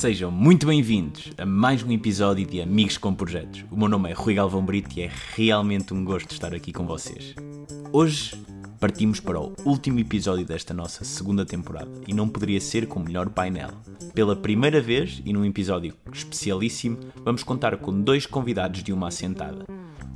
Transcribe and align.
Sejam 0.00 0.30
muito 0.30 0.66
bem-vindos 0.66 1.30
a 1.36 1.44
mais 1.44 1.82
um 1.82 1.92
episódio 1.92 2.46
de 2.46 2.62
Amigos 2.62 2.96
com 2.96 3.12
Projetos. 3.12 3.66
O 3.70 3.76
meu 3.76 3.86
nome 3.86 4.10
é 4.10 4.14
Rui 4.14 4.32
Galvão 4.32 4.64
Brito 4.64 4.98
e 4.98 5.02
é 5.02 5.10
realmente 5.34 5.92
um 5.92 6.02
gosto 6.02 6.32
estar 6.32 6.54
aqui 6.54 6.72
com 6.72 6.86
vocês. 6.86 7.34
Hoje 7.92 8.39
partimos 8.80 9.20
para 9.20 9.38
o 9.38 9.54
último 9.62 10.00
episódio 10.00 10.46
desta 10.46 10.72
nossa 10.72 11.04
segunda 11.04 11.44
temporada 11.44 11.90
e 12.08 12.14
não 12.14 12.26
poderia 12.26 12.60
ser 12.60 12.86
com 12.86 12.98
o 12.98 13.04
melhor 13.04 13.28
painel. 13.28 13.68
Pela 14.14 14.34
primeira 14.34 14.80
vez 14.80 15.20
e 15.22 15.34
num 15.34 15.44
episódio 15.44 15.94
especialíssimo, 16.10 16.98
vamos 17.22 17.42
contar 17.42 17.76
com 17.76 18.00
dois 18.00 18.24
convidados 18.24 18.82
de 18.82 18.90
uma 18.90 19.08
assentada. 19.08 19.66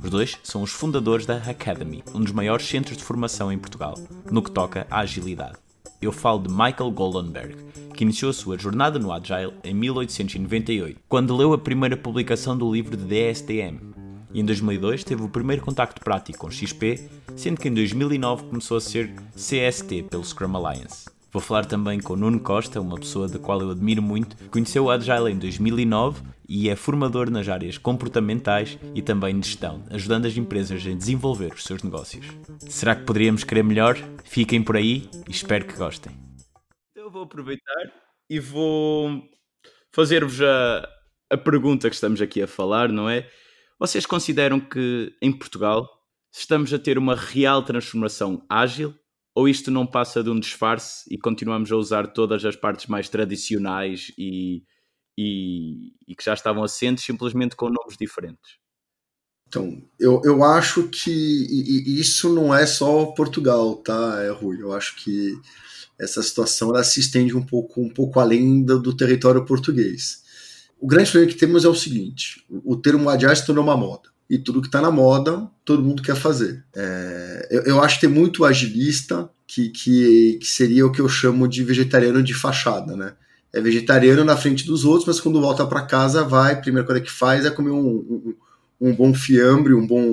Os 0.03 0.09
dois 0.09 0.39
são 0.43 0.63
os 0.63 0.71
fundadores 0.71 1.27
da 1.27 1.37
Academy, 1.37 2.03
um 2.13 2.21
dos 2.21 2.31
maiores 2.31 2.67
centros 2.67 2.97
de 2.97 3.03
formação 3.03 3.51
em 3.51 3.59
Portugal, 3.59 3.93
no 4.31 4.41
que 4.41 4.51
toca 4.51 4.87
à 4.89 5.01
agilidade. 5.01 5.57
Eu 6.01 6.11
falo 6.11 6.39
de 6.39 6.49
Michael 6.49 6.91
Goldenberg, 6.91 7.55
que 7.93 8.03
iniciou 8.03 8.31
a 8.31 8.33
sua 8.33 8.57
jornada 8.57 8.99
no 8.99 9.13
Agile 9.13 9.53
em 9.63 9.73
1898, 9.73 10.99
quando 11.07 11.35
leu 11.35 11.53
a 11.53 11.57
primeira 11.57 11.95
publicação 11.95 12.57
do 12.57 12.71
livro 12.71 12.97
de 12.97 13.05
DSTM. 13.05 13.94
E 14.35 14.41
em 14.41 14.45
2002 14.45 15.05
teve 15.05 15.23
o 15.23 15.29
primeiro 15.29 15.61
contacto 15.61 16.01
prático 16.01 16.39
com 16.39 16.51
XP, 16.51 17.09
sendo 17.37 17.57
que 17.57 17.69
em 17.69 17.73
2009 17.73 18.43
começou 18.43 18.75
a 18.75 18.81
ser 18.81 19.09
CST 19.33 20.03
pelo 20.09 20.25
Scrum 20.25 20.53
Alliance. 20.57 21.05
Vou 21.31 21.41
falar 21.41 21.63
também 21.63 22.01
com 22.01 22.17
Nuno 22.17 22.41
Costa, 22.41 22.81
uma 22.81 22.97
pessoa 22.99 23.29
da 23.29 23.39
qual 23.39 23.61
eu 23.61 23.71
admiro 23.71 24.01
muito, 24.01 24.35
conheceu 24.49 24.83
o 24.83 24.91
Agile 24.91 25.31
em 25.31 25.37
2009 25.37 26.21
e 26.49 26.69
é 26.69 26.75
formador 26.75 27.29
nas 27.29 27.47
áreas 27.47 27.77
comportamentais 27.77 28.77
e 28.93 29.01
também 29.01 29.39
de 29.39 29.47
gestão, 29.47 29.81
ajudando 29.89 30.25
as 30.25 30.35
empresas 30.35 30.85
a 30.85 30.91
desenvolver 30.93 31.53
os 31.53 31.63
seus 31.63 31.81
negócios. 31.81 32.25
Será 32.67 32.93
que 32.93 33.05
poderíamos 33.05 33.45
querer 33.45 33.63
melhor? 33.63 33.97
Fiquem 34.25 34.61
por 34.61 34.75
aí 34.75 35.09
e 35.29 35.31
espero 35.31 35.65
que 35.65 35.77
gostem. 35.77 36.11
Então 36.91 37.05
eu 37.05 37.09
vou 37.09 37.23
aproveitar 37.23 37.89
e 38.29 38.37
vou 38.37 39.23
fazer-vos 39.93 40.41
a, 40.41 40.89
a 41.31 41.37
pergunta 41.37 41.87
que 41.87 41.95
estamos 41.95 42.21
aqui 42.21 42.41
a 42.41 42.47
falar, 42.47 42.89
não 42.91 43.09
é? 43.09 43.29
Vocês 43.79 44.05
consideram 44.05 44.59
que 44.59 45.13
em 45.21 45.31
Portugal 45.31 45.87
estamos 46.31 46.73
a 46.73 46.79
ter 46.79 46.97
uma 46.97 47.15
real 47.15 47.63
transformação 47.63 48.45
ágil 48.49 48.93
ou 49.35 49.49
isto 49.49 49.69
não 49.69 49.85
passa 49.85 50.23
de 50.23 50.29
um 50.29 50.39
disfarce 50.39 51.03
e 51.11 51.17
continuamos 51.17 51.71
a 51.71 51.75
usar 51.75 52.07
todas 52.07 52.43
as 52.45 52.55
partes 52.55 52.87
mais 52.87 53.09
tradicionais 53.09 54.11
e, 54.17 54.63
e, 55.17 55.93
e 56.07 56.15
que 56.15 56.23
já 56.23 56.33
estavam 56.33 56.63
assentes 56.63 57.03
simplesmente 57.03 57.55
com 57.55 57.65
nomes 57.65 57.97
diferentes? 57.99 58.57
Então, 59.47 59.81
eu, 59.99 60.21
eu 60.23 60.43
acho 60.43 60.87
que 60.87 61.11
isso 61.99 62.33
não 62.33 62.53
é 62.53 62.65
só 62.65 63.07
Portugal, 63.07 63.75
tá, 63.75 64.21
é, 64.21 64.29
Rui? 64.29 64.61
Eu 64.61 64.73
acho 64.73 64.95
que 64.95 65.33
essa 65.99 66.21
situação 66.23 66.69
ela 66.69 66.83
se 66.83 66.99
estende 66.99 67.35
um 67.35 67.45
pouco, 67.45 67.81
um 67.81 67.89
pouco 67.89 68.19
além 68.19 68.63
do, 68.63 68.81
do 68.81 68.95
território 68.95 69.45
português. 69.45 70.23
O 70.85 70.87
grande 70.87 71.09
problema 71.09 71.33
que 71.33 71.39
temos 71.39 71.65
é 71.65 71.67
o 71.67 71.73
seguinte: 71.73 72.45
o 72.63 72.75
termo 72.75 73.09
agile 73.09 73.35
se 73.35 73.43
tornou 73.43 73.63
uma 73.63 73.75
moda. 73.75 74.07
E 74.29 74.37
tudo 74.37 74.61
que 74.61 74.67
está 74.67 74.79
na 74.79 74.91
moda, 74.91 75.49
todo 75.65 75.81
mundo 75.81 76.03
quer 76.03 76.15
fazer. 76.15 76.63
É, 76.75 77.47
eu, 77.49 77.61
eu, 77.63 77.81
acho 77.81 77.95
que 77.95 78.05
tem 78.05 78.15
muito 78.15 78.45
agilista 78.45 79.27
que, 79.47 79.69
que, 79.69 80.37
que 80.39 80.45
seria 80.45 80.85
o 80.85 80.91
que 80.91 81.01
eu 81.01 81.09
chamo 81.09 81.47
de 81.47 81.63
vegetariano 81.63 82.21
de 82.21 82.35
fachada, 82.35 82.95
né? 82.95 83.13
é 83.51 83.59
vegetariano 83.59 84.23
na 84.23 84.37
frente 84.37 84.63
dos 84.63 84.85
outros, 84.85 85.07
mas 85.07 85.19
quando 85.19 85.41
volta 85.41 85.65
para 85.65 85.81
casa 85.87 86.23
vai, 86.23 86.53
a 86.53 86.57
primeira 86.57 86.85
coisa 86.85 87.01
que 87.01 87.11
faz 87.11 87.45
é 87.45 87.49
comer 87.49 87.71
um, 87.71 87.87
um, 87.87 88.35
um 88.79 88.93
bom 88.93 89.11
fiambre, 89.11 89.73
um 89.73 89.87
bom, 89.87 90.05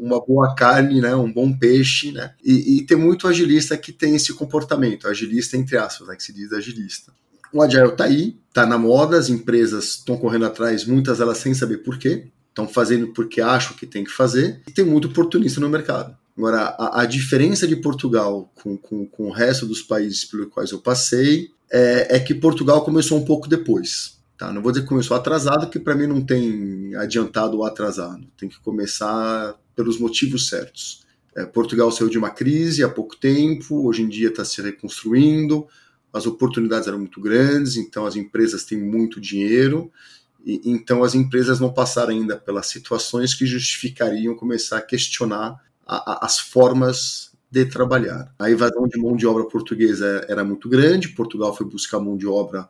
uma 0.00 0.24
boa 0.24 0.54
carne, 0.54 1.00
né, 1.00 1.16
um 1.16 1.32
bom 1.32 1.50
peixe, 1.50 2.12
né, 2.12 2.34
e, 2.44 2.76
e, 2.76 2.82
tem 2.82 2.98
muito 2.98 3.26
agilista 3.26 3.76
que 3.76 3.90
tem 3.90 4.14
esse 4.14 4.34
comportamento, 4.34 5.08
agilista 5.08 5.56
entre 5.56 5.78
aspas, 5.78 6.06
né, 6.06 6.14
que 6.14 6.22
se 6.22 6.32
diz 6.32 6.52
agilista. 6.52 7.10
O 7.52 7.62
Agile 7.62 7.92
tá 7.92 8.04
aí, 8.04 8.36
tá 8.52 8.66
na 8.66 8.78
moda, 8.78 9.18
as 9.18 9.28
empresas 9.28 9.96
estão 9.96 10.16
correndo 10.16 10.46
atrás, 10.46 10.84
muitas 10.84 11.20
elas 11.20 11.38
sem 11.38 11.54
saber 11.54 11.78
por 11.78 11.98
quê, 11.98 12.28
estão 12.48 12.68
fazendo 12.68 13.08
porque 13.08 13.40
acham 13.40 13.76
que 13.76 13.86
tem 13.86 14.04
que 14.04 14.10
fazer, 14.10 14.62
e 14.68 14.72
tem 14.72 14.84
muito 14.84 15.08
oportunista 15.08 15.60
no 15.60 15.68
mercado. 15.68 16.16
Agora, 16.36 16.74
a, 16.78 17.02
a 17.02 17.06
diferença 17.06 17.66
de 17.66 17.76
Portugal 17.76 18.50
com, 18.54 18.76
com, 18.76 19.06
com 19.06 19.28
o 19.28 19.32
resto 19.32 19.66
dos 19.66 19.82
países 19.82 20.24
pelos 20.24 20.48
quais 20.48 20.70
eu 20.70 20.78
passei 20.78 21.50
é, 21.70 22.16
é 22.16 22.20
que 22.20 22.34
Portugal 22.34 22.82
começou 22.84 23.18
um 23.18 23.24
pouco 23.24 23.48
depois. 23.48 24.18
Tá? 24.38 24.50
Não 24.52 24.62
vou 24.62 24.72
dizer 24.72 24.84
que 24.84 24.88
começou 24.88 25.16
atrasado, 25.16 25.68
que 25.68 25.78
para 25.78 25.94
mim 25.94 26.06
não 26.06 26.22
tem 26.22 26.94
adiantado 26.96 27.58
ou 27.58 27.64
atrasado. 27.64 28.26
Tem 28.38 28.48
que 28.48 28.58
começar 28.60 29.54
pelos 29.76 29.98
motivos 29.98 30.48
certos. 30.48 31.04
É, 31.36 31.44
Portugal 31.44 31.92
saiu 31.92 32.08
de 32.08 32.18
uma 32.18 32.30
crise 32.30 32.82
há 32.82 32.88
pouco 32.88 33.16
tempo, 33.16 33.86
hoje 33.86 34.02
em 34.02 34.08
dia 34.08 34.28
está 34.28 34.44
se 34.44 34.60
reconstruindo, 34.62 35.66
as 36.12 36.26
oportunidades 36.26 36.88
eram 36.88 36.98
muito 36.98 37.20
grandes, 37.20 37.76
então 37.76 38.06
as 38.06 38.16
empresas 38.16 38.64
têm 38.64 38.78
muito 38.78 39.20
dinheiro, 39.20 39.90
e, 40.44 40.60
então 40.64 41.02
as 41.02 41.14
empresas 41.14 41.60
não 41.60 41.72
passaram 41.72 42.10
ainda 42.10 42.36
pelas 42.36 42.66
situações 42.66 43.34
que 43.34 43.46
justificariam 43.46 44.34
começar 44.34 44.78
a 44.78 44.82
questionar 44.82 45.60
a, 45.86 46.12
a, 46.12 46.26
as 46.26 46.38
formas 46.38 47.30
de 47.50 47.64
trabalhar. 47.66 48.32
A 48.38 48.50
evasão 48.50 48.86
de 48.86 48.98
mão 48.98 49.16
de 49.16 49.26
obra 49.26 49.44
portuguesa 49.44 50.24
era 50.28 50.44
muito 50.44 50.68
grande, 50.68 51.08
Portugal 51.08 51.54
foi 51.54 51.66
buscar 51.66 51.98
mão 51.98 52.16
de 52.16 52.26
obra 52.26 52.68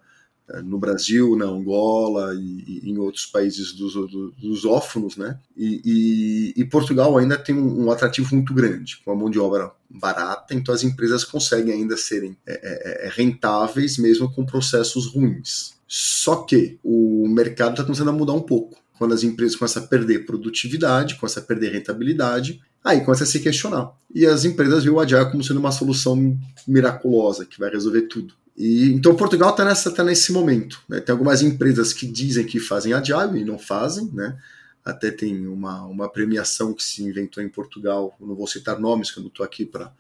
no 0.65 0.79
Brasil, 0.79 1.37
na 1.37 1.47
Angola 1.47 2.35
e, 2.35 2.81
e 2.85 2.91
em 2.91 2.99
outros 2.99 3.27
países 3.27 3.73
dos, 3.73 3.95
dos 3.95 4.33
lusófonos, 4.43 5.17
né? 5.17 5.39
E, 5.57 5.81
e, 5.85 6.61
e, 6.61 6.65
Portugal 6.65 7.17
ainda 7.17 7.37
tem 7.37 7.55
um, 7.55 7.85
um, 7.85 7.91
atrativo 7.91 8.35
muito 8.35 8.53
grande, 8.53 9.01
com 9.05 9.13
a 9.13 9.17
mão 9.17 9.31
de 9.31 9.39
obra 9.39 9.71
barata, 9.89 10.55
então 10.55 10.75
as 10.75 10.83
empresas 10.83 11.25
conseguem 11.25 11.73
ainda 11.73 11.97
serem 11.97 12.37
é, 12.47 13.07
é, 13.07 13.11
rentáveis 13.13 13.99
mesmo 13.99 14.33
com 14.33 14.45
processos 14.45 15.07
ruins. 15.07 15.75
Só 15.87 16.37
que 16.37 16.79
o 16.85 17.27
mercado 17.29 17.73
está 17.73 17.85
começando 17.85 18.09
a 18.09 18.13
mudar 18.13 18.33
um 18.33 18.41
pouco. 18.41 18.79
Quando 18.97 19.15
as 19.15 19.25
empresas 19.25 19.57
começam 19.57 19.83
a 19.83 19.87
perder 19.87 20.27
produtividade, 20.27 21.17
começam 21.17 21.43
a 21.43 21.47
perder 21.47 21.73
rentabilidade, 21.73 22.61
Aí 22.83 23.03
começa 23.03 23.25
a 23.25 23.27
se 23.27 23.41
questionar. 23.41 23.93
E 24.13 24.27
as 24.27 24.45
empresas 24.45 24.83
viram 24.83 24.97
o 24.97 25.01
Agile 25.01 25.31
como 25.31 25.45
sendo 25.45 25.61
uma 25.61 25.71
solução 25.71 26.39
miraculosa, 26.67 27.45
que 27.45 27.59
vai 27.59 27.71
resolver 27.71 28.03
tudo. 28.03 28.35
E, 28.57 28.93
então 28.93 29.17
Portugal 29.17 29.51
está 29.51 29.65
nessa 29.65 29.91
tá 29.91 30.05
nesse 30.05 30.33
momento. 30.33 30.83
Né? 30.89 31.01
Tem 31.01 31.13
algumas 31.13 31.43
empresas 31.43 31.93
que 31.93 32.07
dizem 32.07 32.47
que 32.47 32.61
fazem 32.61 32.93
Agile 32.93 33.41
e 33.41 33.45
não 33.45 33.59
fazem, 33.59 34.11
né? 34.13 34.39
Até 34.85 35.11
tem 35.11 35.47
uma, 35.47 35.85
uma 35.85 36.11
premiação 36.11 36.73
que 36.73 36.83
se 36.83 37.03
inventou 37.03 37.43
em 37.43 37.49
Portugal, 37.49 38.17
não 38.19 38.35
vou 38.35 38.47
citar 38.47 38.81
nomes, 38.81 39.11
que 39.11 39.19
eu 39.19 39.23
não 39.23 39.29
estou 39.29 39.45
aqui 39.45 39.67
para 39.67 39.93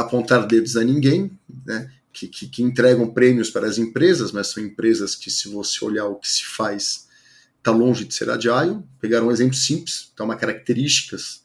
apontar 0.00 0.46
dedos 0.46 0.76
a 0.76 0.82
ninguém, 0.82 1.38
né? 1.64 1.90
Que, 2.12 2.28
que, 2.28 2.48
que, 2.48 2.62
entregam 2.62 3.12
prêmios 3.12 3.50
para 3.50 3.66
as 3.66 3.78
empresas, 3.78 4.32
mas 4.32 4.48
são 4.48 4.62
empresas 4.62 5.14
que, 5.14 5.30
se 5.30 5.48
você 5.48 5.82
olhar 5.84 6.06
o 6.06 6.16
que 6.16 6.28
se 6.28 6.44
faz, 6.44 7.08
está 7.58 7.70
longe 7.70 8.04
de 8.04 8.14
ser 8.14 8.28
agile. 8.28 8.80
Pegaram 9.00 9.28
um 9.28 9.30
exemplo 9.30 9.54
simples, 9.54 10.10
então 10.12 10.26
uma 10.26 10.36
características 10.36 11.42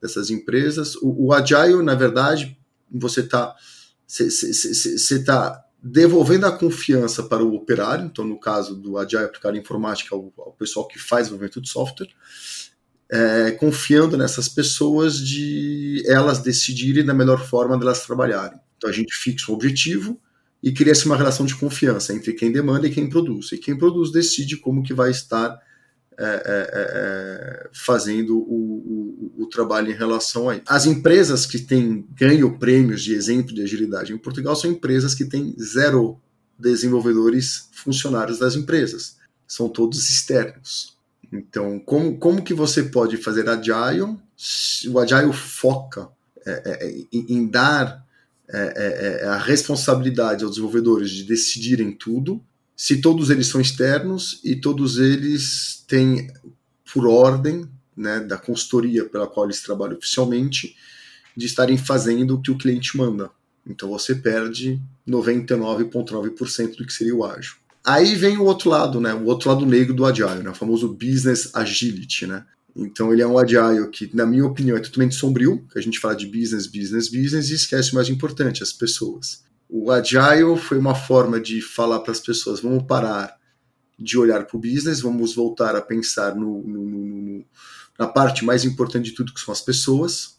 dessas 0.00 0.30
empresas. 0.30 0.96
O, 0.96 1.26
o 1.26 1.32
Agile, 1.32 1.82
na 1.82 1.94
verdade, 1.94 2.56
você 2.90 3.20
está 3.20 3.54
você 4.08 5.22
tá 5.22 5.62
devolvendo 5.82 6.46
a 6.46 6.52
confiança 6.52 7.22
para 7.22 7.44
o 7.44 7.54
operário, 7.54 8.06
então 8.06 8.24
no 8.24 8.40
caso 8.40 8.74
do 8.74 8.96
Agile 8.96 9.24
aplicado 9.24 9.56
em 9.56 9.60
informática, 9.60 10.14
ao, 10.14 10.32
ao 10.38 10.52
pessoal 10.52 10.88
que 10.88 10.98
faz 10.98 11.26
desenvolvimento 11.26 11.60
de 11.60 11.68
software, 11.68 12.08
é, 13.10 13.52
confiando 13.52 14.16
nessas 14.16 14.48
pessoas 14.48 15.18
de 15.18 16.02
elas 16.06 16.40
decidirem 16.40 17.04
da 17.04 17.14
melhor 17.14 17.46
forma 17.46 17.78
delas 17.78 18.04
trabalharem. 18.04 18.58
Então 18.76 18.90
a 18.90 18.92
gente 18.92 19.14
fixa 19.14 19.50
um 19.50 19.54
objetivo 19.54 20.20
e 20.62 20.72
cria-se 20.72 21.06
uma 21.06 21.16
relação 21.16 21.46
de 21.46 21.54
confiança 21.54 22.12
entre 22.12 22.32
quem 22.32 22.50
demanda 22.50 22.86
e 22.86 22.90
quem 22.90 23.08
produz. 23.08 23.52
E 23.52 23.58
quem 23.58 23.78
produz 23.78 24.10
decide 24.10 24.56
como 24.56 24.82
que 24.82 24.92
vai 24.92 25.10
estar 25.10 25.58
é, 26.20 26.24
é, 26.24 26.30
é, 26.30 26.82
é, 26.82 27.70
fazendo 27.72 28.36
o, 28.36 29.32
o, 29.36 29.42
o, 29.44 29.46
trabalho 29.46 29.92
em 29.92 29.94
relação 29.94 30.48
a 30.48 30.56
isso. 30.56 30.64
As 30.66 30.84
empresas 30.84 31.46
que 31.46 31.60
têm 31.60 32.04
ganho 32.16 32.58
prêmios 32.58 33.04
de 33.04 33.14
exemplo 33.14 33.54
de 33.54 33.62
agilidade 33.62 34.12
em 34.12 34.18
Portugal 34.18 34.56
são 34.56 34.68
empresas 34.68 35.14
que 35.14 35.24
têm 35.24 35.54
zero 35.60 36.18
desenvolvedores 36.58 37.68
funcionários 37.70 38.40
das 38.40 38.56
empresas. 38.56 39.16
São 39.46 39.68
todos 39.68 40.10
externos. 40.10 40.96
Então, 41.32 41.78
como, 41.78 42.18
como 42.18 42.42
que 42.42 42.52
você 42.52 42.82
pode 42.82 43.16
fazer 43.16 43.48
Agile? 43.48 44.18
O 44.88 44.98
Agile 44.98 45.32
foca 45.32 46.08
é, 46.44 46.62
é, 46.64 46.90
em, 47.12 47.26
em, 47.28 47.46
dar 47.46 48.04
a 49.24 49.36
responsabilidade 49.36 50.42
aos 50.42 50.54
desenvolvedores 50.54 51.10
de 51.10 51.22
decidirem 51.22 51.92
tudo 51.92 52.42
se 52.78 53.00
todos 53.00 53.28
eles 53.28 53.48
são 53.48 53.60
externos 53.60 54.40
e 54.44 54.54
todos 54.54 54.98
eles 54.98 55.84
têm, 55.88 56.30
por 56.94 57.08
ordem 57.08 57.68
né, 57.96 58.20
da 58.20 58.38
consultoria 58.38 59.04
pela 59.04 59.26
qual 59.26 59.46
eles 59.46 59.60
trabalham 59.60 59.98
oficialmente, 59.98 60.76
de 61.36 61.44
estarem 61.44 61.76
fazendo 61.76 62.36
o 62.36 62.40
que 62.40 62.52
o 62.52 62.56
cliente 62.56 62.96
manda. 62.96 63.32
Então 63.66 63.88
você 63.88 64.14
perde 64.14 64.80
99,9% 65.08 66.76
do 66.76 66.86
que 66.86 66.92
seria 66.92 67.16
o 67.16 67.24
ágil. 67.24 67.56
Aí 67.84 68.14
vem 68.14 68.38
o 68.38 68.44
outro 68.44 68.70
lado, 68.70 69.00
né? 69.00 69.12
O 69.12 69.24
outro 69.24 69.48
lado 69.48 69.66
negro 69.66 69.92
do 69.92 70.06
Agile, 70.06 70.44
né? 70.44 70.50
O 70.50 70.54
famoso 70.54 70.88
Business 70.88 71.50
Agility, 71.56 72.28
né? 72.28 72.44
Então 72.76 73.12
ele 73.12 73.22
é 73.22 73.26
um 73.26 73.38
Agile 73.38 73.88
que, 73.90 74.08
na 74.14 74.24
minha 74.24 74.46
opinião, 74.46 74.76
é 74.76 74.80
totalmente 74.80 75.16
sombrio, 75.16 75.66
que 75.72 75.78
a 75.80 75.82
gente 75.82 75.98
fala 75.98 76.14
de 76.14 76.26
business, 76.26 76.68
business, 76.68 77.08
business 77.08 77.50
e 77.50 77.54
esquece 77.54 77.90
o 77.90 77.96
mais 77.96 78.08
importante, 78.08 78.62
as 78.62 78.72
pessoas. 78.72 79.42
O 79.68 79.90
Agile 79.90 80.56
foi 80.58 80.78
uma 80.78 80.94
forma 80.94 81.38
de 81.38 81.60
falar 81.60 82.00
para 82.00 82.12
as 82.12 82.20
pessoas, 82.20 82.60
vamos 82.60 82.84
parar 82.84 83.36
de 83.98 84.16
olhar 84.16 84.46
para 84.46 84.56
o 84.56 84.60
business, 84.60 85.00
vamos 85.00 85.34
voltar 85.34 85.76
a 85.76 85.82
pensar 85.82 86.34
no, 86.34 86.62
no, 86.62 86.84
no, 86.84 87.44
na 87.98 88.06
parte 88.06 88.44
mais 88.44 88.64
importante 88.64 89.06
de 89.06 89.12
tudo, 89.12 89.34
que 89.34 89.40
são 89.40 89.52
as 89.52 89.60
pessoas. 89.60 90.38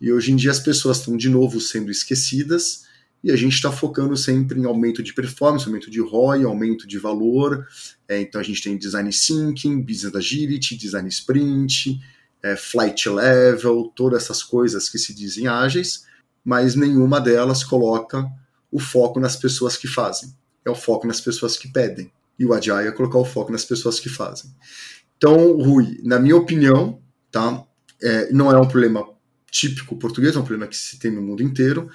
E 0.00 0.12
hoje 0.12 0.32
em 0.32 0.36
dia 0.36 0.50
as 0.50 0.60
pessoas 0.60 0.98
estão 0.98 1.16
de 1.16 1.28
novo 1.28 1.60
sendo 1.60 1.90
esquecidas 1.90 2.84
e 3.22 3.30
a 3.30 3.36
gente 3.36 3.54
está 3.54 3.72
focando 3.72 4.16
sempre 4.16 4.60
em 4.60 4.64
aumento 4.64 5.02
de 5.02 5.12
performance, 5.12 5.66
aumento 5.66 5.90
de 5.90 6.00
ROI, 6.00 6.44
aumento 6.44 6.86
de 6.86 6.98
valor. 6.98 7.66
É, 8.08 8.20
então 8.20 8.40
a 8.40 8.44
gente 8.44 8.62
tem 8.62 8.76
design 8.76 9.10
thinking, 9.10 9.82
business 9.82 10.14
agility, 10.14 10.76
design 10.76 11.08
sprint, 11.08 12.00
é, 12.42 12.54
flight 12.54 13.08
level, 13.08 13.92
todas 13.96 14.24
essas 14.24 14.42
coisas 14.42 14.88
que 14.88 14.98
se 14.98 15.14
dizem 15.14 15.48
ágeis, 15.48 16.04
mas 16.44 16.74
nenhuma 16.74 17.20
delas 17.20 17.64
coloca 17.64 18.30
o 18.74 18.80
foco 18.80 19.20
nas 19.20 19.36
pessoas 19.36 19.76
que 19.76 19.86
fazem. 19.86 20.34
É 20.64 20.70
o 20.70 20.74
foco 20.74 21.06
nas 21.06 21.20
pessoas 21.20 21.56
que 21.56 21.68
pedem 21.68 22.10
e 22.36 22.44
o 22.44 22.52
Agile 22.52 22.88
é 22.88 22.90
colocar 22.90 23.18
o 23.18 23.24
foco 23.24 23.52
nas 23.52 23.64
pessoas 23.64 24.00
que 24.00 24.08
fazem. 24.08 24.50
Então, 25.16 25.56
Rui, 25.56 26.00
na 26.02 26.18
minha 26.18 26.36
opinião, 26.36 27.00
tá, 27.30 27.64
é, 28.02 28.32
não 28.32 28.50
é 28.50 28.58
um 28.58 28.66
problema 28.66 29.06
típico 29.48 29.96
português, 29.96 30.34
é 30.34 30.38
um 30.40 30.44
problema 30.44 30.66
que 30.66 30.76
se 30.76 30.98
tem 30.98 31.12
no 31.12 31.22
mundo 31.22 31.40
inteiro. 31.40 31.88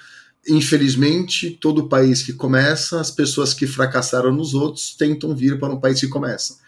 Infelizmente, 0.48 1.50
todo 1.50 1.86
país 1.86 2.22
que 2.22 2.32
começa, 2.32 2.98
as 2.98 3.10
pessoas 3.10 3.52
que 3.52 3.66
fracassaram 3.66 4.32
nos 4.32 4.54
outros 4.54 4.96
tentam 4.96 5.36
vir 5.36 5.60
para 5.60 5.74
um 5.74 5.78
país 5.78 6.00
que 6.00 6.08
começa. 6.08 6.58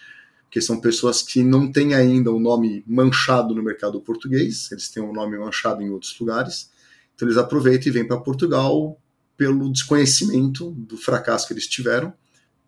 Porque 0.44 0.60
são 0.60 0.78
pessoas 0.78 1.22
que 1.22 1.42
não 1.42 1.72
têm 1.72 1.94
ainda 1.94 2.30
o 2.30 2.36
um 2.36 2.40
nome 2.40 2.84
manchado 2.86 3.54
no 3.54 3.62
mercado 3.62 3.98
português, 4.02 4.70
eles 4.70 4.90
têm 4.90 5.02
um 5.02 5.14
nome 5.14 5.38
manchado 5.38 5.80
em 5.80 5.88
outros 5.88 6.14
lugares. 6.20 6.70
Então, 7.14 7.26
eles 7.26 7.38
aproveitam 7.38 7.88
e 7.88 7.90
vêm 7.90 8.06
para 8.06 8.18
Portugal 8.18 8.98
pelo 9.42 9.72
desconhecimento 9.72 10.70
do 10.70 10.96
fracasso 10.96 11.48
que 11.48 11.52
eles 11.52 11.66
tiveram 11.66 12.14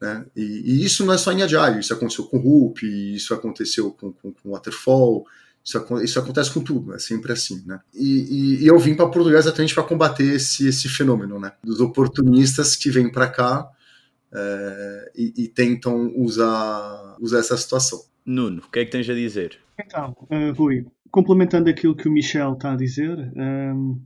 né? 0.00 0.26
E, 0.36 0.42
e, 0.42 0.84
isso 0.84 1.04
não 1.04 1.14
é 1.14 1.18
só 1.18 1.32
em 1.32 1.42
Agile, 1.42 1.80
isso 1.80 1.94
aconteceu 1.94 2.24
com 2.26 2.38
Hoop, 2.38 2.84
isso 3.14 3.32
aconteceu 3.32 3.90
com, 3.92 4.12
com, 4.12 4.32
com 4.32 4.50
Waterfall, 4.50 5.24
isso, 5.64 5.82
isso, 6.02 6.18
acontece 6.18 6.52
com 6.52 6.60
tudo, 6.60 6.94
é 6.94 6.98
sempre 6.98 7.32
assim, 7.32 7.64
né? 7.66 7.80
E, 7.94 8.58
e, 8.58 8.64
e 8.64 8.66
eu 8.66 8.78
vim 8.78 8.94
para 8.94 9.08
Portugal 9.08 9.38
exatamente 9.38 9.74
para 9.74 9.82
combater 9.82 10.34
esse, 10.34 10.68
esse 10.68 10.88
fenômeno, 10.88 11.40
né? 11.40 11.52
Dos 11.62 11.80
oportunistas 11.80 12.76
que 12.76 12.90
vêm 12.90 13.10
para 13.10 13.28
cá 13.28 13.66
é, 14.32 15.12
e, 15.16 15.44
e, 15.44 15.48
tentam 15.48 16.12
usar, 16.16 17.16
usar 17.18 17.38
essa 17.38 17.56
situação. 17.56 18.02
Nuno, 18.26 18.62
o 18.66 18.70
que 18.70 18.80
é 18.80 18.84
que 18.84 18.90
tens 18.90 19.08
a 19.08 19.14
dizer? 19.14 19.58
Então, 19.80 20.14
uh, 20.30 20.52
Rui, 20.54 20.86
complementando 21.10 21.70
aquilo 21.70 21.96
que 21.96 22.08
o 22.08 22.12
Michel 22.12 22.52
está 22.54 22.72
a 22.72 22.76
dizer, 22.76 23.18
um, 23.34 23.40
ehm, 23.40 24.00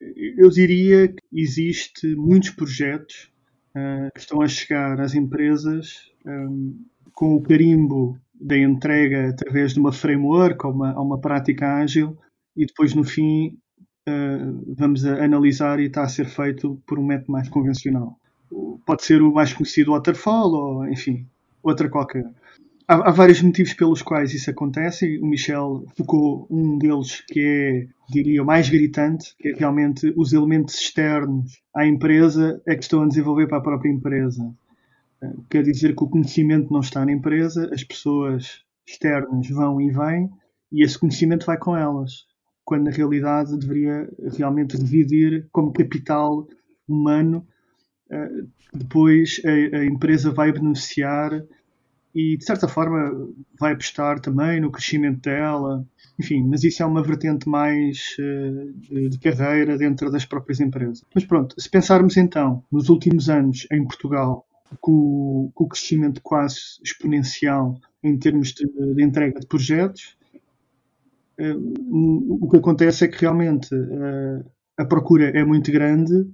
eu 0.00 0.48
diria 0.48 1.08
que 1.08 1.22
existe 1.32 2.14
muitos 2.16 2.50
projetos 2.50 3.30
uh, 3.74 4.10
que 4.14 4.20
estão 4.20 4.40
a 4.40 4.48
chegar 4.48 5.00
às 5.00 5.14
empresas 5.14 6.10
um, 6.26 6.84
com 7.12 7.36
o 7.36 7.42
carimbo 7.42 8.18
da 8.34 8.56
entrega 8.56 9.28
através 9.28 9.74
de 9.74 9.80
uma 9.80 9.92
framework 9.92 10.64
ou 10.66 10.72
uma, 10.72 10.98
uma 10.98 11.20
prática 11.20 11.76
ágil 11.76 12.16
e 12.56 12.64
depois 12.64 12.94
no 12.94 13.04
fim 13.04 13.58
uh, 14.08 14.74
vamos 14.74 15.04
analisar 15.04 15.78
e 15.78 15.84
está 15.84 16.02
a 16.02 16.08
ser 16.08 16.26
feito 16.26 16.80
por 16.86 16.98
um 16.98 17.04
método 17.04 17.32
mais 17.32 17.48
convencional. 17.48 18.18
Pode 18.86 19.04
ser 19.04 19.22
o 19.22 19.32
mais 19.32 19.52
conhecido 19.52 19.92
waterfall 19.92 20.52
ou 20.52 20.88
enfim, 20.88 21.26
outra 21.62 21.88
qualquer 21.88 22.26
há, 22.90 23.08
há, 23.08 23.10
vários 23.12 23.40
motivos 23.40 23.72
pelos 23.72 24.02
quais 24.02 24.34
isso 24.34 24.50
acontece. 24.50 25.18
O 25.18 25.26
Michel 25.26 25.84
focou 25.96 26.48
um 26.50 26.76
deles 26.76 27.20
que 27.28 27.40
é, 27.40 27.86
diria, 28.12 28.42
o 28.42 28.46
mais 28.46 28.68
gritante, 28.68 29.34
que 29.38 29.48
é 29.48 29.54
realmente 29.54 30.12
os 30.16 30.32
elementos 30.32 30.74
externos 30.74 31.62
à 31.74 31.86
empresa 31.86 32.60
é 32.66 32.74
que 32.74 32.82
estão 32.82 33.02
a 33.02 33.08
desenvolver 33.08 33.46
para 33.46 33.58
a 33.58 33.62
própria 33.62 33.90
empresa. 33.90 34.42
Eh, 35.22 35.34
quer 35.48 35.62
dizer 35.62 35.94
que 35.94 36.02
o 36.02 36.08
conhecimento 36.08 36.72
não 36.72 36.80
está 36.80 37.04
na 37.06 37.12
empresa, 37.12 37.70
as 37.72 37.84
pessoas 37.84 38.64
externas 38.84 39.48
vão 39.48 39.80
e 39.80 39.90
vêm 39.90 40.28
e 40.72 40.82
esse 40.82 40.98
conhecimento 40.98 41.46
vai 41.46 41.58
com 41.58 41.76
elas, 41.76 42.26
quando 42.64 42.84
na 42.84 42.90
realidade 42.90 43.56
deveria 43.56 44.08
realmente 44.36 44.76
dividir 44.76 45.48
como 45.52 45.72
capital 45.72 46.48
humano. 46.88 47.46
Eh, 48.10 48.42
depois 48.74 49.40
a, 49.44 49.76
a 49.78 49.84
empresa 49.84 50.32
vai 50.32 50.50
beneficiar 50.52 51.30
e 52.14 52.36
de 52.36 52.44
certa 52.44 52.66
forma 52.66 53.28
vai 53.58 53.72
apostar 53.72 54.20
também 54.20 54.60
no 54.60 54.70
crescimento 54.70 55.20
dela. 55.22 55.86
Enfim, 56.18 56.42
mas 56.42 56.64
isso 56.64 56.82
é 56.82 56.86
uma 56.86 57.02
vertente 57.02 57.48
mais 57.48 58.16
uh, 58.18 59.08
de 59.08 59.18
carreira 59.18 59.78
dentro 59.78 60.10
das 60.10 60.24
próprias 60.24 60.60
empresas. 60.60 61.04
Mas 61.14 61.24
pronto, 61.24 61.58
se 61.58 61.68
pensarmos 61.68 62.16
então 62.16 62.62
nos 62.70 62.88
últimos 62.88 63.30
anos 63.30 63.66
em 63.72 63.84
Portugal, 63.84 64.46
com, 64.80 65.50
com 65.54 65.64
o 65.64 65.68
crescimento 65.68 66.20
quase 66.22 66.58
exponencial 66.84 67.78
em 68.02 68.18
termos 68.18 68.52
de, 68.52 68.66
de 68.66 69.02
entrega 69.02 69.40
de 69.40 69.46
projetos, 69.46 70.16
uh, 71.38 72.38
o 72.42 72.48
que 72.50 72.56
acontece 72.56 73.04
é 73.04 73.08
que 73.08 73.20
realmente 73.20 73.74
uh, 73.74 74.44
a 74.76 74.84
procura 74.84 75.30
é 75.30 75.44
muito 75.44 75.70
grande 75.70 76.26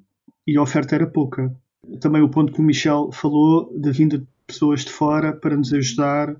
e 0.47 0.57
a 0.57 0.63
oferta 0.63 0.95
era 0.95 1.07
pouca. 1.07 1.55
Também 2.01 2.23
o 2.23 2.29
ponto 2.29 2.53
que 2.53 2.61
o 2.61 2.65
Michel 2.65 3.11
falou 3.13 3.73
da 3.77 3.91
vinda 3.91 4.19
de 4.19 4.27
pessoas 4.47 4.85
de 4.85 4.91
fora 4.91 5.33
para 5.33 5.57
nos 5.57 5.73
ajudar 5.73 6.31
uh, 6.31 6.39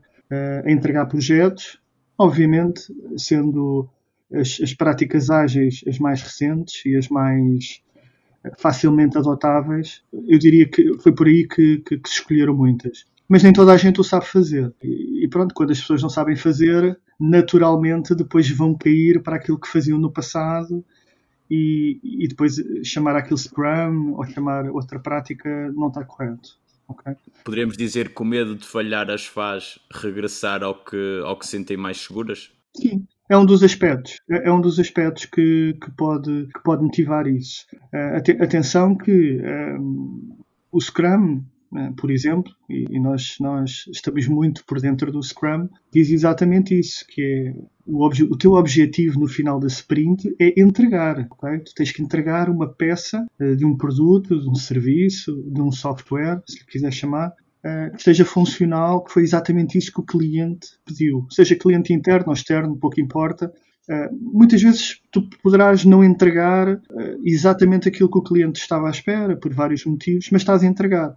a 0.65 0.71
entregar 0.71 1.07
projetos, 1.07 1.79
obviamente 2.19 2.83
sendo 3.17 3.89
as, 4.33 4.59
as, 4.63 4.75
práticas 4.75 5.31
ágeis 5.31 5.85
as 5.87 5.99
mais 5.99 6.23
recentes 6.23 6.85
e 6.85 6.97
as 6.97 7.09
mais 7.09 7.81
eh, 8.45 8.53
facilmente 8.59 9.17
adotáveis, 9.17 10.03
eu 10.27 10.39
diria 10.39 10.69
que 10.69 10.99
foi 10.99 11.13
por 11.13 11.27
aí 11.27 11.47
que, 11.47 11.79
que, 11.79 11.99
que 11.99 12.09
se 12.09 12.17
escolheram 12.17 12.55
muitas. 12.55 13.05
Mas 13.29 13.43
nem 13.43 13.53
toda 13.53 13.73
a 13.73 13.77
gente 13.77 14.01
o 14.01 14.05
sabe 14.05 14.27
fazer. 14.27 14.73
E, 14.83 15.25
e 15.25 15.29
pronto, 15.29 15.55
quando 15.55 15.73
as 15.73 15.81
pessoas 15.81 16.03
não 16.03 16.09
sabem 16.09 16.37
fazer, 16.37 16.99
naturalmente 17.19 18.15
depois 18.15 18.49
vão 18.51 18.75
cair 18.75 19.23
para 19.23 19.37
aquilo 19.37 19.61
que 19.61 19.69
faziam 19.69 19.99
no 19.99 20.11
passado 20.11 20.85
e, 21.51 22.01
e, 22.03 22.29
depois 22.29 22.57
chamar 22.85 23.17
aquilo 23.17 23.39
Scrum 23.39 24.15
ou 24.15 24.25
chamar 24.27 24.69
outra 24.71 24.99
prática 24.99 25.73
não 25.73 25.89
está 25.89 26.05
correto. 26.05 26.59
Okay. 26.89 27.15
Poderíamos 27.45 27.77
dizer 27.77 28.15
que 28.15 28.23
o 28.23 28.25
medo 28.25 28.55
de 28.55 28.65
falhar 28.65 29.11
as 29.11 29.27
faz 29.27 29.79
regressar 29.93 30.63
ao 30.63 30.75
que, 30.75 31.21
ao 31.25 31.37
que 31.39 31.47
sentem 31.47 31.77
mais 31.77 31.99
seguras? 31.99 32.53
Sim, 32.77 33.07
é 33.29 33.37
um 33.37 33.45
dos 33.45 33.63
aspectos, 33.63 34.21
é, 34.31 34.49
é 34.49 34.53
um 34.53 34.61
dos 34.61 34.79
aspectos 34.79 35.25
que, 35.25 35.77
que, 35.83 35.91
pode, 35.93 36.49
que 36.55 36.63
pode 36.63 36.83
motivar 36.83 37.27
isso. 37.27 37.67
Uh, 37.93 38.43
atenção 38.43 38.97
que 38.97 39.41
um, 39.43 40.39
o 40.71 40.81
Scrum 40.81 41.43
por 41.97 42.11
exemplo, 42.11 42.53
e, 42.69 42.99
nós, 43.01 43.37
nós 43.41 43.85
estamos 43.93 44.27
muito 44.27 44.65
por 44.65 44.81
dentro 44.81 45.11
do 45.11 45.23
Scrum, 45.23 45.69
diz 45.93 46.11
exatamente 46.11 46.79
isso, 46.79 47.05
que 47.09 47.23
é 47.23 47.55
o, 47.87 48.07
o 48.07 48.37
teu 48.37 48.53
objetivo 48.53 49.21
no 49.21 49.29
final 49.29 49.61
da 49.61 49.69
sprint 49.69 50.35
é 50.41 50.61
entregar? 50.61 51.29
Tu 51.65 51.75
tens 51.75 51.93
que 51.93 52.03
entregar 52.03 52.51
uma 52.51 52.69
peça 52.69 53.25
uh, 53.41 53.57
de 53.57 53.65
um 53.65 53.77
produto, 53.77 54.41
de 54.41 54.49
um 54.51 54.55
serviço, 54.55 55.43
de 55.47 55.63
um 55.63 55.71
software, 55.71 56.43
se 56.47 56.59
lhe 56.59 56.65
quiser 56.67 56.93
chamar, 56.93 57.29
uh, 57.29 57.93
que 57.93 57.99
esteja 57.99 58.25
funcional, 58.25 59.05
que 59.05 59.13
foi 59.13 59.23
exatamente 59.23 59.79
isso 59.79 59.93
que 59.93 60.01
o 60.01 60.05
cliente 60.05 60.69
pediu. 60.85 61.27
Seja 61.31 61.55
cliente 61.55 61.93
interno 61.93 62.29
ou 62.29 62.35
externo, 62.35 62.77
pouco 62.77 63.01
importa, 63.01 63.53
Uh, 63.89 64.11
muitas 64.21 64.61
vezes 64.61 65.01
tu 65.13 65.23
poderás 65.41 65.85
não 65.85 66.03
entregar 66.03 66.81
exatamente 67.25 67.89
aquilo 67.89 68.11
que 68.11 68.19
o 68.19 68.23
cliente 68.23 68.59
estava 68.59 68.89
à 68.89 68.91
espera, 68.91 69.37
por 69.37 69.55
vários 69.55 69.85
motivos, 69.85 70.29
mas 70.33 70.43
estás 70.43 70.65
a 70.65 70.67
entregar 70.67 71.15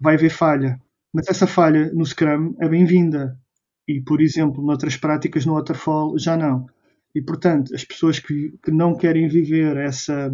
vai 0.00 0.14
haver 0.14 0.30
falha. 0.30 0.80
Mas 1.12 1.28
essa 1.28 1.46
falha 1.46 1.92
no 1.92 2.04
Scrum 2.04 2.54
é 2.60 2.68
bem-vinda. 2.68 3.38
E, 3.86 4.00
por 4.00 4.20
exemplo, 4.20 4.62
noutras 4.62 4.96
práticas 4.96 5.46
no 5.46 5.54
Waterfall 5.54 6.18
já 6.18 6.36
não. 6.36 6.66
E, 7.14 7.22
portanto, 7.22 7.74
as 7.74 7.84
pessoas 7.84 8.18
que, 8.18 8.54
que 8.62 8.70
não 8.70 8.94
querem 8.94 9.28
viver 9.28 9.76
essa, 9.78 10.32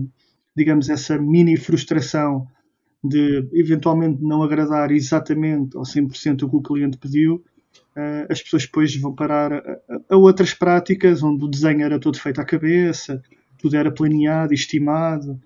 digamos, 0.57 0.91
essa 0.91 1.17
mini 1.17 1.57
frustração 1.57 2.49
de 3.03 3.49
eventualmente 3.53 4.23
não 4.23 4.43
agradar 4.43 4.91
exatamente 4.91 5.77
ao 5.77 5.83
100% 5.83 6.43
o 6.43 6.49
que 6.49 6.57
o 6.57 6.63
cliente 6.63 6.97
pediu, 6.97 7.45
uh, 7.97 8.27
as 8.31 8.43
pessoas 8.43 8.65
depois 8.65 8.97
vão 8.97 9.15
parar 9.15 9.53
a, 9.53 10.17
outras 10.17 10.55
práticas 10.55 11.23
onde 11.23 11.45
o 11.45 11.49
desenho 11.49 11.83
era 11.83 12.01
todo 12.01 12.19
feito 12.19 12.41
à 12.41 12.45
cabeça, 12.45 13.23
tudo 13.59 13.77
era 13.77 13.93
planeado, 13.93 14.55
estimado, 14.55 15.39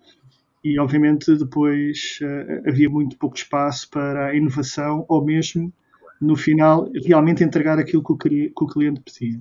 e 0.72 0.78
obviamente 0.78 1.34
depois 1.36 2.18
uh, 2.22 2.68
havia 2.68 2.90
muito 2.90 3.16
pouco 3.16 3.36
espaço 3.36 3.88
para 3.90 4.26
a 4.26 4.36
inovação 4.36 5.04
ou 5.08 5.24
mesmo 5.24 5.72
no 6.20 6.36
final 6.36 6.90
realmente 7.04 7.42
entregar 7.42 7.78
aquilo 7.78 8.02
que 8.02 8.12
o, 8.12 8.16
que 8.16 8.52
o 8.60 8.66
cliente 8.66 9.00
pedia. 9.00 9.40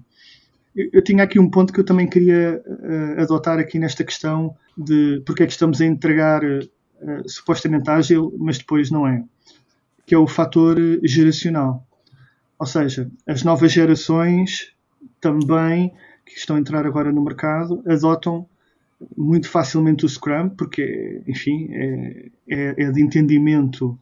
Eu, 0.75 0.89
eu, 0.93 1.01
tinha 1.01 1.23
aqui 1.23 1.39
um 1.39 1.49
ponto 1.49 1.73
que 1.73 1.79
eu 1.79 1.83
também 1.83 2.07
queria 2.07 2.63
uh, 2.65 3.21
adotar 3.21 3.59
aqui 3.59 3.79
nesta 3.79 4.03
questão 4.03 4.55
de 4.77 5.21
porque 5.25 5.43
é 5.43 5.45
que 5.45 5.51
estamos 5.51 5.81
a 5.81 5.85
entregar 5.85 6.43
uh, 6.43 7.29
supostamente 7.29 7.89
ágil, 7.89 8.33
mas 8.37 8.57
depois 8.57 8.89
não 8.89 9.07
é. 9.07 9.23
que 10.05 10.15
é 10.15 10.17
o 10.17 10.27
fator 10.27 10.77
geracional. 11.03 11.85
Ou 12.59 12.65
seja, 12.65 13.09
as 13.27 13.43
novas 13.43 13.71
gerações 13.71 14.71
também, 15.19 15.93
que 16.25 16.37
estão 16.37 16.55
a 16.55 16.59
entrar 16.59 16.85
agora 16.85 17.11
no 17.11 17.23
mercado, 17.23 17.83
adotam 17.87 18.47
muito 19.15 19.49
facilmente 19.49 20.05
o 20.05 20.09
Scrum, 20.09 20.49
porque, 20.49 21.21
enfim, 21.27 21.69
é, 21.71 22.29
é, 22.49 22.83
é 22.83 22.91
de 22.91 23.01
entendimento 23.01 23.97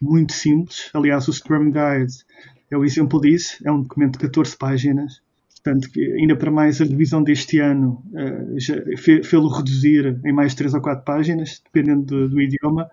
muito 0.00 0.32
simples. 0.32 0.90
Aliás, 0.92 1.28
o 1.28 1.32
Scrum 1.32 1.66
Guide 1.70 2.24
é 2.70 2.76
o 2.76 2.84
exemplo 2.84 3.20
disso. 3.20 3.58
É 3.64 3.70
um 3.70 3.82
documento 3.82 4.14
de 4.14 4.18
14 4.18 4.56
páginas. 4.56 5.20
Portanto, 5.62 5.88
ainda 6.18 6.34
para 6.34 6.50
mais 6.50 6.80
a 6.80 6.84
revisão 6.84 7.22
deste 7.22 7.60
ano 7.60 8.02
uh, 8.12 9.22
fê-lo 9.22 9.48
reduzir 9.48 10.18
em 10.24 10.32
mais 10.32 10.54
3 10.54 10.74
ou 10.74 10.80
4 10.80 11.04
páginas, 11.04 11.62
dependendo 11.64 12.04
do, 12.04 12.28
do 12.30 12.40
idioma, 12.40 12.90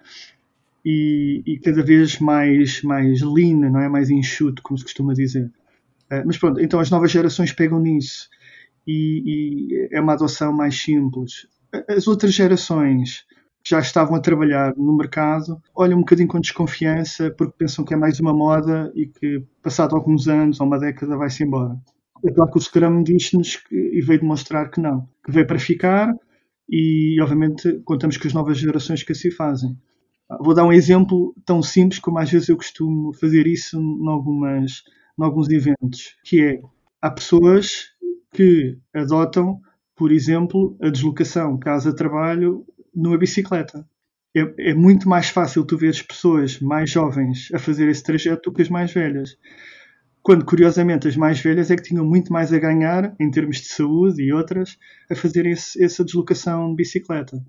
e, 0.86 1.42
e, 1.48 1.58
cada 1.58 1.82
vez 1.82 2.20
mais, 2.20 2.84
mais 2.84 3.22
lean, 3.22 3.70
não 3.72 3.80
é? 3.80 3.90
mais 3.90 4.12
enxuto, 4.12 4.62
como 4.62 4.78
se 4.78 4.84
costuma 4.84 5.14
dizer. 5.16 5.46
Uh, 6.12 6.22
mas 6.26 6.38
pronto, 6.38 6.60
então 6.60 6.80
as 6.80 6.92
novas 6.92 7.10
gerações 7.10 7.52
pegam 7.52 7.80
nisso 7.80 8.30
e, 8.90 9.24
e 9.26 9.90
é 9.92 10.02
uma 10.02 10.14
adoção 10.14 10.52
mais 10.52 10.82
simples. 10.82 11.48
As 11.88 12.08
outras 12.08 12.34
gerações 12.34 13.24
que 13.64 13.70
já 13.70 13.80
estavam 13.80 14.16
a 14.16 14.20
trabalhar 14.20 14.74
no 14.76 14.98
mercado 14.98 15.62
olham 15.76 15.98
um 15.98 16.02
bocadinho 16.02 16.28
com 16.28 16.40
desconfiança 16.40 17.30
porque 17.38 17.54
pensam 17.58 17.86
que 17.86 17.94
é 17.94 17.98
mais 17.98 18.20
uma 18.20 18.34
moda 18.34 18.92
e 18.96 19.06
que, 19.06 19.44
passado 19.62 19.96
alguns 19.96 20.28
anos 20.28 20.60
ou 20.60 20.66
uma 20.66 20.80
década, 20.80 21.16
vai-se 21.16 21.44
embora. 21.44 21.78
É 22.26 22.32
claro 22.32 22.52
que 22.52 22.58
o 22.58 22.62
Scrum 22.62 23.04
diz-nos 23.04 23.62
e 23.72 24.02
veio 24.02 24.22
demonstrar 24.22 24.72
que 24.72 24.82
não, 24.82 25.08
que 25.24 25.32
veio 25.32 25.46
para 25.46 25.60
ficar 25.60 26.14
e, 26.68 27.22
obviamente, 27.22 27.80
contamos 27.86 28.18
com 28.18 28.28
as 28.28 28.34
novas 28.34 28.58
gerações 28.58 29.04
que 29.04 29.12
assim 29.12 29.30
fazem. 29.30 29.78
Vou 30.40 30.54
dar 30.54 30.66
um 30.66 30.74
exemplo 30.74 31.36
tão 31.46 31.62
simples 31.62 32.00
como 32.00 32.18
às 32.18 32.30
vezes 32.30 32.50
eu 32.50 32.58
costumo 32.58 33.14
fazer 33.14 33.46
isso 33.46 33.80
em, 33.80 34.08
algumas, 34.08 34.84
em 35.20 35.24
alguns 35.24 35.50
eventos, 35.50 36.16
que 36.24 36.42
é, 36.42 36.62
há 37.02 37.10
pessoas 37.10 37.90
que 38.32 38.78
adotam, 38.94 39.60
por 39.96 40.12
exemplo, 40.12 40.78
a 40.82 40.90
deslocação 40.90 41.58
casa-trabalho 41.58 42.66
numa 42.94 43.18
bicicleta. 43.18 43.86
É, 44.36 44.70
é, 44.70 44.74
muito 44.74 45.10
mais 45.10 45.30
fácil 45.30 45.66
tu 45.66 45.76
ver 45.78 45.90
as 45.90 46.02
pessoas 46.02 46.60
mais 46.60 46.90
jovens 46.92 47.50
a 47.54 47.60
fazer 47.60 47.88
esse 47.88 48.04
trajeto 48.04 48.50
do 48.50 48.56
que 48.56 48.62
as 48.62 48.70
mais 48.70 48.94
velhas. 48.94 49.36
Quando, 50.22 50.46
curiosamente, 50.46 51.08
as 51.08 51.16
mais 51.16 51.40
velhas 51.40 51.72
é 51.72 51.76
que 51.76 51.82
tinham 51.84 52.06
muito 52.06 52.32
mais 52.32 52.54
a 52.54 52.60
ganhar, 52.60 53.16
em 53.20 53.32
termos 53.32 53.58
de 53.58 53.70
saúde 53.70 54.22
e 54.22 54.32
outras, 54.32 54.78
a 55.10 55.16
fazer 55.16 55.46
esse, 55.46 55.84
essa 55.84 56.04
deslocação 56.04 56.70
de 56.70 56.76
bicicleta. 56.76 57.44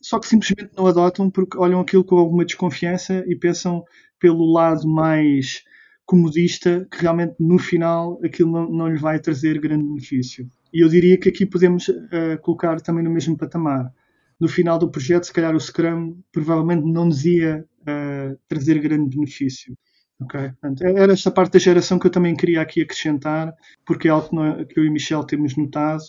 Só 0.00 0.18
que 0.18 0.26
simplesmente 0.26 0.70
não 0.76 0.86
adotam 0.86 1.28
porque 1.28 1.58
olham 1.58 1.80
aquilo 1.80 2.04
com 2.04 2.16
alguma 2.16 2.44
desconfiança 2.44 3.24
e 3.26 3.36
pensam 3.36 3.84
pelo 4.18 4.50
lado 4.50 4.88
mais 4.88 5.64
comodista 6.06 6.86
que 6.90 7.02
realmente 7.02 7.34
no 7.40 7.58
final 7.58 8.18
aquilo 8.24 8.52
não, 8.52 8.70
não 8.70 8.88
lhe 8.88 8.98
vai 8.98 9.18
trazer 9.18 9.60
grande 9.60 9.84
benefício. 9.84 10.48
E 10.72 10.84
eu 10.84 10.88
diria 10.88 11.18
que 11.18 11.28
aqui 11.28 11.44
podemos 11.44 11.88
uh, 11.88 12.38
colocar 12.42 12.80
também 12.80 13.02
no 13.02 13.10
mesmo 13.10 13.36
patamar. 13.36 13.92
No 14.38 14.48
final 14.48 14.78
do 14.78 14.90
projeto, 14.90 15.24
se 15.24 15.32
calhar 15.32 15.54
o 15.54 15.60
Scrum 15.60 16.20
provavelmente 16.30 16.84
não 16.84 17.06
nos 17.06 17.24
ia 17.24 17.64
uh, 17.82 18.38
trazer 18.46 18.78
grande 18.78 19.16
benefício. 19.16 19.76
Okay? 20.20 20.50
Portanto, 20.50 20.82
é, 20.82 20.92
era 20.92 21.12
esta 21.12 21.30
parte 21.30 21.54
da 21.54 21.58
geração 21.58 21.98
que 21.98 22.06
eu 22.06 22.10
também 22.10 22.36
queria 22.36 22.60
aqui 22.60 22.82
acrescentar, 22.82 23.52
porque 23.84 24.06
é 24.06 24.10
algo 24.10 24.28
que, 24.28 24.66
que 24.66 24.80
eu 24.80 24.84
e 24.84 24.90
Michel 24.90 25.24
temos 25.24 25.56
notado 25.56 26.02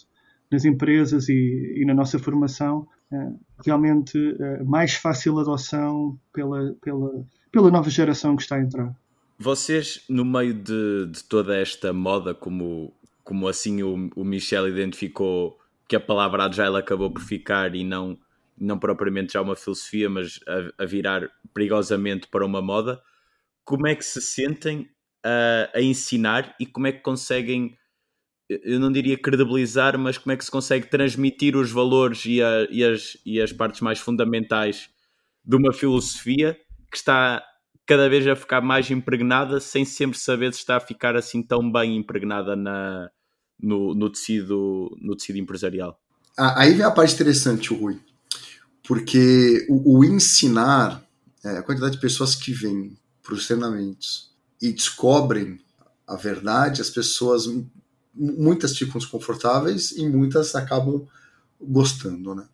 nas 0.51 0.63
empresas 0.63 1.27
e, 1.27 1.74
e 1.77 1.86
na 1.86 1.94
nossa 1.94 2.20
formação, 2.20 2.88
é, 3.12 3.18
realmente 3.66 4.18
mais 4.66 4.94
fácil 4.94 5.39
adoção 5.39 6.20
pela, 6.32 6.74
pela, 6.82 7.25
pela 7.51 7.72
nova 7.72 7.89
geração 7.89 8.36
que 8.36 8.44
está 8.44 8.58
a 8.58 8.62
entrar. 8.62 8.94
Vocês, 9.39 10.03
no 10.10 10.25
meio 10.25 10.53
de, 10.53 11.08
de 11.08 11.24
toda 11.24 11.56
esta 11.56 11.94
moda, 11.94 12.34
como, 12.34 12.94
como 13.24 13.48
assim 13.48 13.84
o, 13.84 14.10
o 14.15 14.24
Michel 14.24 14.67
identificou 14.67 15.60
que 15.88 15.96
a 15.96 16.00
palavra 16.00 16.46
agile 16.46 16.77
acabou 16.77 17.12
por 17.12 17.22
ficar 17.22 17.75
e 17.75 17.84
não, 17.84 18.17
não 18.58 18.79
propriamente 18.79 19.34
já 19.34 19.41
uma 19.41 19.56
filosofia, 19.56 20.10
mas 20.10 20.39
a, 20.48 20.84
a 20.84 20.86
virar 20.86 21.29
perigosamente 21.53 22.27
para 22.27 22.46
uma 22.46 22.62
moda, 22.62 23.01
como 23.63 23.88
é 23.88 23.96
que 23.96 24.03
se 24.03 24.22
sentem 24.22 24.89
a, 25.24 25.77
a 25.77 25.82
ensinar 25.82 26.56
e 26.60 26.65
como 26.65 26.88
é 26.88 26.91
que 26.91 27.01
conseguem 27.01 27.77
eu 28.50 28.79
não 28.79 28.91
diria 28.91 29.17
credibilizar, 29.17 30.00
mas 30.00 30.17
como 30.17 30.32
é 30.32 30.38
que 30.38 30.46
se 30.46 30.51
consegue 30.51 30.88
transmitir 30.88 31.56
os 31.58 31.70
valores 31.70 32.25
e, 32.25 32.41
a, 32.41 32.65
e, 32.70 32.84
as, 32.84 33.17
e 33.25 33.41
as 33.41 33.51
partes 33.51 33.82
mais 33.82 34.00
fundamentais 34.00 34.89
de 35.44 35.56
uma 35.56 35.74
filosofia 35.74 36.58
que 36.89 36.96
está 36.98 37.44
cada 37.88 38.10
vez 38.10 38.27
a 38.27 38.36
ficar 38.36 38.62
mais 38.62 38.91
impregnada 38.91 39.62
sem 39.62 39.86
sempre 39.86 40.20
saber 40.20 40.53
se 40.53 40.60
está 40.60 40.75
a 40.75 40.82
ficar 40.82 41.15
assim 41.15 41.41
tão 41.41 41.72
bem 41.72 41.96
impregnada 41.96 42.53
na, 42.53 43.10
no, 43.58 43.96
no, 43.96 44.12
tecido, 44.12 44.96
no 45.01 45.15
tecido 45.15 45.39
empresarial. 45.39 45.98
Aí 46.38 46.74
vem 46.74 46.86
a 46.86 46.91
parte 46.91 47.15
interessante, 47.15 47.74
Rui, 47.74 47.98
porque 48.86 49.65
o, 49.70 50.00
o 50.00 50.03
ensinar, 50.03 51.01
é, 51.44 51.58
a 51.58 51.63
quantidade 51.63 51.94
de 51.94 52.01
pessoas 52.01 52.36
que 52.36 52.51
vêm 52.51 52.96
para 53.24 53.34
os 53.34 53.48
treinamentos 53.48 54.36
e 54.62 54.72
descobrem 54.72 55.60
a 56.06 56.15
verdade, 56.15 56.82
as 56.82 56.89
pessoas, 56.89 57.46
muitas 58.13 58.77
ficam 58.77 59.00
desconfortáveis 59.00 59.91
e 59.91 60.08
muitas 60.08 60.56
acabam 60.56 61.08
gostando, 61.60 62.36
né? 62.36 62.46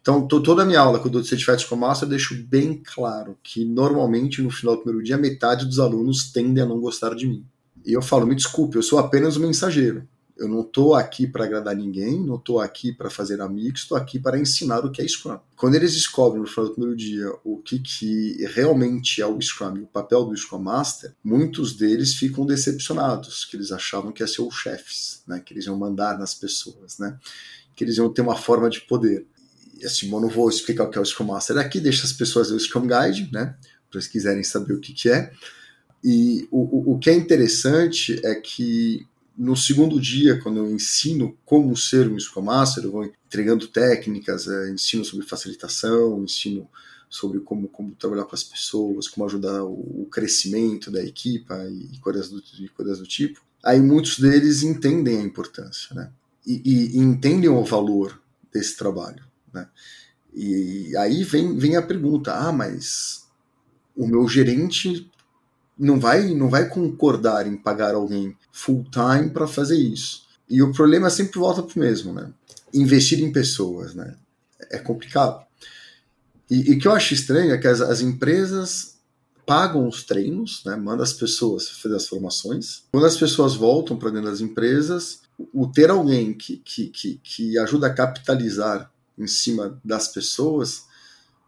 Então, 0.00 0.26
toda 0.26 0.62
a 0.62 0.66
minha 0.66 0.80
aula, 0.80 0.98
quando 0.98 1.14
eu 1.14 1.20
dou 1.20 1.24
Certified 1.24 1.60
Scrum 1.60 1.76
Master, 1.76 2.06
eu 2.06 2.10
deixo 2.10 2.34
bem 2.46 2.80
claro 2.82 3.38
que, 3.42 3.64
normalmente, 3.64 4.40
no 4.40 4.50
final 4.50 4.76
do 4.76 4.82
primeiro 4.82 5.04
dia, 5.04 5.18
metade 5.18 5.66
dos 5.66 5.78
alunos 5.78 6.32
tendem 6.32 6.62
a 6.62 6.66
não 6.66 6.80
gostar 6.80 7.14
de 7.14 7.26
mim. 7.26 7.44
E 7.84 7.92
eu 7.92 8.02
falo, 8.02 8.26
me 8.26 8.34
desculpe, 8.34 8.76
eu 8.76 8.82
sou 8.82 8.98
apenas 8.98 9.36
um 9.36 9.40
mensageiro. 9.40 10.06
Eu 10.40 10.48
não 10.48 10.62
estou 10.62 10.94
aqui 10.94 11.26
para 11.26 11.44
agradar 11.44 11.76
ninguém, 11.76 12.18
não 12.18 12.36
estou 12.36 12.60
aqui 12.60 12.94
para 12.94 13.10
fazer 13.10 13.42
amigos, 13.42 13.82
estou 13.82 13.94
aqui 13.94 14.18
para 14.18 14.38
ensinar 14.38 14.86
o 14.86 14.90
que 14.90 15.02
é 15.02 15.06
Scrum. 15.06 15.38
Quando 15.54 15.74
eles 15.74 15.92
descobrem 15.92 16.40
no 16.40 16.48
final 16.48 16.64
do 16.64 16.72
primeiro 16.72 16.96
dia 16.96 17.30
o 17.44 17.58
que, 17.58 17.78
que 17.78 18.42
realmente 18.54 19.20
é 19.20 19.26
o 19.26 19.38
Scrum, 19.38 19.82
o 19.82 19.86
papel 19.86 20.24
do 20.24 20.34
Scrum 20.34 20.60
Master, 20.60 21.14
muitos 21.22 21.74
deles 21.74 22.14
ficam 22.14 22.46
decepcionados, 22.46 23.44
que 23.44 23.54
eles 23.54 23.70
achavam 23.70 24.12
que 24.12 24.22
ia 24.22 24.26
ser 24.26 24.40
os 24.40 24.54
chefes, 24.54 25.22
né, 25.26 25.42
que 25.44 25.52
eles 25.52 25.66
iam 25.66 25.76
mandar 25.76 26.18
nas 26.18 26.32
pessoas, 26.32 26.98
né, 26.98 27.18
que 27.80 27.84
eles 27.84 27.96
iam 27.96 28.12
ter 28.12 28.20
uma 28.20 28.36
forma 28.36 28.68
de 28.68 28.82
poder 28.82 29.26
assim, 29.82 30.12
eu 30.12 30.20
não 30.20 30.28
vou 30.28 30.50
explicar 30.50 30.84
o 30.84 30.90
que 30.90 30.98
é 30.98 31.00
o 31.00 31.04
Scrum 31.04 31.24
Master 31.24 31.56
aqui, 31.56 31.80
deixa 31.80 32.04
as 32.04 32.12
pessoas 32.12 32.50
ver 32.50 32.56
o 32.56 32.60
Scrum 32.60 32.86
Guide, 32.86 33.30
né? 33.32 33.56
Para 33.88 33.98
eles 33.98 34.06
quiserem 34.06 34.44
saber 34.44 34.74
o 34.74 34.78
que, 34.78 34.92
que 34.92 35.08
é. 35.08 35.32
E 36.04 36.46
o, 36.50 36.90
o, 36.90 36.94
o 36.94 36.98
que 36.98 37.08
é 37.08 37.14
interessante 37.14 38.20
é 38.22 38.34
que 38.34 39.06
no 39.34 39.56
segundo 39.56 39.98
dia, 39.98 40.38
quando 40.38 40.58
eu 40.58 40.70
ensino 40.70 41.34
como 41.46 41.74
ser 41.74 42.06
um 42.10 42.20
Scrum 42.20 42.42
Master, 42.42 42.84
eu 42.84 42.92
vou 42.92 43.06
entregando 43.06 43.66
técnicas, 43.68 44.46
é, 44.46 44.70
ensino 44.70 45.02
sobre 45.02 45.26
facilitação, 45.26 46.22
ensino 46.22 46.68
sobre 47.08 47.40
como, 47.40 47.66
como 47.66 47.94
trabalhar 47.94 48.24
com 48.24 48.34
as 48.34 48.44
pessoas, 48.44 49.08
como 49.08 49.24
ajudar 49.24 49.64
o, 49.64 50.02
o 50.02 50.08
crescimento 50.10 50.90
da 50.90 51.02
equipa 51.02 51.56
e, 51.64 51.94
e, 51.94 51.98
coisas 52.00 52.28
do, 52.28 52.42
e 52.58 52.68
coisas 52.68 52.98
do 52.98 53.06
tipo. 53.06 53.40
Aí 53.64 53.80
muitos 53.80 54.18
deles 54.18 54.62
entendem 54.62 55.18
a 55.18 55.22
importância, 55.22 55.94
né? 55.94 56.12
E, 56.46 56.62
e, 56.64 56.98
entendem 56.98 57.50
o 57.50 57.64
valor 57.64 58.20
desse 58.52 58.76
trabalho. 58.76 59.22
Né? 59.52 59.68
E 60.32 60.96
aí 60.96 61.22
vem, 61.24 61.56
vem 61.56 61.76
a 61.76 61.82
pergunta: 61.82 62.34
ah, 62.34 62.52
mas 62.52 63.26
o 63.96 64.06
meu 64.06 64.26
gerente 64.28 65.10
não 65.78 65.98
vai, 65.98 66.34
não 66.34 66.48
vai 66.48 66.68
concordar 66.68 67.46
em 67.46 67.56
pagar 67.56 67.94
alguém 67.94 68.36
full 68.52 68.84
time 68.90 69.30
para 69.30 69.46
fazer 69.46 69.78
isso. 69.78 70.22
E 70.48 70.62
o 70.62 70.72
problema 70.72 71.08
sempre 71.08 71.38
volta 71.38 71.62
para 71.62 71.76
o 71.76 71.78
mesmo, 71.78 72.12
né? 72.12 72.30
Investir 72.74 73.20
em 73.20 73.32
pessoas, 73.32 73.94
né? 73.94 74.14
É 74.70 74.78
complicado. 74.78 75.44
E, 76.50 76.72
o 76.74 76.78
que 76.78 76.88
eu 76.88 76.92
acho 76.92 77.14
estranho 77.14 77.52
é 77.52 77.58
que 77.58 77.68
as, 77.68 77.80
as 77.80 78.00
empresas 78.00 78.96
pagam 79.46 79.88
os 79.88 80.04
treinos, 80.04 80.62
né? 80.66 80.76
Manda 80.76 81.02
as 81.02 81.12
pessoas 81.12 81.68
fazer 81.68 81.94
as 81.94 82.06
formações. 82.06 82.82
Quando 82.92 83.06
as 83.06 83.16
pessoas 83.16 83.54
voltam 83.54 83.96
para 83.96 84.10
dentro 84.10 84.28
das 84.30 84.40
empresas, 84.40 85.20
o 85.52 85.66
ter 85.66 85.90
alguém 85.90 86.32
que, 86.34 86.56
que, 86.58 86.88
que, 86.88 87.20
que 87.22 87.58
ajuda 87.58 87.86
a 87.86 87.94
capitalizar 87.94 88.90
em 89.18 89.26
cima 89.26 89.80
das 89.84 90.08
pessoas 90.08 90.84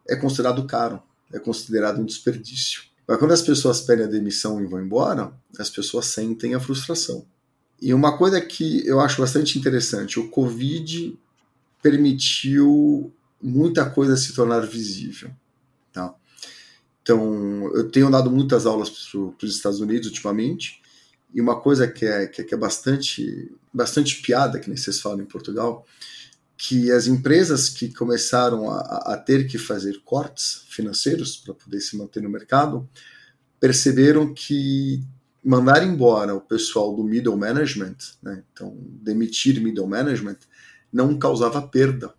é 0.08 0.16
considerado 0.16 0.66
caro, 0.66 1.02
é 1.32 1.38
considerado 1.38 2.00
um 2.00 2.04
desperdício. 2.04 2.82
Mas 3.06 3.18
quando 3.18 3.32
as 3.32 3.42
pessoas 3.42 3.80
pedem 3.80 4.06
a 4.06 4.08
demissão 4.08 4.62
e 4.62 4.66
vão 4.66 4.80
embora, 4.80 5.32
as 5.58 5.70
pessoas 5.70 6.06
sentem 6.06 6.54
a 6.54 6.60
frustração. 6.60 7.26
E 7.80 7.92
uma 7.92 8.16
coisa 8.16 8.40
que 8.40 8.86
eu 8.86 9.00
acho 9.00 9.20
bastante 9.20 9.58
interessante, 9.58 10.20
o 10.20 10.28
Covid 10.28 11.18
permitiu 11.82 13.12
muita 13.42 13.90
coisa 13.90 14.16
se 14.16 14.32
tornar 14.32 14.60
visível. 14.60 15.30
Tá? 15.92 16.14
Então, 17.02 17.68
eu 17.74 17.90
tenho 17.90 18.08
dado 18.08 18.30
muitas 18.30 18.66
aulas 18.66 18.88
para 18.88 19.46
os 19.46 19.56
Estados 19.56 19.80
Unidos 19.80 20.06
ultimamente, 20.06 20.80
e 21.34 21.40
uma 21.40 21.60
coisa 21.60 21.88
que 21.88 22.06
é, 22.06 22.26
que 22.26 22.54
é, 22.54 22.56
bastante, 22.56 23.50
bastante 23.72 24.20
piada, 24.22 24.58
que 24.58 24.68
nem 24.68 24.76
vocês 24.76 25.00
falam 25.00 25.20
em 25.20 25.26
Portugal, 25.26 25.86
que 26.56 26.92
as 26.92 27.06
empresas 27.06 27.68
que 27.68 27.92
começaram 27.92 28.70
a, 28.70 29.14
a 29.14 29.16
ter 29.16 29.46
que 29.46 29.58
fazer 29.58 30.00
cortes 30.04 30.64
financeiros 30.68 31.36
para 31.36 31.54
poder 31.54 31.80
se 31.80 31.96
manter 31.96 32.22
no 32.22 32.30
mercado 32.30 32.88
perceberam 33.58 34.32
que 34.32 35.02
mandar 35.44 35.84
embora 35.84 36.34
o 36.34 36.40
pessoal 36.40 36.94
do 36.94 37.02
middle 37.02 37.36
management, 37.36 37.96
né, 38.22 38.44
então 38.52 38.76
demitir 38.80 39.60
middle 39.60 39.88
management, 39.88 40.38
não 40.92 41.18
causava 41.18 41.60
perda 41.62 42.14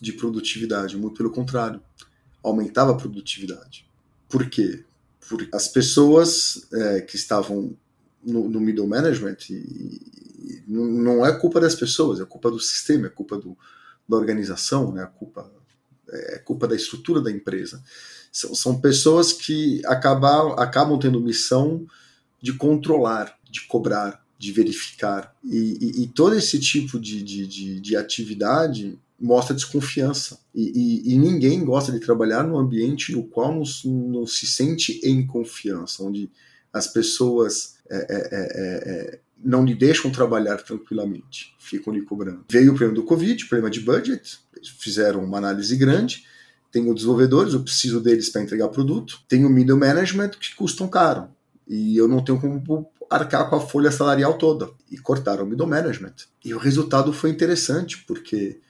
de 0.00 0.12
produtividade, 0.12 0.96
muito 0.96 1.16
pelo 1.16 1.30
contrário, 1.30 1.80
aumentava 2.42 2.92
a 2.92 2.96
produtividade. 2.96 3.84
Por 4.28 4.48
quê? 4.48 4.84
Porque 5.28 5.48
as 5.52 5.68
pessoas 5.68 6.66
é, 6.72 7.00
que 7.00 7.16
estavam 7.16 7.76
no, 8.24 8.48
no, 8.48 8.60
middle 8.60 8.86
management, 8.86 9.36
e, 9.50 10.00
não 10.66 11.24
é 11.24 11.38
culpa 11.38 11.60
das 11.60 11.74
pessoas, 11.74 12.20
é 12.20 12.24
culpa 12.24 12.50
do 12.50 12.58
sistema, 12.58 13.06
é 13.06 13.10
culpa 13.10 13.36
do, 13.36 13.56
da 14.08 14.16
organização, 14.16 14.92
né? 14.92 15.02
a 15.02 15.06
culpa, 15.06 15.50
é 16.08 16.38
culpa 16.38 16.66
da 16.66 16.76
estrutura 16.76 17.20
da 17.20 17.30
empresa. 17.30 17.82
São, 18.32 18.54
são 18.54 18.80
pessoas 18.80 19.32
que 19.32 19.82
acabam, 19.86 20.54
acabam 20.58 20.98
tendo 20.98 21.20
missão 21.20 21.86
de 22.40 22.52
controlar, 22.52 23.38
de 23.50 23.66
cobrar, 23.66 24.24
de 24.38 24.52
verificar. 24.52 25.34
E, 25.44 25.78
e, 25.80 26.02
e 26.02 26.06
todo 26.06 26.34
esse 26.34 26.58
tipo 26.60 26.98
de, 26.98 27.22
de, 27.22 27.46
de, 27.46 27.80
de 27.80 27.96
atividade 27.96 28.98
mostra 29.20 29.54
desconfiança. 29.54 30.38
E, 30.54 30.62
e, 30.62 31.14
e, 31.14 31.18
ninguém 31.18 31.64
gosta 31.64 31.90
de 31.90 31.98
trabalhar 31.98 32.44
num 32.44 32.56
ambiente 32.56 33.12
no 33.12 33.24
qual 33.24 33.52
não, 33.52 33.64
não 33.84 34.26
se 34.26 34.46
sente 34.46 35.00
em 35.02 35.26
confiança, 35.26 36.04
onde 36.04 36.30
as 36.72 36.86
pessoas 36.86 37.78
é, 37.90 37.96
é, 37.96 38.16
é, 38.30 38.90
é, 38.90 39.20
não 39.42 39.64
lhe 39.64 39.74
deixam 39.74 40.10
trabalhar 40.10 40.56
tranquilamente, 40.58 41.54
ficam 41.58 41.92
lhe 41.92 42.02
cobrando. 42.02 42.44
Veio 42.50 42.72
o 42.72 42.74
problema 42.74 42.94
do 42.94 43.04
Covid, 43.04 43.46
problema 43.46 43.70
de 43.70 43.80
budget, 43.80 44.40
fizeram 44.78 45.24
uma 45.24 45.38
análise 45.38 45.76
grande. 45.76 46.24
Tem 46.70 46.88
os 46.88 46.96
desenvolvedores, 46.96 47.54
eu 47.54 47.62
preciso 47.62 48.00
deles 48.00 48.28
para 48.28 48.42
entregar 48.42 48.68
produto. 48.68 49.20
Tem 49.28 49.44
o 49.44 49.50
middle 49.50 49.78
management 49.78 50.30
que 50.30 50.54
custam 50.54 50.88
caro. 50.88 51.28
E 51.66 51.96
eu 51.96 52.08
não 52.08 52.22
tenho 52.22 52.40
como 52.40 52.90
arcar 53.10 53.48
com 53.48 53.56
a 53.56 53.60
folha 53.60 53.90
salarial 53.90 54.36
toda. 54.36 54.70
E 54.90 54.98
cortaram 54.98 55.44
o 55.44 55.46
middle 55.46 55.66
management. 55.66 56.14
E 56.44 56.52
o 56.52 56.58
resultado 56.58 57.12
foi 57.12 57.30
interessante, 57.30 58.04
porque 58.06 58.60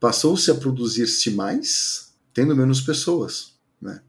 passou-se 0.00 0.50
a 0.50 0.54
produzir-se 0.54 1.30
mais, 1.30 2.12
tendo 2.32 2.56
menos 2.56 2.80
pessoas. 2.80 3.54
Né? 3.80 4.00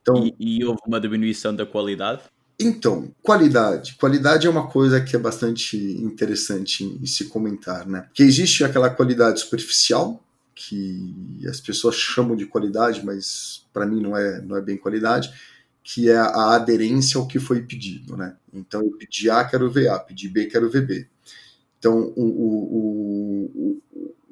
Então, 0.00 0.24
e, 0.26 0.34
e, 0.38 0.64
houve 0.64 0.80
uma 0.86 1.00
diminuição 1.00 1.54
da 1.54 1.66
qualidade? 1.66 2.22
Então, 2.58 3.12
qualidade. 3.22 3.96
Qualidade 3.96 4.46
é 4.46 4.50
uma 4.50 4.68
coisa 4.68 5.00
que 5.00 5.16
é 5.16 5.18
bastante 5.18 5.76
interessante 5.76 6.84
em, 6.84 6.98
em 7.02 7.06
se 7.06 7.24
comentar, 7.24 7.86
né? 7.86 8.08
Que 8.14 8.22
existe 8.22 8.62
aquela 8.62 8.90
qualidade 8.90 9.40
superficial, 9.40 10.22
que 10.54 11.40
as 11.48 11.60
pessoas 11.60 11.96
chamam 11.96 12.36
de 12.36 12.46
qualidade, 12.46 13.04
mas 13.04 13.66
para 13.72 13.86
mim 13.86 14.00
não 14.00 14.16
é, 14.16 14.40
não 14.40 14.56
é 14.56 14.60
bem 14.60 14.76
qualidade, 14.76 15.32
que 15.82 16.08
é 16.08 16.16
a 16.16 16.54
aderência 16.54 17.18
ao 17.18 17.26
que 17.26 17.40
foi 17.40 17.62
pedido, 17.62 18.16
né? 18.16 18.36
Então 18.52 18.82
eu 18.82 18.92
pedi 18.92 19.28
A, 19.28 19.44
quero 19.44 19.70
VA, 19.70 19.98
pedi 19.98 20.28
B, 20.28 20.46
quero 20.46 20.70
VB. 20.70 21.08
Então 21.78 22.12
o, 22.16 22.22
o, 22.24 23.82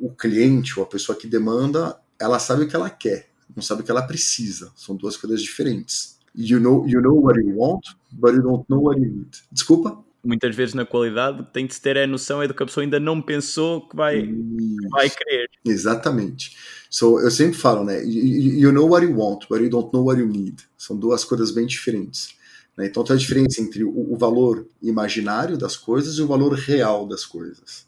o, 0.00 0.06
o 0.06 0.14
cliente 0.14 0.78
ou 0.78 0.84
a 0.84 0.88
pessoa 0.88 1.18
que 1.18 1.26
demanda, 1.26 1.98
ela 2.18 2.38
sabe 2.38 2.64
o 2.64 2.68
que 2.68 2.76
ela 2.76 2.88
quer, 2.88 3.28
não 3.54 3.62
sabe 3.62 3.82
o 3.82 3.84
que 3.84 3.90
ela 3.90 4.06
precisa. 4.06 4.72
São 4.76 4.96
duas 4.96 5.16
coisas 5.16 5.42
diferentes. 5.42 6.11
You 6.34 6.58
know, 6.60 6.86
you 6.86 7.00
know 7.00 7.14
what 7.14 7.38
you 7.38 7.54
want, 7.56 7.82
but 8.12 8.34
you 8.34 8.42
don't 8.42 8.64
know 8.68 8.80
what 8.80 8.98
you 8.98 9.06
need. 9.06 9.30
Desculpa? 9.50 10.02
Muitas 10.24 10.54
vezes 10.54 10.74
na 10.74 10.86
qualidade 10.86 11.44
tem 11.52 11.66
de 11.66 11.74
se 11.74 11.80
ter 11.80 11.98
a 11.98 12.06
noção 12.06 12.40
é 12.40 12.46
do 12.46 12.54
que 12.54 12.62
a 12.62 12.66
pessoa 12.66 12.84
ainda 12.84 13.00
não 13.00 13.20
pensou 13.20 13.88
que 13.88 13.96
vai, 13.96 14.22
que 14.22 14.88
vai 14.88 15.10
querer. 15.10 15.50
Exatamente. 15.64 16.56
So, 16.88 17.18
eu 17.20 17.30
sempre 17.30 17.58
falo, 17.58 17.84
né? 17.84 18.04
You, 18.04 18.60
you 18.60 18.72
know 18.72 18.88
what 18.88 19.04
you 19.04 19.16
want, 19.16 19.46
but 19.48 19.60
you 19.60 19.68
don't 19.68 19.90
know 19.92 20.04
what 20.04 20.20
you 20.20 20.26
need. 20.26 20.64
São 20.78 20.96
duas 20.96 21.24
coisas 21.24 21.50
bem 21.50 21.66
diferentes. 21.66 22.36
Né? 22.76 22.86
Então 22.86 23.02
tem 23.02 23.16
a 23.16 23.18
diferença 23.18 23.60
entre 23.60 23.84
o, 23.84 24.12
o, 24.12 24.16
valor 24.16 24.66
imaginário 24.80 25.58
das 25.58 25.76
coisas 25.76 26.16
e 26.16 26.22
o 26.22 26.26
valor 26.26 26.52
real 26.54 27.06
das 27.06 27.24
coisas. 27.24 27.86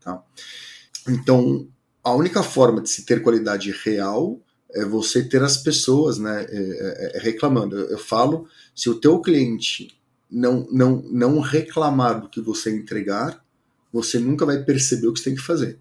Tá? 0.00 0.22
Então, 1.08 1.68
a 2.02 2.12
única 2.12 2.42
forma 2.42 2.80
de 2.80 2.90
se 2.90 3.04
ter 3.04 3.22
qualidade 3.22 3.70
real 3.84 4.40
é 4.74 4.84
você 4.84 5.22
ter 5.22 5.42
as 5.42 5.56
pessoas 5.56 6.18
né, 6.18 6.46
é, 6.48 6.56
é, 6.56 7.16
é, 7.16 7.20
reclamando. 7.20 7.76
Eu, 7.76 7.90
eu, 7.90 7.98
falo, 7.98 8.48
se 8.74 8.88
o 8.88 8.94
teu 8.94 9.20
cliente 9.20 9.96
não, 10.30 10.66
não, 10.70 11.02
não 11.10 11.40
reclamar 11.40 12.20
do 12.20 12.28
que 12.28 12.40
você 12.40 12.74
entregar, 12.74 13.44
você 13.92 14.18
nunca 14.18 14.46
vai 14.46 14.62
perceber 14.62 15.06
o 15.06 15.12
que 15.12 15.20
você 15.20 15.26
tem 15.26 15.34
que 15.34 15.42
fazer. 15.42 15.78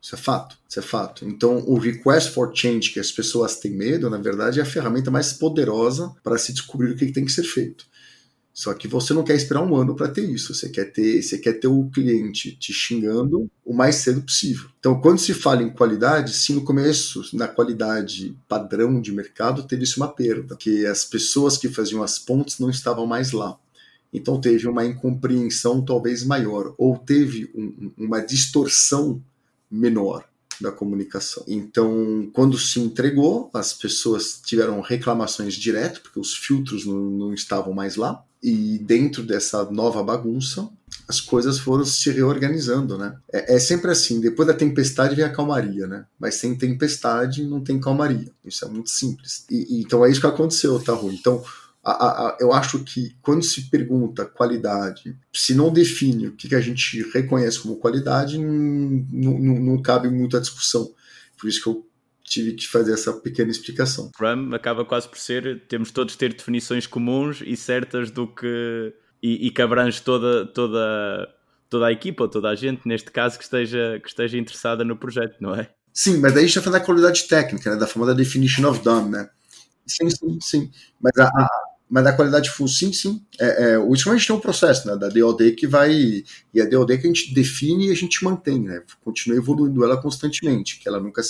Isso 0.00 0.14
é 0.14 0.18
fato, 0.18 0.56
isso 0.68 0.78
é 0.78 0.82
fato. 0.82 1.26
Então, 1.26 1.58
o 1.66 1.76
request 1.76 2.32
for 2.32 2.52
change 2.54 2.90
que 2.92 3.00
as 3.00 3.10
pessoas 3.10 3.56
têm 3.56 3.72
medo, 3.72 4.08
na 4.08 4.18
verdade, 4.18 4.60
é 4.60 4.62
a 4.62 4.66
ferramenta 4.66 5.10
mais 5.10 5.32
poderosa 5.32 6.14
para 6.22 6.38
se 6.38 6.52
descobrir 6.52 6.92
o 6.92 6.96
que 6.96 7.12
tem 7.12 7.24
que 7.24 7.32
ser 7.32 7.42
feito. 7.42 7.84
Só 8.58 8.74
que 8.74 8.88
você 8.88 9.14
não 9.14 9.22
quer 9.22 9.36
esperar 9.36 9.62
um 9.62 9.76
ano 9.76 9.94
para 9.94 10.08
ter 10.08 10.28
isso. 10.28 10.52
Você 10.52 10.68
quer 10.68 10.86
ter, 10.86 11.22
você 11.22 11.38
quer 11.38 11.60
ter 11.60 11.68
o 11.68 11.88
cliente 11.90 12.56
te 12.56 12.72
xingando 12.72 13.48
o 13.64 13.72
mais 13.72 13.94
cedo 13.94 14.20
possível. 14.20 14.68
Então, 14.80 15.00
quando 15.00 15.20
se 15.20 15.32
fala 15.32 15.62
em 15.62 15.70
qualidade, 15.70 16.34
sim, 16.34 16.54
no 16.54 16.64
começo, 16.64 17.22
na 17.32 17.46
qualidade 17.46 18.36
padrão 18.48 19.00
de 19.00 19.12
mercado, 19.12 19.62
teve-se 19.62 19.96
uma 19.96 20.08
perda, 20.08 20.56
que 20.56 20.84
as 20.86 21.04
pessoas 21.04 21.56
que 21.56 21.68
faziam 21.68 22.02
as 22.02 22.18
pontes 22.18 22.58
não 22.58 22.68
estavam 22.68 23.06
mais 23.06 23.30
lá. 23.30 23.56
Então, 24.12 24.40
teve 24.40 24.66
uma 24.66 24.84
incompreensão 24.84 25.80
talvez 25.80 26.24
maior, 26.24 26.74
ou 26.76 26.98
teve 26.98 27.48
um, 27.54 27.92
uma 27.96 28.18
distorção 28.18 29.22
menor 29.70 30.24
da 30.60 30.72
comunicação. 30.72 31.44
Então, 31.46 32.28
quando 32.32 32.58
se 32.58 32.80
entregou, 32.80 33.50
as 33.54 33.72
pessoas 33.72 34.40
tiveram 34.44 34.80
reclamações 34.80 35.54
direto, 35.54 36.00
porque 36.00 36.18
os 36.18 36.34
filtros 36.34 36.84
não, 36.84 36.98
não 36.98 37.32
estavam 37.32 37.72
mais 37.72 37.94
lá. 37.94 38.24
E 38.42 38.78
dentro 38.78 39.22
dessa 39.22 39.64
nova 39.70 40.02
bagunça, 40.02 40.68
as 41.08 41.20
coisas 41.20 41.58
foram 41.58 41.84
se 41.84 42.10
reorganizando, 42.10 42.98
né? 42.98 43.16
É, 43.32 43.56
é, 43.56 43.58
sempre 43.58 43.90
assim, 43.90 44.20
depois 44.20 44.46
da 44.46 44.54
tempestade 44.54 45.14
vem 45.14 45.24
a 45.24 45.32
calmaria, 45.32 45.86
né? 45.86 46.04
Mas 46.18 46.36
sem 46.36 46.56
tempestade 46.56 47.44
não 47.44 47.62
tem 47.62 47.80
calmaria. 47.80 48.30
Isso 48.44 48.64
é 48.64 48.68
muito 48.68 48.90
simples. 48.90 49.44
E, 49.50 49.78
e 49.78 49.80
então 49.80 50.04
é 50.04 50.10
isso 50.10 50.20
que 50.20 50.26
aconteceu, 50.26 50.78
tá, 50.78 50.92
Rui? 50.92 51.14
Então, 51.14 51.42
a, 51.82 51.92
a, 51.92 52.36
eu 52.40 52.52
acho 52.52 52.80
que 52.84 53.16
quando 53.22 53.42
se 53.42 53.70
pergunta 53.70 54.26
qualidade, 54.26 55.16
se 55.32 55.54
não 55.54 55.72
define 55.72 56.28
o 56.28 56.36
que, 56.36 56.48
que 56.48 56.54
a 56.54 56.60
gente 56.60 57.02
reconhece 57.12 57.60
como 57.60 57.76
qualidade, 57.76 58.38
não, 58.38 59.38
não, 59.38 59.58
não 59.58 59.82
cabe 59.82 60.10
muita 60.10 60.40
discussão. 60.40 60.92
Por 61.38 61.48
isso 61.48 61.62
que 61.62 61.68
eu 61.68 61.87
tive 62.28 62.54
que 62.54 62.66
fazer 62.66 62.94
essa 62.94 63.12
pequena 63.12 63.50
explicação. 63.50 64.10
Scrum 64.14 64.54
acaba 64.54 64.84
quase 64.84 65.08
por 65.08 65.18
ser, 65.18 65.62
temos 65.68 65.90
todos 65.90 66.16
ter 66.16 66.32
definições 66.32 66.86
comuns 66.86 67.42
e 67.44 67.56
certas 67.56 68.10
do 68.10 68.26
que. 68.26 68.92
e, 69.22 69.46
e 69.46 69.50
que 69.50 69.62
abrange 69.62 70.02
toda, 70.02 70.46
toda, 70.46 71.28
toda 71.68 71.86
a 71.86 71.92
equipa, 71.92 72.28
toda 72.28 72.48
a 72.48 72.54
gente, 72.54 72.86
neste 72.86 73.10
caso, 73.10 73.38
que 73.38 73.44
esteja, 73.44 74.00
que 74.02 74.08
esteja 74.08 74.38
interessada 74.38 74.84
no 74.84 74.96
projeto, 74.96 75.36
não 75.40 75.54
é? 75.54 75.70
Sim, 75.92 76.18
mas 76.18 76.32
daí 76.32 76.44
a 76.44 76.46
gente 76.46 76.56
está 76.56 76.62
falando 76.62 76.80
da 76.80 76.86
qualidade 76.86 77.26
técnica, 77.26 77.70
né, 77.70 77.76
da 77.76 77.86
famosa 77.86 78.14
definition 78.14 78.68
of 78.68 78.82
done, 78.82 79.10
né? 79.10 79.28
Sim, 79.86 80.10
sim, 80.10 80.38
sim. 80.40 80.70
Mas 81.00 81.16
a, 81.16 81.24
a 81.24 81.48
mas 81.90 82.06
a 82.06 82.12
qualidade 82.12 82.50
full, 82.50 82.68
sim, 82.68 82.92
sim. 82.92 83.24
É, 83.40 83.72
é, 83.72 83.78
o 83.78 83.94
Scrum 83.96 84.12
a 84.12 84.16
gente 84.16 84.26
tem 84.26 84.36
um 84.36 84.40
processo 84.40 84.86
né, 84.86 84.96
da 84.96 85.08
DOD 85.08 85.52
que 85.52 85.66
vai. 85.66 85.90
E 86.52 86.60
a 86.60 86.66
DOD 86.66 86.98
que 86.98 87.06
a 87.06 87.10
gente 87.10 87.32
define 87.32 87.88
e 87.88 87.92
a 87.92 87.94
gente 87.94 88.22
mantém, 88.22 88.60
né? 88.60 88.82
Continua 89.02 89.38
evoluindo 89.38 89.82
ela 89.82 89.96
constantemente, 89.96 90.78
que 90.78 90.86
ela 90.86 91.00
nunca 91.00 91.22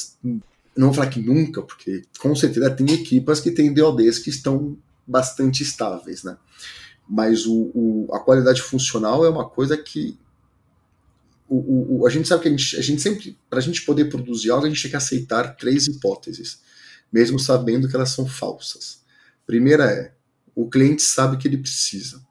não 0.79 0.89
vou 0.89 0.95
falar 0.95 1.11
que 1.11 1.21
nunca, 1.21 1.61
porque 1.61 2.05
com 2.21 2.35
certeza 2.37 2.71
tem 2.71 2.89
equipas 2.93 3.41
que 3.41 3.51
têm 3.51 3.75
DODs 3.75 4.21
que 4.21 4.31
estão 4.31 4.79
bastante 5.05 5.61
estáveis, 5.63 6.23
né? 6.23 6.37
Mas 7.09 7.47
o, 7.47 7.73
o 7.75 8.09
a 8.13 8.21
qualidade 8.21 8.63
funcional 8.63 9.25
é 9.25 9.29
uma 9.29 9.49
coisa 9.49 9.77
que 9.77 10.17
o, 11.49 12.01
o, 12.01 12.07
a 12.07 12.11
gente 12.11 12.29
sabe 12.29 12.43
que 12.43 12.49
a 12.49 12.51
gente, 12.53 12.77
a 12.77 12.83
gente 12.83 13.03
sempre, 13.03 13.37
para 13.51 13.59
a 13.59 13.63
gente 13.63 13.83
poder 13.83 14.05
produzir 14.05 14.51
algo, 14.51 14.67
a 14.67 14.69
gente 14.69 14.81
tem 14.81 14.91
que 14.91 14.97
aceitar 14.97 15.57
três 15.57 15.89
hipóteses, 15.89 16.61
mesmo 17.13 17.41
sabendo 17.41 17.89
que 17.89 17.97
elas 17.97 18.11
são 18.11 18.27
falsas. 18.27 19.03
Primeira 19.47 19.91
é, 19.91 20.15
o 20.55 20.69
cliente 20.69 21.03
sabe 21.03 21.39
que 21.39 21.49
ele 21.49 21.59
precisa. 21.59 22.23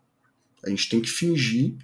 A 0.63 0.69
gente 0.69 0.87
tem 0.87 1.01
que 1.01 1.09
fingir 1.09 1.75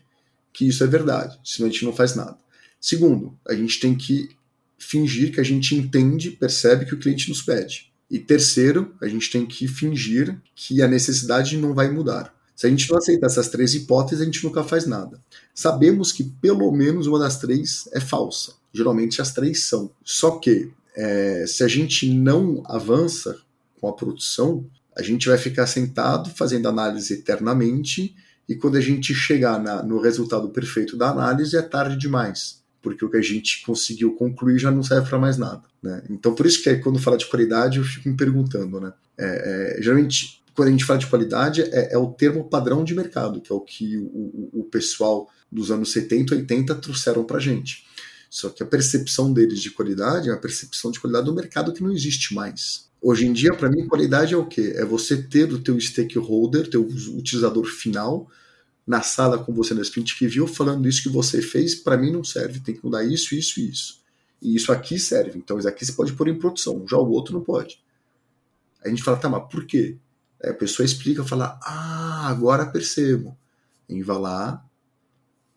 que 0.54 0.66
isso 0.68 0.82
é 0.84 0.88
verdade, 0.88 1.38
senão 1.44 1.68
a 1.68 1.72
gente 1.72 1.84
não 1.84 1.92
faz 1.92 2.16
nada. 2.16 2.38
Segundo, 2.80 3.38
a 3.46 3.54
gente 3.54 3.80
tem 3.82 3.96
que 3.96 4.30
fingir 4.78 5.32
que 5.32 5.40
a 5.40 5.44
gente 5.44 5.76
entende, 5.76 6.32
percebe 6.32 6.86
que 6.86 6.94
o 6.94 7.00
cliente 7.00 7.30
nos 7.30 7.42
pede. 7.42 7.92
E 8.10 8.20
terceiro, 8.20 8.94
a 9.02 9.08
gente 9.08 9.32
tem 9.32 9.46
que 9.46 9.68
fingir 9.68 10.40
que 10.56 10.82
a 10.82 10.88
necessidade 10.88 11.58
não 11.58 11.74
vai 11.74 11.90
mudar. 11.90 12.34
Se 12.56 12.68
a 12.68 12.70
gente 12.70 12.90
não 12.90 12.98
aceitar 12.98 13.26
essas 13.26 13.50
três 13.50 13.74
hipóteses, 13.74 14.22
a 14.22 14.26
gente 14.26 14.44
nunca 14.44 14.64
faz 14.64 14.86
nada. 14.86 15.20
Sabemos 15.54 16.12
que 16.12 16.24
pelo 16.24 16.72
menos 16.72 17.08
uma 17.08 17.18
das 17.18 17.40
três 17.40 17.90
é 17.92 18.00
falsa. 18.00 18.54
Geralmente 18.72 19.22
as 19.22 19.32
três 19.34 19.64
são. 19.64 19.90
Só 20.04 20.38
que 20.38 20.72
é, 20.96 21.46
se 21.48 21.64
a 21.64 21.68
gente 21.68 22.14
não 22.14 22.62
avança 22.68 23.40
com 23.82 23.88
a 23.88 23.94
produção, 23.94 24.66
a 24.96 25.02
gente 25.02 25.28
vai 25.28 25.38
ficar 25.38 25.66
sentado 25.66 26.30
fazendo 26.30 26.68
análise 26.68 27.16
eternamente 27.16 28.16
e 28.48 28.56
quando 28.56 28.78
a 28.78 28.82
gente 28.82 29.14
chegar 29.14 29.60
na, 29.60 29.82
no 29.82 30.00
resultado 30.00 30.50
perfeito 30.50 30.96
da 30.96 31.10
análise 31.10 31.58
é 31.58 31.62
tarde 31.62 31.98
demais 31.98 32.63
porque 32.84 33.04
o 33.04 33.10
que 33.10 33.18
a 33.18 33.22
gente 33.22 33.64
conseguiu 33.66 34.14
concluir 34.14 34.60
já 34.60 34.70
não 34.70 34.84
serve 34.84 35.10
para 35.10 35.18
mais 35.18 35.38
nada. 35.38 35.64
Né? 35.82 36.04
Então, 36.10 36.36
por 36.36 36.46
isso 36.46 36.62
que 36.62 36.76
quando 36.76 37.00
fala 37.00 37.18
de 37.18 37.26
qualidade, 37.26 37.80
eu 37.80 37.84
fico 37.84 38.10
me 38.10 38.16
perguntando, 38.16 38.80
né? 38.80 38.94
É, 39.18 39.78
é, 39.78 39.82
geralmente, 39.82 40.44
quando 40.54 40.68
a 40.68 40.72
gente 40.72 40.84
fala 40.84 41.00
de 41.00 41.08
qualidade, 41.08 41.62
é, 41.62 41.94
é 41.94 41.98
o 41.98 42.12
termo 42.12 42.44
padrão 42.50 42.84
de 42.84 42.94
mercado, 42.94 43.40
que 43.40 43.52
é 43.52 43.56
o 43.56 43.62
que 43.62 43.98
o, 43.98 44.50
o 44.54 44.64
pessoal 44.66 45.30
dos 45.50 45.72
anos 45.72 45.92
70, 45.94 46.36
80 46.36 46.76
trouxeram 46.76 47.24
para 47.24 47.40
gente. 47.40 47.86
Só 48.30 48.50
que 48.50 48.62
a 48.62 48.66
percepção 48.66 49.32
deles 49.32 49.62
de 49.62 49.72
qualidade 49.72 50.30
é 50.30 50.34
a 50.34 50.38
percepção 50.38 50.92
de 50.92 51.00
qualidade 51.00 51.28
do 51.28 51.34
mercado 51.34 51.72
que 51.72 51.84
não 51.84 51.92
existe 51.92 52.34
mais. 52.34 52.90
Hoje 53.02 53.28
em 53.28 53.32
dia, 53.32 53.54
para 53.54 53.70
mim, 53.70 53.88
qualidade 53.88 54.34
é 54.34 54.38
o 54.38 54.46
quê? 54.46 54.74
É 54.76 54.84
você 54.84 55.16
ter 55.16 55.54
o 55.54 55.60
teu 55.60 55.80
stakeholder, 55.80 56.70
teu 56.70 56.82
utilizador 56.82 57.66
final, 57.66 58.28
na 58.86 59.02
sala 59.02 59.38
com 59.38 59.54
você 59.54 59.74
na 59.74 59.82
sprint 59.82 60.18
que 60.18 60.28
viu 60.28 60.46
falando 60.46 60.88
isso 60.88 61.04
que 61.04 61.10
você 61.10 61.42
fez, 61.42 61.76
para 61.76 61.98
mim 61.98 62.12
não 62.12 62.24
serve, 62.24 62.60
tem 62.60 62.76
que 62.76 62.84
mudar 62.84 63.04
isso, 63.04 63.34
isso 63.34 63.60
e 63.60 63.70
isso. 63.70 64.02
E 64.42 64.56
isso 64.56 64.72
aqui 64.72 65.00
serve, 65.00 65.38
então 65.38 65.58
isso 65.58 65.68
aqui 65.68 65.86
você 65.86 65.94
pode 65.94 66.14
pôr 66.14 66.28
em 66.28 66.38
produção, 66.38 66.86
já 66.88 66.98
o 66.98 67.10
outro 67.10 67.34
não 67.34 67.42
pode. 67.42 67.82
Aí 68.84 68.88
a 68.88 68.90
gente 68.90 69.04
fala, 69.04 69.18
tá, 69.18 69.30
mas 69.30 69.50
por 69.50 69.66
quê? 69.66 69.96
Aí 70.44 70.52
a 70.52 70.54
pessoa 70.54 70.86
explica, 70.86 71.24
fala, 71.24 71.58
ah, 71.64 72.28
agora 72.28 72.66
percebo. 72.66 73.38
E 73.88 74.04
vai 74.04 74.18
lá 74.18 74.66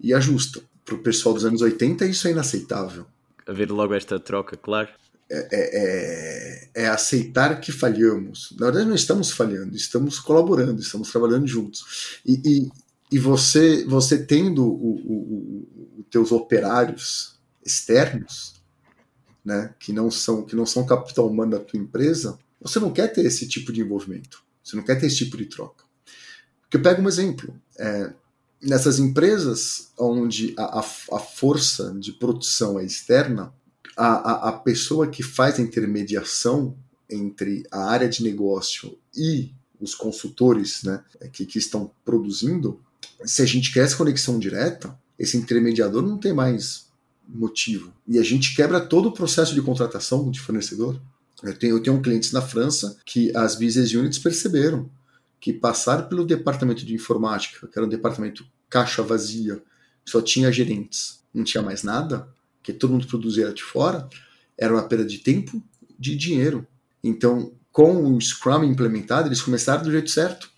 e 0.01 0.15
ajusta. 0.15 0.63
Para 0.85 0.95
o 0.95 0.99
pessoal 0.99 1.35
dos 1.35 1.45
anos 1.45 1.63
80 1.63 2.07
isso 2.07 2.29
é 2.29 2.31
inaceitável. 2.31 3.07
Haver 3.47 3.71
logo 3.71 3.95
esta 3.95 4.21
troca, 4.21 4.57
claro. 4.57 4.89
É, 5.29 5.49
é, 5.51 6.71
é, 6.73 6.85
é, 6.85 6.89
aceitar 6.89 7.61
que 7.61 7.73
falhamos. 7.73 8.55
Na 8.59 8.67
verdade, 8.67 8.89
não 8.89 8.95
estamos 8.95 9.33
falhando, 9.33 9.75
estamos 9.75 10.21
colaborando, 10.21 10.81
estamos 10.81 11.11
trabalhando 11.11 11.49
juntos. 11.49 12.21
E, 12.25 12.41
e, 12.45 12.71
e 13.11 13.19
você, 13.19 13.85
você 13.85 14.25
tendo 14.25 14.65
os 15.99 16.07
teus 16.11 16.33
operários 16.33 17.39
externos, 17.65 18.55
né, 19.45 19.75
que 19.79 19.93
não 19.93 20.11
são 20.11 20.45
que 20.45 20.57
não 20.57 20.67
são 20.67 20.85
capital 20.85 21.29
humano 21.29 21.53
da 21.53 21.61
tua 21.61 21.79
empresa, 21.79 22.39
você 22.61 22.81
não 22.81 22.93
quer 22.93 23.13
ter 23.13 23.25
esse 23.25 23.47
tipo 23.47 23.73
de 23.73 23.81
envolvimento. 23.81 24.45
Você 24.63 24.75
não 24.75 24.83
quer 24.83 24.97
ter 24.97 25.07
esse 25.07 25.19
tipo 25.19 25.37
de 25.37 25.47
troca. 25.47 25.85
Porque 26.63 26.77
eu 26.77 26.83
pego 26.83 27.01
um 27.01 27.09
exemplo. 27.09 27.55
É, 27.79 28.13
nessas 28.61 28.99
empresas 28.99 29.93
onde 29.97 30.55
a, 30.59 30.81
a, 30.81 30.81
a, 30.81 31.21
força 31.21 31.95
de 31.95 32.13
produção 32.13 32.79
é 32.81 32.85
externa, 32.85 33.55
a, 33.97 34.07
a, 34.07 34.49
a 34.49 34.53
pessoa 34.53 35.07
que 35.07 35.23
faz 35.23 35.59
a 35.59 35.63
intermediação 35.63 36.77
entre 37.09 37.63
a 37.71 37.85
área 37.85 38.09
de 38.09 38.25
negócio 38.25 38.99
e 39.15 39.53
os 39.81 39.95
consultores 39.95 40.83
né, 40.83 41.05
que, 41.33 41.47
que 41.47 41.59
estão 41.59 41.91
produzindo, 42.05 42.81
se 43.25 43.43
a 43.43 43.47
gente 43.47 43.73
quer 43.73 43.85
essa 43.85 43.97
conexão 43.97 44.39
direta, 44.39 44.97
esse 45.19 45.37
intermediador 45.37 46.03
não 46.03 46.19
tem 46.19 46.33
mais 46.33 46.87
motivo. 47.29 47.93
E 48.07 48.19
a 48.19 48.23
gente 48.23 48.55
quebra 48.55 48.81
todo 48.81 49.09
o 49.09 49.13
processo 49.13 49.55
de 49.55 49.63
contratação 49.63 50.31
de 50.31 50.41
fornecedor. 50.41 51.01
Eu 51.43 51.55
tenho, 51.59 51.77
eu 51.77 51.83
tenho 51.83 52.01
clientes 52.01 52.33
na 52.33 52.41
França 52.41 52.97
que 53.05 53.35
as 53.37 53.55
business 53.57 53.93
units 53.93 54.19
perceberam 54.19 54.89
que 55.41 55.53
passaram 55.53 56.09
pelo 56.09 56.25
departamento 56.25 56.85
de 56.85 56.95
informática, 56.95 57.67
que 57.67 57.79
era 57.79 57.87
um 57.87 57.91
departamento 57.91 58.45
caixa 58.69 59.03
vazia, 59.03 59.63
só 60.05 60.21
tinha 60.21 60.51
gerentes, 60.51 61.21
não 61.33 61.45
tinha 61.45 61.63
mais 61.63 61.83
nada, 61.83 62.29
que 62.63 62.73
todo 62.73 62.91
mundo 62.93 63.07
produzia 63.07 63.53
de 63.53 63.63
fora, 63.63 64.09
era 64.59 64.73
uma 64.73 64.89
perda 64.89 65.05
de 65.05 65.19
tempo, 65.19 65.63
de 65.99 66.17
dinheiro. 66.17 66.67
Então, 67.03 67.53
com 67.71 68.13
o 68.13 68.21
Scrum 68.21 68.65
implementado, 68.65 69.29
eles 69.29 69.43
começaram 69.43 69.83
do 69.83 69.93
jeito 69.93 70.11
certo 70.11 70.51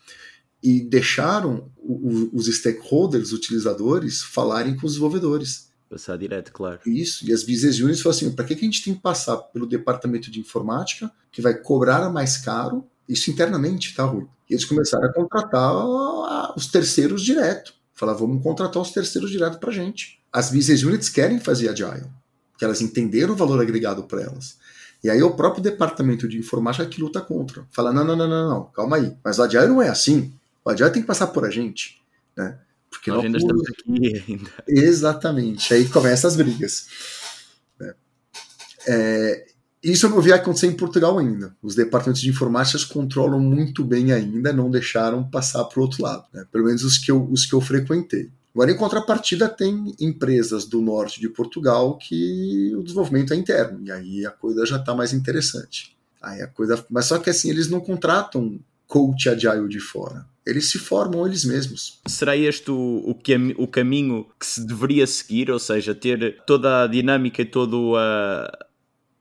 e 0.62 0.81
deixaram 0.81 1.71
os 1.81 2.47
stakeholders, 2.47 3.33
utilizadores, 3.33 4.23
falarem 4.23 4.77
com 4.77 4.87
os 4.87 4.92
desenvolvedores. 4.92 5.68
Passar 5.88 6.18
direto, 6.18 6.53
claro. 6.53 6.81
Isso, 6.85 7.27
e 7.27 7.33
as 7.33 7.42
business 7.42 7.79
units 7.79 8.03
falaram 8.03 8.18
assim, 8.18 8.31
para 8.33 8.44
que, 8.44 8.55
que 8.55 8.61
a 8.62 8.64
gente 8.64 8.85
tem 8.85 8.94
que 8.94 9.01
passar 9.01 9.37
pelo 9.37 9.66
departamento 9.66 10.31
de 10.31 10.38
informática, 10.38 11.11
que 11.33 11.40
vai 11.40 11.55
cobrar 11.55 12.11
mais 12.11 12.37
caro, 12.37 12.85
isso 13.09 13.31
internamente, 13.31 13.94
tá, 13.94 14.05
Rui? 14.05 14.27
E 14.51 14.55
eles 14.55 14.66
começaram 14.66 15.09
a 15.09 15.12
contratar 15.12 16.57
os 16.57 16.66
terceiros 16.66 17.23
direto. 17.23 17.73
Falar, 17.94 18.12
vamos 18.12 18.42
contratar 18.42 18.83
os 18.83 18.90
terceiros 18.90 19.31
direto 19.31 19.59
para 19.59 19.73
gente. 19.73 20.21
As 20.33 20.51
business 20.51 20.83
units 20.83 21.09
querem 21.09 21.40
fazer 21.40 21.68
agile, 21.68 22.07
que 22.59 22.64
elas 22.64 22.83
entenderam 22.83 23.33
o 23.33 23.37
valor 23.37 23.61
agregado 23.61 24.05
para 24.05 24.23
elas. 24.23 24.59
E 25.03 25.09
aí 25.09 25.23
o 25.23 25.31
próprio 25.31 25.62
departamento 25.62 26.29
de 26.29 26.38
informática 26.38 26.87
que 26.87 27.01
luta 27.01 27.21
contra. 27.21 27.66
Fala, 27.71 27.92
não, 27.92 28.05
não, 28.05 28.16
não, 28.16 28.29
não, 28.29 28.49
não, 28.49 28.64
calma 28.66 28.97
aí. 28.97 29.16
Mas 29.25 29.38
o 29.38 29.42
agile 29.42 29.68
não 29.68 29.81
é 29.81 29.88
assim. 29.88 30.33
O 30.64 30.71
agile 30.71 30.90
tem 30.90 31.03
que 31.03 31.09
passar 31.09 31.29
por 31.29 31.44
a 31.44 31.51
gente, 31.51 32.03
né? 32.37 32.59
Porque 32.90 33.11
nós 33.11 33.25
ainda 33.25 33.38
estamos 33.38 33.62
aqui 33.68 34.25
ainda. 34.29 34.51
Exatamente. 34.66 35.75
Aí 35.75 35.88
começam 35.88 36.29
as 36.29 36.37
brigas. 36.37 36.88
Né? 37.79 37.94
É, 38.87 39.47
isso 39.83 40.07
eu 40.07 40.11
não 40.11 40.21
vi 40.21 40.33
acontecer 40.33 40.66
em 40.66 40.77
Portugal 40.77 41.18
ainda. 41.18 41.55
Os 41.62 41.75
departamentos 41.75 42.21
de 42.21 42.31
informática 42.31 42.83
controlam 42.92 43.40
muito 43.40 43.85
bem 43.85 44.12
ainda, 44.12 44.53
não 44.53 44.71
deixaram 44.71 45.29
passar 45.29 45.64
para 45.64 45.79
o 45.79 45.83
outro 45.83 46.03
lado. 46.03 46.25
Né? 46.33 46.47
Pelo 46.51 46.64
menos 46.64 46.83
os 46.83 46.99
que, 46.99 47.11
eu, 47.11 47.29
os 47.31 47.47
que 47.47 47.55
eu 47.55 47.61
frequentei. 47.61 48.31
Agora, 48.55 48.73
em 48.73 48.77
contrapartida, 48.77 49.49
tem 49.49 49.94
empresas 50.01 50.64
do 50.64 50.81
norte 50.81 51.21
de 51.21 51.29
Portugal 51.29 51.97
que 51.97 52.75
o 52.75 52.83
desenvolvimento 52.83 53.33
é 53.33 53.37
interno, 53.37 53.81
e 53.85 53.92
aí 53.92 54.27
a 54.27 54.33
coisa 54.33 54.66
já 54.66 54.79
está 54.79 54.92
mais 54.94 55.12
interessante. 55.12 55.97
Aí 56.21 56.42
a 56.42 56.49
coisa, 56.49 56.85
mas 56.90 57.05
só 57.05 57.18
que 57.18 57.31
assim, 57.31 57.51
eles 57.51 57.68
não 57.68 57.79
contratam 57.79 58.59
coach 58.87 59.29
agile 59.29 59.68
de 59.68 59.79
fora. 59.79 60.27
Eles 60.49 60.71
se 60.71 60.79
formam 60.79 61.27
eles 61.27 61.45
mesmos. 61.45 62.01
Será 62.07 62.35
este 62.35 62.71
o, 62.71 62.75
o, 62.75 63.63
o 63.63 63.69
caminho 63.69 64.27
que 64.41 64.47
se 64.47 64.67
deveria 64.67 65.07
seguir? 65.07 65.51
Ou 65.51 65.59
seja, 65.59 65.95
ter 65.95 66.43
toda 66.47 66.85
a 66.85 66.87
dinâmica 66.87 67.43
e 67.43 67.45
toda 67.45 67.77
a, 67.99 68.67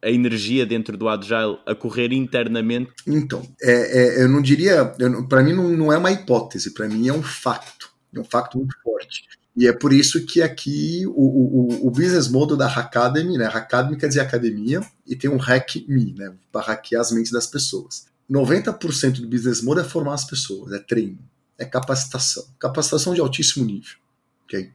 a 0.03 0.09
energia 0.09 0.65
dentro 0.65 0.97
do 0.97 1.09
Agile 1.09 1.59
a 1.65 1.75
correr 1.75 2.13
internamente? 2.13 2.91
Então, 3.05 3.45
é, 3.61 4.21
é, 4.21 4.23
eu 4.23 4.29
não 4.29 4.41
diria, 4.41 4.85
para 5.27 5.43
mim 5.43 5.51
não, 5.51 5.69
não 5.69 5.91
é 5.91 5.97
uma 5.97 6.11
hipótese, 6.11 6.73
para 6.73 6.87
mim 6.87 7.09
é 7.09 7.13
um 7.13 7.23
facto, 7.23 7.89
é 8.15 8.19
um 8.19 8.23
facto 8.23 8.57
muito 8.57 8.75
forte. 8.81 9.25
E 9.57 9.67
é 9.67 9.73
por 9.73 9.91
isso 9.91 10.23
que 10.25 10.41
aqui 10.41 11.03
o, 11.07 11.11
o, 11.11 11.87
o 11.87 11.91
business 11.91 12.29
model 12.29 12.55
da 12.55 12.67
Hackademy, 12.67 13.37
né? 13.37 13.47
Hackademy 13.47 13.97
quer 13.97 14.07
dizer 14.07 14.21
academia, 14.21 14.81
e 15.05 15.15
tem 15.15 15.29
um 15.29 15.37
Hack 15.37 15.83
Me, 15.87 16.13
né? 16.13 16.31
Para 16.51 16.67
hackear 16.67 17.01
as 17.01 17.11
mentes 17.11 17.31
das 17.31 17.47
pessoas. 17.47 18.05
90% 18.29 19.21
do 19.21 19.27
business 19.27 19.61
model 19.61 19.83
é 19.83 19.87
formar 19.87 20.13
as 20.13 20.25
pessoas, 20.25 20.73
é 20.73 20.79
treino, 20.79 21.19
é 21.57 21.65
capacitação. 21.65 22.45
Capacitação 22.59 23.13
de 23.13 23.21
altíssimo 23.21 23.65
nível. 23.65 23.97
Okay? 24.45 24.71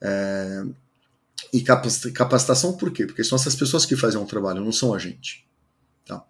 É, 0.00 0.64
e 1.52 1.60
capacitação 1.60 2.76
por 2.76 2.92
quê? 2.92 3.06
Porque 3.06 3.22
são 3.22 3.36
essas 3.36 3.54
pessoas 3.54 3.84
que 3.84 3.96
fazem 3.96 4.20
o 4.20 4.26
trabalho, 4.26 4.64
não 4.64 4.72
são 4.72 4.94
a 4.94 4.98
gente. 4.98 5.46
Tá? 6.04 6.24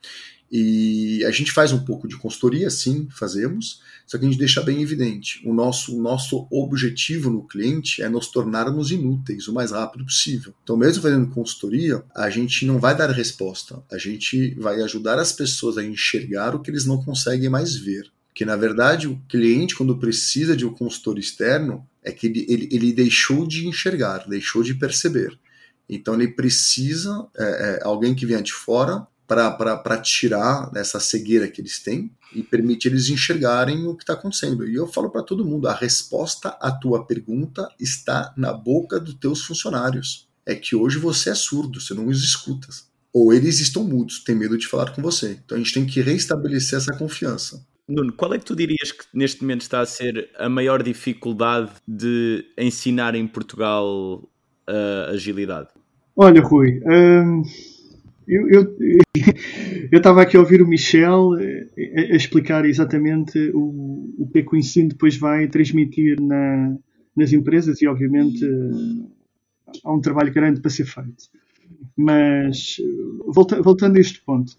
E 0.55 1.25
a 1.25 1.31
gente 1.31 1.51
faz 1.51 1.73
um 1.73 1.83
pouco 1.83 2.07
de 2.07 2.19
consultoria, 2.19 2.69
sim, 2.69 3.09
fazemos, 3.11 3.81
só 4.07 4.19
que 4.19 4.27
a 4.27 4.29
gente 4.29 4.39
deixa 4.39 4.61
bem 4.61 4.83
evidente: 4.83 5.41
o 5.47 5.55
nosso, 5.55 5.97
o 5.97 6.03
nosso 6.03 6.47
objetivo 6.51 7.31
no 7.31 7.49
cliente 7.49 8.03
é 8.03 8.09
nos 8.11 8.27
tornarmos 8.27 8.91
inúteis 8.91 9.49
o 9.49 9.55
mais 9.55 9.71
rápido 9.71 10.05
possível. 10.05 10.53
Então, 10.63 10.77
mesmo 10.77 11.03
fazendo 11.03 11.31
consultoria, 11.31 12.05
a 12.15 12.29
gente 12.29 12.67
não 12.67 12.79
vai 12.79 12.95
dar 12.95 13.11
resposta, 13.11 13.83
a 13.91 13.97
gente 13.97 14.55
vai 14.61 14.83
ajudar 14.83 15.19
as 15.19 15.33
pessoas 15.33 15.79
a 15.79 15.83
enxergar 15.83 16.55
o 16.55 16.61
que 16.61 16.71
eles 16.71 16.85
não 16.85 17.03
conseguem 17.03 17.49
mais 17.49 17.75
ver. 17.75 18.13
Que 18.35 18.45
na 18.45 18.57
verdade 18.57 19.09
o 19.09 19.19
cliente, 19.29 19.75
quando 19.75 19.99
precisa 19.99 20.55
de 20.55 20.67
um 20.67 20.75
consultor 20.75 21.19
externo, 21.19 21.87
é 22.03 22.13
que 22.13 22.27
ele, 22.27 22.47
ele, 22.47 22.69
ele 22.71 22.93
deixou 22.93 23.47
de 23.47 23.67
enxergar, 23.67 24.29
deixou 24.29 24.63
de 24.63 24.75
perceber. 24.75 25.39
Então 25.89 26.15
ele 26.15 26.29
precisa 26.29 27.27
é, 27.37 27.45
é, 27.45 27.81
alguém 27.85 28.15
que 28.15 28.27
venha 28.27 28.43
de 28.43 28.53
fora 28.53 29.07
para 29.35 29.99
tirar 29.99 30.71
essa 30.75 31.01
cegueira 31.01 31.49
que 31.49 31.61
eles 31.61 31.79
têm 31.79 32.11
e 32.35 32.43
permitir 32.43 32.89
eles 32.89 33.09
enxergarem 33.09 33.87
o 33.87 33.95
que 33.95 34.03
está 34.03 34.15
acontecendo. 34.15 34.67
E 34.67 34.75
eu 34.75 34.87
falo 34.87 35.11
para 35.11 35.23
todo 35.23 35.45
mundo: 35.45 35.69
a 35.69 35.75
resposta 35.75 36.51
à 36.61 36.71
tua 36.71 37.07
pergunta 37.07 37.69
está 37.79 38.33
na 38.37 38.53
boca 38.53 38.99
dos 38.99 39.15
teus 39.15 39.43
funcionários. 39.43 40.29
É 40.45 40.55
que 40.55 40.75
hoje 40.75 40.99
você 40.99 41.31
é 41.31 41.35
surdo, 41.35 41.81
você 41.81 41.95
não 41.95 42.07
os 42.07 42.23
escuta. 42.23 42.69
Ou 43.13 43.33
eles 43.33 43.61
estão 43.61 43.85
mudos, 43.85 44.25
têm 44.25 44.35
medo 44.35 44.57
de 44.57 44.67
falar 44.67 44.91
com 44.93 45.03
você. 45.03 45.39
Então 45.45 45.57
a 45.57 45.61
gente 45.61 45.75
tem 45.75 45.87
que 45.87 46.01
restabelecer 46.01 46.79
essa 46.79 46.97
confiança. 46.97 47.65
Nuno, 47.87 48.13
qual 48.13 48.33
é 48.33 48.39
que 48.39 48.45
tu 48.45 48.57
dirias 48.57 48.93
que 48.93 49.05
neste 49.13 49.43
momento 49.43 49.63
está 49.63 49.81
a 49.81 49.87
ser 49.87 50.31
a 50.39 50.49
maior 50.49 50.83
dificuldade 50.83 51.71
de 51.87 52.45
ensinar 52.57 53.15
em 53.15 53.27
Portugal 53.27 54.23
a 54.67 55.11
agilidade? 55.11 55.69
Olha, 56.17 56.43
Rui, 56.43 56.81
hum, 56.87 57.43
eu 58.27 59.99
estava 59.99 60.23
aqui 60.23 60.37
a 60.37 60.41
ouvir 60.41 60.63
o 60.63 60.69
Michel 60.69 61.35
eh, 61.39 61.67
a, 61.97 62.13
a 62.13 62.17
explicar 62.17 62.65
exatamente 62.65 63.39
o, 63.55 64.15
o 64.19 64.29
que 64.33 64.39
é 64.39 64.43
que 64.43 64.55
o 64.55 64.59
ensino 64.59 64.91
depois 64.91 65.17
vai 65.17 65.49
transmitir 65.49 66.21
na, 66.21 66.77
nas 67.17 67.33
empresas 67.33 67.81
e, 67.83 67.87
obviamente, 67.87 68.45
há 69.85 69.93
um 69.93 70.01
trabalho 70.01 70.33
grande 70.33 70.61
para 70.61 70.71
ser 70.71 70.87
feito. 70.87 71.31
Mas, 71.97 72.77
volta, 73.27 73.61
voltando 73.61 73.97
a 73.97 74.01
este 74.01 74.21
ponto, 74.23 74.55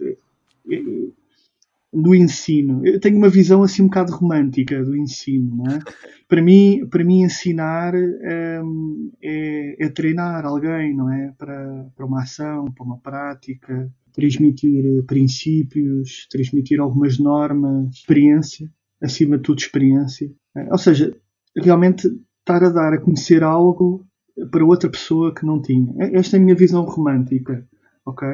do 1.94 2.16
ensino. 2.16 2.86
Eu 2.86 3.00
tenho 3.00 3.18
uma 3.18 3.30
visão 3.30 3.62
assim 3.62 3.84
um 3.84 3.88
bocado 3.88 4.12
romântica 4.12 4.84
do 4.84 4.96
ensino, 4.96 5.58
não 5.58 5.76
é? 5.76 5.80
Para 6.28 6.42
mim, 6.42 6.88
para 6.90 7.04
mim 7.04 7.22
ensinar 7.22 7.94
um, 7.94 9.12
é, 9.22 9.86
é, 9.86 9.90
treinar 9.90 10.44
alguém, 10.46 10.96
não 10.96 11.12
é? 11.12 11.32
Para, 11.38 11.86
para 11.96 12.06
uma 12.06 12.24
ação, 12.24 12.66
para 12.72 12.84
uma 12.84 12.98
prática. 12.98 13.92
transmitir 14.14 15.04
princípios, 15.06 16.26
transmitir 16.32 16.80
algumas 16.80 17.20
normas, 17.20 17.94
experiência, 17.94 18.68
acima 19.00 19.38
de 19.38 19.44
tudo 19.44 19.60
experiência. 19.60 20.32
Ou 20.72 20.78
seja, 20.80 21.16
realmente 21.56 22.08
estar 22.40 22.64
a 22.64 22.70
dar 22.70 22.94
a 22.94 23.02
conhecer 23.02 23.44
algo 23.44 24.04
para 24.50 24.66
outra 24.66 24.90
pessoa 24.90 25.36
que 25.36 25.46
não 25.46 25.62
tinha. 25.62 25.94
Esta 26.14 26.38
é 26.38 26.40
a 26.40 26.44
minha 26.44 26.56
visão 26.56 26.84
romântica, 26.84 27.68
ok? 28.06 28.28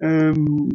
Um, 0.00 0.68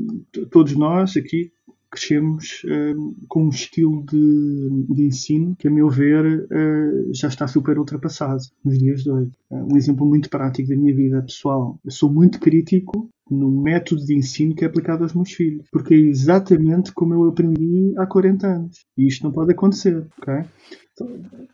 todos 0.52 0.76
nós 0.76 1.16
aqui 1.16 1.54
crescemos 1.94 2.64
uh, 2.64 3.16
com 3.28 3.46
um 3.46 3.50
estilo 3.50 4.04
de, 4.04 4.86
de, 4.90 5.04
ensino 5.04 5.56
que, 5.58 5.68
a 5.68 5.72
meu 5.72 5.90
ver, 5.90 6.26
uh, 6.26 7.14
já 7.14 7.28
está 7.28 7.48
super 7.48 7.78
ultrapassado 7.78 8.42
nos 8.66 8.80
dias 8.80 9.04
de 9.04 9.12
hoje. 9.12 9.32
Uh, 9.52 9.74
um 9.74 9.78
exemplo 9.78 10.06
muito 10.06 10.28
prático 10.28 10.70
da 10.70 10.76
minha 10.76 10.96
vida 10.96 11.22
pessoal. 11.22 11.80
Eu 11.86 11.92
sou 11.92 12.12
muito 12.12 12.40
crítico 12.40 13.10
no 13.30 13.50
método 13.62 14.04
de 14.04 14.16
ensino 14.16 14.56
que 14.56 14.64
é 14.64 14.68
aplicado 14.68 15.04
aos 15.04 15.14
meus 15.14 15.32
filhos, 15.32 15.68
porque 15.72 15.94
é 15.94 15.98
exatamente 15.98 16.92
como 16.92 17.14
eu 17.14 17.26
aprendi 17.26 17.94
há 17.98 18.08
40 18.08 18.48
anos. 18.48 18.86
E 18.98 19.08
isto 19.08 19.24
não 19.24 19.32
pode 19.32 19.52
acontecer, 19.52 20.04
ok? 20.20 20.44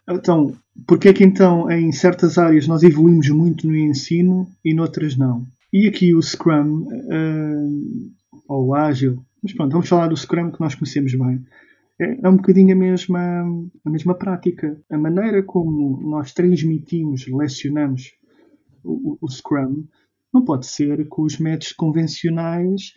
Então, 0.10 0.54
porque 0.88 1.10
é 1.10 1.14
que 1.14 1.24
então 1.24 1.70
em 1.70 1.92
certas 1.92 2.38
áreas 2.38 2.68
nós 2.68 2.84
evoluímos 2.84 3.30
muito 3.30 3.68
no 3.68 3.76
ensino 3.76 4.48
e 4.64 4.74
noutras 4.74 5.16
não? 5.16 5.46
E 5.72 5.88
aqui 5.88 6.16
o 6.16 6.22
Scrum, 6.22 6.88
ou 8.50 8.74
Ágil, 8.74 9.24
mas 9.42 9.54
pronto, 9.54 9.72
vamos 9.72 9.88
falar 9.88 10.08
do 10.08 10.18
Scrum 10.18 10.52
que 10.52 10.60
nós 10.60 10.76
conhecemos 10.76 11.14
bem. 11.14 11.46
É, 12.02 12.20
é 12.24 12.30
um 12.30 12.38
bocadinho 12.38 12.74
a 12.74 12.78
mesma, 12.78 13.44
a 13.86 13.90
mesma 13.90 14.16
prática. 14.16 14.78
A 14.90 14.98
maneira 14.98 15.44
como 15.44 16.02
nós 16.10 16.34
transmitimos, 16.34 17.28
lecionamos 17.28 18.12
o, 18.84 19.18
o 19.22 19.30
Scrum 19.30 19.86
não 20.34 20.44
pode 20.44 20.68
ser 20.68 21.08
com 21.08 21.24
os 21.24 21.38
métodos 21.38 21.74
convencionais 21.74 22.94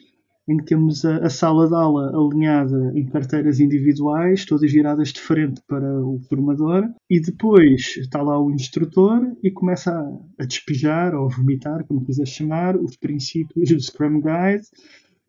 em 0.49 0.57
que 0.57 0.65
temos 0.65 1.05
a, 1.05 1.19
a, 1.19 1.31
sala 1.31 1.69
de 1.69 1.75
aula 1.75 2.11
alinhada 2.11 2.93
em 2.97 3.07
carteiras 3.07 3.61
individuais, 3.61 4.45
todas 4.45 4.73
viradas 4.73 5.13
de 5.13 5.21
frente 5.21 5.63
para 5.69 6.05
o 6.05 6.19
formador, 6.29 6.89
e 7.09 7.21
depois 7.21 7.97
está 7.97 8.21
lá 8.21 8.41
o 8.41 8.51
instrutor 8.51 9.37
e 9.43 9.51
começa 9.51 9.93
a, 9.93 10.43
a 10.43 10.45
despejar 10.45 11.15
ou 11.15 11.31
vomitar, 11.31 11.85
como 11.85 12.05
quiser 12.05 12.27
chamar, 12.27 12.77
os 12.77 12.97
princípios 12.97 13.69
do 13.71 13.81
Scrum 13.81 14.21
Guide 14.21 14.67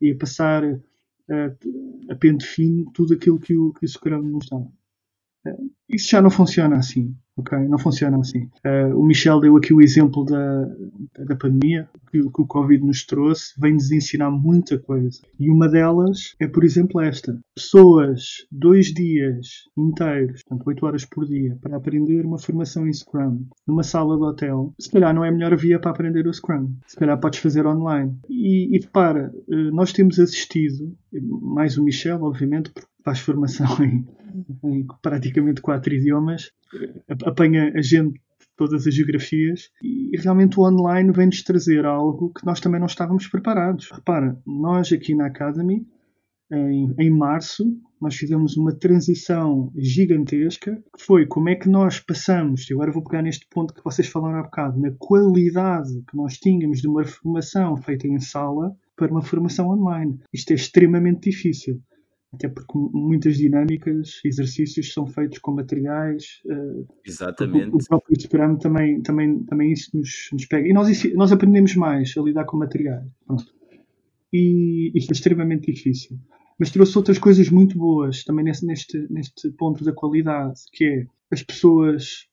e 0.03 0.13
passar 0.13 0.63
a 2.09 2.15
pente 2.15 2.45
fino 2.45 2.91
tudo 2.91 3.13
aquilo 3.13 3.39
que 3.39 3.55
o, 3.55 3.71
que 3.73 3.85
o 3.85 3.89
Scrum 3.89 4.21
nos 4.21 4.47
dá. 4.49 5.55
Isso 5.87 6.09
já 6.09 6.21
não 6.21 6.29
funciona 6.29 6.77
assim, 6.77 7.15
ok? 7.37 7.57
Não 7.67 7.77
funciona 7.77 8.19
assim. 8.19 8.49
Uh, 8.65 8.97
o 8.97 9.05
Michel 9.05 9.39
deu 9.39 9.57
aqui 9.57 9.73
o 9.73 9.81
exemplo 9.81 10.25
da, 10.25 10.65
da 11.25 11.35
pandemia, 11.35 11.89
que, 12.11 12.21
que 12.21 12.41
o 12.41 12.47
Covid 12.47 12.85
nos 12.85 13.05
trouxe, 13.05 13.53
vem-nos 13.59 13.91
ensinar 13.91 14.29
muita 14.29 14.77
coisa. 14.77 15.19
E 15.39 15.49
uma 15.49 15.67
delas 15.67 16.35
é, 16.39 16.47
por 16.47 16.63
exemplo, 16.63 17.01
esta. 17.01 17.39
Pessoas, 17.55 18.45
dois 18.51 18.93
dias 18.93 19.47
inteiros, 19.77 20.43
portanto, 20.43 20.67
oito 20.67 20.85
horas 20.85 21.05
por 21.05 21.25
dia, 21.25 21.57
para 21.61 21.77
aprender 21.77 22.25
uma 22.25 22.37
formação 22.37 22.87
em 22.87 22.93
Scrum, 22.93 23.45
numa 23.67 23.83
sala 23.83 24.15
de 24.15 24.23
hotel, 24.23 24.73
se 24.79 24.89
calhar 24.89 25.13
não 25.13 25.25
é 25.25 25.29
a 25.29 25.31
melhor 25.31 25.55
via 25.55 25.79
para 25.79 25.91
aprender 25.91 26.27
o 26.27 26.33
Scrum. 26.33 26.73
Se 26.87 26.95
calhar 26.95 27.19
podes 27.19 27.39
fazer 27.39 27.65
online. 27.65 28.15
E, 28.29 28.75
e 28.75 28.79
repara, 28.79 29.33
uh, 29.47 29.75
nós 29.75 29.91
temos 29.91 30.19
assistido, 30.19 30.95
mais 31.41 31.77
o 31.77 31.83
Michel, 31.83 32.21
obviamente, 32.23 32.71
porque 32.71 32.92
faz 33.03 33.19
formação 33.19 33.67
em, 33.83 34.05
em 34.63 34.87
praticamente 35.01 35.61
quatro 35.61 35.93
idiomas, 35.93 36.51
apanha 37.25 37.71
a 37.75 37.81
gente 37.81 38.13
de 38.13 38.47
todas 38.55 38.87
as 38.87 38.93
geografias 38.93 39.69
e 39.83 40.17
realmente 40.17 40.59
o 40.59 40.63
online 40.63 41.11
vem-nos 41.11 41.43
trazer 41.43 41.85
algo 41.85 42.31
que 42.33 42.45
nós 42.45 42.59
também 42.59 42.79
não 42.79 42.87
estávamos 42.87 43.27
preparados. 43.27 43.89
Repara, 43.91 44.39
nós 44.45 44.91
aqui 44.91 45.15
na 45.15 45.27
Academy, 45.27 45.85
em, 46.51 46.93
em 46.99 47.09
março, 47.09 47.65
nós 47.99 48.15
fizemos 48.15 48.57
uma 48.57 48.73
transição 48.73 49.71
gigantesca, 49.75 50.75
que 50.75 51.03
foi 51.03 51.25
como 51.25 51.49
é 51.49 51.55
que 51.55 51.69
nós 51.69 51.99
passamos, 51.99 52.69
e 52.69 52.73
agora 52.73 52.91
vou 52.91 53.03
pegar 53.03 53.21
neste 53.21 53.47
ponto 53.49 53.73
que 53.73 53.83
vocês 53.83 54.07
falaram 54.07 54.39
há 54.39 54.43
bocado, 54.43 54.79
na 54.79 54.91
qualidade 54.99 56.03
que 56.09 56.15
nós 56.15 56.37
tínhamos 56.37 56.81
de 56.81 56.87
uma 56.87 57.03
formação 57.05 57.75
feita 57.77 58.07
em 58.07 58.19
sala 58.19 58.75
para 58.95 59.11
uma 59.11 59.21
formação 59.21 59.69
online. 59.69 60.19
Isto 60.31 60.51
é 60.51 60.55
extremamente 60.55 61.31
difícil 61.31 61.81
até 62.33 62.47
porque 62.47 62.73
muitas 62.75 63.37
dinâmicas, 63.37 64.19
exercícios 64.25 64.91
são 64.91 65.05
feitos 65.05 65.37
com 65.37 65.51
materiais. 65.51 66.41
Uh, 66.45 66.87
Exatamente. 67.05 67.69
O, 67.69 67.77
o, 67.77 67.87
próprio 67.87 68.19
Scrum 68.19 68.57
também, 68.57 69.01
também, 69.01 69.43
também 69.43 69.71
isso 69.71 69.95
nos, 69.95 70.29
nos 70.33 70.45
pega. 70.45 70.67
E 70.67 70.73
nós, 70.73 71.03
nós 71.13 71.31
aprendemos 71.31 71.75
mais 71.75 72.13
a 72.17 72.21
lidar 72.21 72.45
com 72.45 72.57
materiais. 72.57 73.05
Pronto. 73.25 73.45
E 74.31 74.91
isto 74.95 75.11
é 75.11 75.13
extremamente 75.13 75.71
difícil. 75.71 76.17
Mas 76.57 76.71
trouxe 76.71 76.97
outras 76.97 77.19
coisas 77.19 77.49
muito 77.49 77.77
boas 77.77 78.23
também 78.23 78.45
neste, 78.45 78.65
neste, 78.65 79.07
neste 79.11 79.51
ponto 79.51 79.83
da 79.83 79.93
qualidade, 79.93 80.59
que 80.71 80.85
é 80.85 81.07
as 81.31 81.43
pessoas 81.43 82.27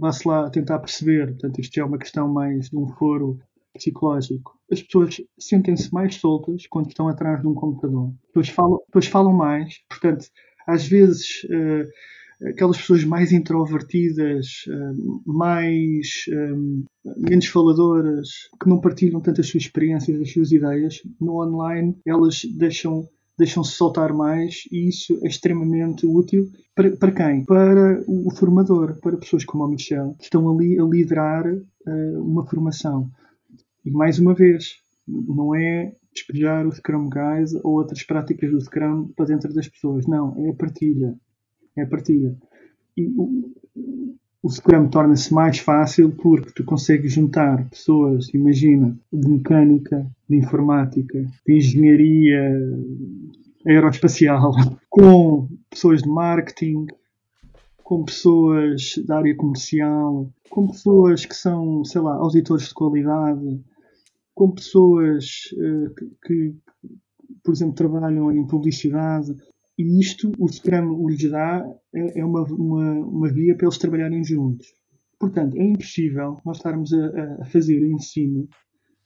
vá-se 0.00 0.28
lá 0.28 0.48
tentar 0.50 0.78
perceber, 0.78 1.28
portanto, 1.28 1.58
isto 1.58 1.74
já 1.74 1.82
é 1.82 1.84
uma 1.84 1.98
questão 1.98 2.32
mais 2.32 2.70
de 2.70 2.76
um 2.76 2.86
foro 2.86 3.40
psicológico. 3.76 4.58
As 4.70 4.82
pessoas 4.82 5.20
sentem-se 5.38 5.92
mais 5.92 6.16
soltas 6.16 6.66
quando 6.66 6.88
estão 6.88 7.08
atrás 7.08 7.40
de 7.40 7.46
um 7.46 7.54
computador. 7.54 8.12
Depois 8.26 8.48
falam, 8.48 8.80
depois 8.86 9.06
falam 9.06 9.32
mais, 9.32 9.78
portanto, 9.88 10.26
às 10.66 10.86
vezes 10.86 11.44
uh, 11.44 12.48
aquelas 12.48 12.76
pessoas 12.76 13.04
mais 13.04 13.32
introvertidas, 13.32 14.46
uh, 14.68 15.22
mais 15.24 16.24
um, 16.28 16.84
menos 17.16 17.46
faladoras, 17.46 18.28
que 18.60 18.68
não 18.68 18.80
partilham 18.80 19.20
tanto 19.20 19.40
as 19.40 19.48
suas 19.48 19.64
experiências, 19.64 20.20
as 20.20 20.32
suas 20.32 20.50
ideias, 20.52 21.00
no 21.20 21.40
online 21.40 21.96
elas 22.04 22.42
deixam 22.56 23.08
deixam-se 23.38 23.72
soltar 23.72 24.14
mais 24.14 24.62
e 24.72 24.88
isso 24.88 25.18
é 25.22 25.28
extremamente 25.28 26.06
útil 26.06 26.50
para, 26.74 26.96
para 26.96 27.12
quem? 27.12 27.44
Para 27.44 28.02
o 28.08 28.34
formador, 28.34 28.98
para 28.98 29.18
pessoas 29.18 29.44
como 29.44 29.62
o 29.62 29.68
Michel, 29.68 30.14
que 30.18 30.24
estão 30.24 30.48
ali 30.48 30.80
a 30.80 30.82
liderar 30.82 31.44
uma 31.86 32.46
formação. 32.46 33.10
E 33.86 33.90
mais 33.92 34.18
uma 34.18 34.34
vez, 34.34 34.80
não 35.06 35.54
é 35.54 35.94
despejar 36.12 36.66
o 36.66 36.72
Scrum 36.72 37.08
Guys 37.08 37.54
ou 37.62 37.74
outras 37.74 38.02
práticas 38.02 38.50
do 38.50 38.60
Scrum 38.60 39.06
para 39.14 39.26
dentro 39.26 39.54
das 39.54 39.68
pessoas. 39.68 40.08
Não, 40.08 40.34
é 40.44 40.50
a 40.50 40.54
partilha. 40.54 41.14
É 41.76 41.82
a 41.82 41.86
partilha. 41.86 42.36
E 42.96 43.06
o, 43.16 43.54
o 44.42 44.50
Scrum 44.50 44.88
torna-se 44.88 45.32
mais 45.32 45.60
fácil 45.60 46.10
porque 46.10 46.50
tu 46.50 46.64
consegues 46.64 47.12
juntar 47.12 47.68
pessoas, 47.70 48.28
imagina, 48.34 48.98
de 49.12 49.28
mecânica, 49.28 50.04
de 50.28 50.36
informática, 50.36 51.24
de 51.46 51.56
engenharia 51.56 52.60
aeroespacial, 53.64 54.52
com 54.90 55.48
pessoas 55.70 56.02
de 56.02 56.08
marketing, 56.08 56.86
com 57.84 58.04
pessoas 58.04 58.94
da 59.06 59.18
área 59.18 59.36
comercial, 59.36 60.28
com 60.50 60.66
pessoas 60.66 61.24
que 61.24 61.36
são, 61.36 61.84
sei 61.84 62.00
lá, 62.00 62.14
auditores 62.14 62.66
de 62.66 62.74
qualidade, 62.74 63.60
com 64.36 64.50
pessoas 64.50 65.50
uh, 65.54 65.94
que, 65.94 66.06
que, 66.22 66.54
por 67.42 67.52
exemplo, 67.52 67.74
trabalham 67.74 68.30
em 68.30 68.46
publicidade. 68.46 69.34
E 69.78 69.98
isto, 69.98 70.30
o 70.38 70.46
Scrum 70.46 71.08
lhes 71.08 71.30
dá, 71.30 71.66
é, 71.94 72.20
é 72.20 72.24
uma, 72.24 72.42
uma, 72.44 72.92
uma 72.92 73.28
via 73.32 73.56
para 73.56 73.66
eles 73.66 73.78
trabalharem 73.78 74.22
juntos. 74.22 74.66
Portanto, 75.18 75.56
é 75.56 75.64
impossível 75.64 76.38
nós 76.44 76.58
estarmos 76.58 76.92
a, 76.92 77.40
a 77.40 77.44
fazer 77.46 77.82
ensino 77.82 78.46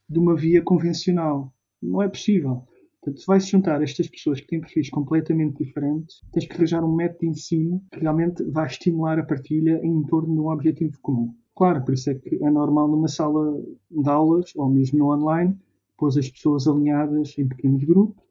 de 0.09 0.19
uma 0.19 0.35
via 0.35 0.63
convencional. 0.63 1.55
Não 1.81 2.03
é 2.03 2.09
possível. 2.09 2.67
Portanto, 3.01 3.21
se 3.21 3.27
vai 3.27 3.41
se 3.41 3.53
juntar 3.53 3.81
estas 3.83 4.09
pessoas 4.09 4.41
que 4.41 4.49
têm 4.49 4.61
perfis 4.61 4.91
completamente 4.91 5.65
diferentes, 5.65 6.17
tens 6.33 6.47
que 6.47 6.55
arranjar 6.55 6.85
um 6.85 6.95
método 6.95 7.21
de 7.21 7.29
ensino 7.29 7.81
que 7.93 8.01
realmente 8.01 8.43
vai 8.51 8.67
estimular 8.67 9.19
a 9.19 9.25
partilha 9.25 9.81
em 9.85 10.03
torno 10.03 10.35
de 10.35 10.41
um 10.41 10.51
objetivo 10.51 10.99
comum. 11.01 11.33
Claro, 11.57 11.85
por 11.85 11.95
isso 11.95 12.11
é 12.11 12.15
que 12.15 12.43
é 12.43 12.51
normal 12.51 12.89
numa 12.89 13.09
sala 13.09 13.61
de 13.91 14.09
aulas, 14.09 14.53
ou 14.57 14.69
mesmo 14.69 14.99
no 14.99 15.13
online, 15.13 15.59
pôs 15.97 16.17
as 16.17 16.29
pessoas 16.29 16.67
alinhadas 16.67 17.37
em 17.39 17.47
pequenos 17.47 17.85
grupos. 17.85 18.23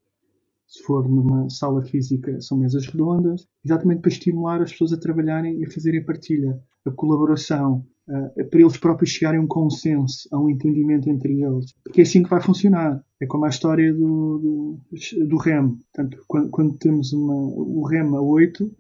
Se 0.67 0.84
for 0.84 1.08
numa 1.08 1.49
sala 1.49 1.82
física, 1.82 2.39
são 2.41 2.58
mesas 2.58 2.86
redondas, 2.88 3.47
exatamente 3.65 4.01
para 4.01 4.12
estimular 4.12 4.62
as 4.62 4.71
pessoas 4.71 4.93
a 4.93 4.99
trabalharem 4.99 5.60
e 5.60 5.65
a 5.65 5.71
fazerem 5.71 6.03
partilha, 6.03 6.60
a 6.86 6.91
colaboração, 6.91 7.86
para 8.49 8.60
eles 8.60 8.77
próprios 8.77 9.12
chegarem 9.12 9.39
a 9.39 9.43
um 9.43 9.47
consenso, 9.47 10.27
a 10.32 10.39
um 10.39 10.49
entendimento 10.49 11.10
entre 11.10 11.41
eles. 11.41 11.73
Porque 11.84 12.01
é 12.01 12.03
assim 12.03 12.23
que 12.23 12.29
vai 12.29 12.41
funcionar. 12.41 13.03
É 13.19 13.25
como 13.25 13.45
a 13.45 13.49
história 13.49 13.93
do, 13.93 14.79
do, 14.89 15.27
do 15.27 15.38
REM. 15.38 15.77
Portanto, 15.93 16.23
quando, 16.27 16.49
quando 16.49 16.77
temos 16.77 17.13
uma, 17.13 17.36
o 17.36 17.84
REM 17.86 18.15
a 18.15 18.21
8, 18.21 18.71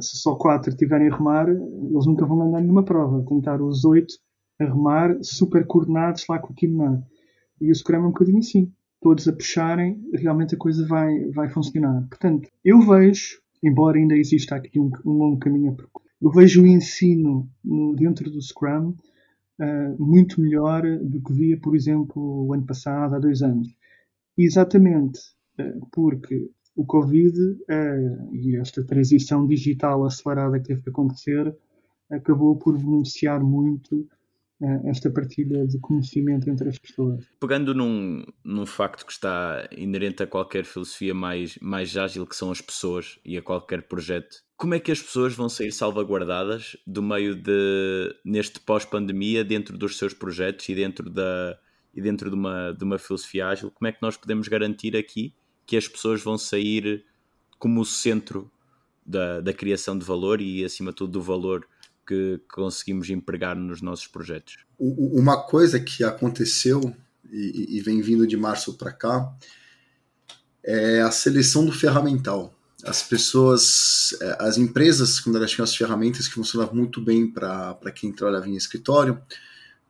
se 0.00 0.16
só 0.18 0.34
quatro 0.34 0.74
tiverem 0.74 1.08
a 1.08 1.16
remar, 1.16 1.48
eles 1.48 2.06
nunca 2.06 2.26
vão 2.26 2.42
andar 2.42 2.60
nenhuma 2.60 2.84
prova. 2.84 3.24
Tentar 3.28 3.60
os 3.62 3.84
oito 3.84 4.14
a 4.60 4.64
remar, 4.64 5.16
super 5.22 5.66
coordenados 5.66 6.24
lá 6.28 6.38
com 6.38 6.52
o 6.52 6.56
Kimnar. 6.56 7.02
E 7.60 7.70
o 7.70 7.74
Scrum 7.74 7.96
é 7.96 8.00
um 8.00 8.08
bocadinho 8.08 8.38
assim. 8.38 8.72
Todos 9.00 9.28
a 9.28 9.32
puxarem, 9.32 10.00
realmente 10.14 10.54
a 10.54 10.58
coisa 10.58 10.86
vai, 10.86 11.24
vai 11.30 11.48
funcionar. 11.48 12.06
Portanto, 12.08 12.48
eu 12.64 12.80
vejo, 12.80 13.40
embora 13.62 13.98
ainda 13.98 14.16
exista 14.16 14.56
aqui 14.56 14.80
um, 14.80 14.90
um 15.04 15.12
longo 15.12 15.38
caminho 15.38 15.72
a 15.72 15.74
percorrer, 15.74 16.08
eu 16.20 16.30
vejo 16.30 16.62
o 16.62 16.66
ensino 16.66 17.48
no, 17.64 17.94
dentro 17.94 18.28
do 18.28 18.42
Scrum 18.42 18.88
uh, 19.60 20.04
muito 20.04 20.40
melhor 20.40 20.82
do 20.98 21.22
que 21.22 21.32
via, 21.32 21.60
por 21.60 21.76
exemplo, 21.76 22.46
o 22.46 22.52
ano 22.52 22.66
passado, 22.66 23.14
há 23.14 23.18
dois 23.20 23.40
anos. 23.40 23.68
exatamente 24.36 25.20
porque 25.92 26.50
o 26.78 26.86
Covid 26.86 27.36
e 28.32 28.56
esta 28.56 28.84
transição 28.84 29.44
digital 29.48 30.04
acelerada 30.04 30.60
que 30.60 30.68
teve 30.68 30.82
que 30.82 30.90
acontecer 30.90 31.52
acabou 32.08 32.56
por 32.56 32.78
beneficiar 32.78 33.42
muito 33.42 34.08
esta 34.84 35.10
partilha 35.10 35.66
de 35.66 35.78
conhecimento 35.80 36.48
entre 36.48 36.68
as 36.68 36.78
pessoas. 36.78 37.24
Pegando 37.40 37.74
num, 37.74 38.24
num 38.44 38.64
facto 38.64 39.04
que 39.04 39.12
está 39.12 39.68
inerente 39.76 40.22
a 40.22 40.26
qualquer 40.26 40.64
filosofia 40.64 41.12
mais, 41.12 41.58
mais 41.60 41.96
ágil, 41.96 42.24
que 42.24 42.36
são 42.36 42.50
as 42.52 42.60
pessoas 42.60 43.18
e 43.24 43.36
a 43.36 43.42
qualquer 43.42 43.82
projeto, 43.82 44.36
como 44.56 44.74
é 44.74 44.80
que 44.80 44.92
as 44.92 45.02
pessoas 45.02 45.34
vão 45.34 45.48
sair 45.48 45.72
salvaguardadas 45.72 46.76
do 46.86 47.02
meio 47.02 47.34
de, 47.34 48.14
neste 48.24 48.60
pós-pandemia, 48.60 49.44
dentro 49.44 49.76
dos 49.76 49.98
seus 49.98 50.14
projetos 50.14 50.68
e 50.68 50.74
dentro, 50.76 51.10
da, 51.10 51.58
e 51.92 52.00
dentro 52.00 52.30
de, 52.30 52.36
uma, 52.36 52.72
de 52.72 52.84
uma 52.84 52.98
filosofia 52.98 53.48
ágil? 53.48 53.70
Como 53.72 53.88
é 53.88 53.92
que 53.92 54.02
nós 54.02 54.16
podemos 54.16 54.46
garantir 54.46 54.96
aqui 54.96 55.34
que 55.68 55.76
as 55.76 55.86
pessoas 55.86 56.22
vão 56.22 56.38
sair 56.38 57.04
como 57.58 57.82
o 57.82 57.84
centro 57.84 58.50
da, 59.04 59.42
da 59.42 59.52
criação 59.52 59.98
de 59.98 60.04
valor 60.04 60.40
e, 60.40 60.64
acima 60.64 60.92
de 60.92 60.96
tudo, 60.96 61.12
do 61.12 61.22
valor 61.22 61.68
que 62.06 62.40
conseguimos 62.50 63.10
empregar 63.10 63.54
nos 63.54 63.82
nossos 63.82 64.06
projetos? 64.06 64.56
Uma 64.78 65.42
coisa 65.42 65.78
que 65.78 66.02
aconteceu 66.02 66.80
e, 67.30 67.76
e 67.76 67.80
vem 67.82 68.00
vindo 68.00 68.26
de 68.26 68.34
março 68.34 68.78
para 68.78 68.90
cá 68.90 69.30
é 70.64 71.02
a 71.02 71.10
seleção 71.10 71.66
do 71.66 71.72
ferramental. 71.72 72.54
As 72.82 73.02
pessoas, 73.02 74.16
é, 74.22 74.36
as 74.40 74.56
empresas, 74.56 75.20
quando 75.20 75.36
elas 75.36 75.50
tinham 75.50 75.64
as 75.64 75.76
ferramentas 75.76 76.28
que 76.28 76.34
funcionavam 76.34 76.74
muito 76.74 76.98
bem 77.02 77.30
para 77.30 77.92
quem 77.94 78.10
trabalhava 78.10 78.48
em 78.48 78.56
escritório, 78.56 79.20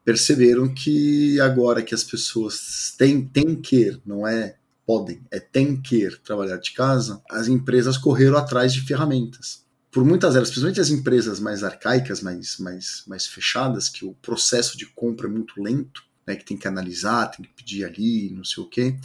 perceberam 0.05 0.75
que 0.75 1.39
agora 1.39 1.83
que 1.83 1.95
as 1.95 2.03
pessoas 2.03 2.97
têm, 2.99 3.25
têm 3.25 3.55
que, 3.55 4.01
não 4.05 4.27
é 4.27 4.57
podem, 4.89 5.21
é 5.31 5.39
têm 5.39 5.77
que 5.79 6.09
trabalhar 6.25 6.57
de 6.57 6.73
casa, 6.73 7.23
as 7.31 7.47
empresas 7.47 7.99
correram 7.99 8.39
atrás 8.39 8.73
de 8.73 8.81
ferramentas 8.81 9.69
por 9.91 10.05
muitas 10.05 10.35
delas, 10.35 10.49
principalmente 10.49 10.81
as 10.81 10.91
empresas 10.91 11.41
mais 11.41 11.65
arcaicas, 11.65 12.21
mais, 12.21 12.59
mais, 12.59 13.03
mais 13.07 13.27
fechadas, 13.27 13.89
que 13.89 14.05
o 14.05 14.15
processo 14.15 14.79
de 14.79 14.87
compra 14.87 15.27
é 15.27 15.31
muito 15.31 15.61
lento, 15.61 16.03
né, 16.27 16.37
que 16.37 16.45
tem 16.45 16.57
que 16.57 16.69
analisar, 16.69 17.31
tem 17.31 17.45
que 17.45 17.53
pedir 17.53 17.85
ali, 17.85 18.31
não 18.31 18.45
sei 18.45 18.63
o 18.63 18.67
quê, 18.69 18.97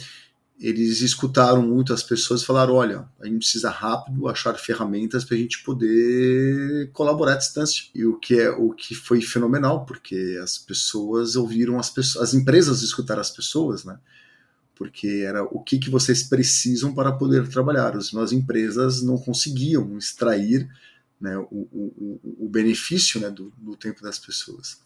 eles 0.60 1.00
escutaram 1.00 1.62
muito 1.62 1.92
as 1.92 2.02
pessoas 2.02 2.42
e 2.42 2.46
falaram: 2.46 2.74
olha, 2.74 3.08
a 3.20 3.26
gente 3.26 3.38
precisa 3.38 3.70
rápido 3.70 4.28
achar 4.28 4.54
ferramentas 4.54 5.24
para 5.24 5.36
a 5.36 5.38
gente 5.38 5.64
poder 5.64 6.90
colaborar 6.92 7.32
à 7.32 7.36
distância. 7.36 7.86
E 7.92 8.04
o 8.04 8.16
que 8.18 8.38
é 8.38 8.50
o 8.50 8.70
que 8.70 8.94
foi 8.94 9.20
fenomenal, 9.20 9.84
porque 9.84 10.38
as 10.40 10.56
pessoas 10.56 11.34
ouviram 11.34 11.78
as 11.78 11.90
pessoas, 11.90 12.28
as 12.28 12.34
empresas 12.34 12.82
escutaram 12.82 13.20
as 13.20 13.30
pessoas, 13.30 13.84
né? 13.84 13.98
Porque 14.74 15.24
era 15.26 15.42
o 15.42 15.60
que, 15.60 15.78
que 15.78 15.90
vocês 15.90 16.22
precisam 16.24 16.94
para 16.94 17.12
poder 17.12 17.48
trabalhar. 17.48 17.96
As, 17.96 18.12
as 18.14 18.32
empresas 18.32 19.02
não 19.02 19.16
conseguiam 19.16 19.96
extrair 19.96 20.68
né, 21.20 21.36
o, 21.38 21.46
o, 21.50 22.20
o, 22.40 22.48
benefício 22.48 23.20
né, 23.20 23.30
do, 23.30 23.52
do, 23.56 23.76
tempo 23.76 24.02
das 24.02 24.18
pessoas. 24.18 24.78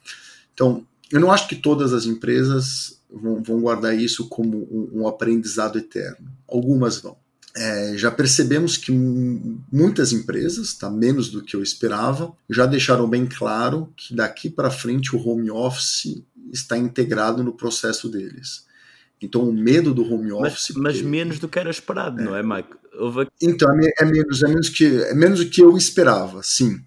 Então, 0.52 0.86
eu 1.10 1.20
não 1.20 1.32
acho 1.32 1.48
que 1.48 1.56
todas 1.56 1.92
as 1.92 2.04
empresas 2.04 3.00
vão, 3.10 3.42
vão 3.42 3.60
guardar 3.60 3.98
isso 3.98 4.28
como 4.28 4.58
um, 4.70 5.00
um 5.00 5.08
aprendizado 5.08 5.78
eterno. 5.78 6.30
Algumas 6.46 6.98
vão. 6.98 7.16
É, 7.56 7.96
já 7.96 8.10
percebemos 8.10 8.76
que 8.76 8.92
muitas 8.92 10.12
empresas, 10.12 10.74
tá, 10.74 10.88
menos 10.90 11.28
do 11.30 11.42
que 11.42 11.56
eu 11.56 11.62
esperava, 11.62 12.32
já 12.48 12.66
deixaram 12.66 13.08
bem 13.08 13.26
claro 13.26 13.92
que 13.96 14.14
daqui 14.14 14.48
para 14.48 14.70
frente 14.70 15.16
o 15.16 15.28
home 15.28 15.50
office 15.50 16.22
está 16.52 16.78
integrado 16.78 17.42
no 17.42 17.52
processo 17.52 18.08
deles. 18.08 18.67
Então 19.20 19.48
o 19.48 19.52
medo 19.52 19.92
do 19.92 20.02
home 20.02 20.32
office. 20.32 20.70
Mas, 20.76 21.00
mas 21.00 21.02
menos 21.02 21.38
do 21.38 21.48
que 21.48 21.58
era 21.58 21.70
esperado, 21.70 22.20
é. 22.20 22.24
não 22.24 22.36
é, 22.36 22.42
Mike? 22.42 22.76
Houve... 22.98 23.28
Então 23.40 23.68
é, 23.78 23.92
é, 24.00 24.04
menos, 24.04 24.42
é 24.42 24.48
menos 24.48 24.68
que 24.68 24.84
é 24.84 25.14
menos 25.14 25.44
do 25.44 25.50
que 25.50 25.62
eu 25.62 25.76
esperava, 25.76 26.42
sim. 26.42 26.80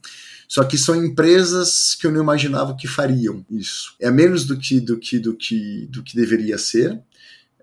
Só 0.48 0.66
que 0.66 0.78
são 0.78 0.96
empresas 0.96 1.96
que 1.96 2.06
eu 2.06 2.12
não 2.12 2.22
imaginava 2.22 2.76
que 2.76 2.88
fariam 2.88 3.46
isso. 3.50 3.96
É 4.00 4.12
menos 4.12 4.46
do 4.46 4.58
que 4.58 4.80
do 4.80 4.98
que 4.98 5.20
do 5.20 5.34
que 5.34 5.88
do 5.90 6.04
que 6.04 6.16
deveria 6.16 6.58
ser. 6.58 7.02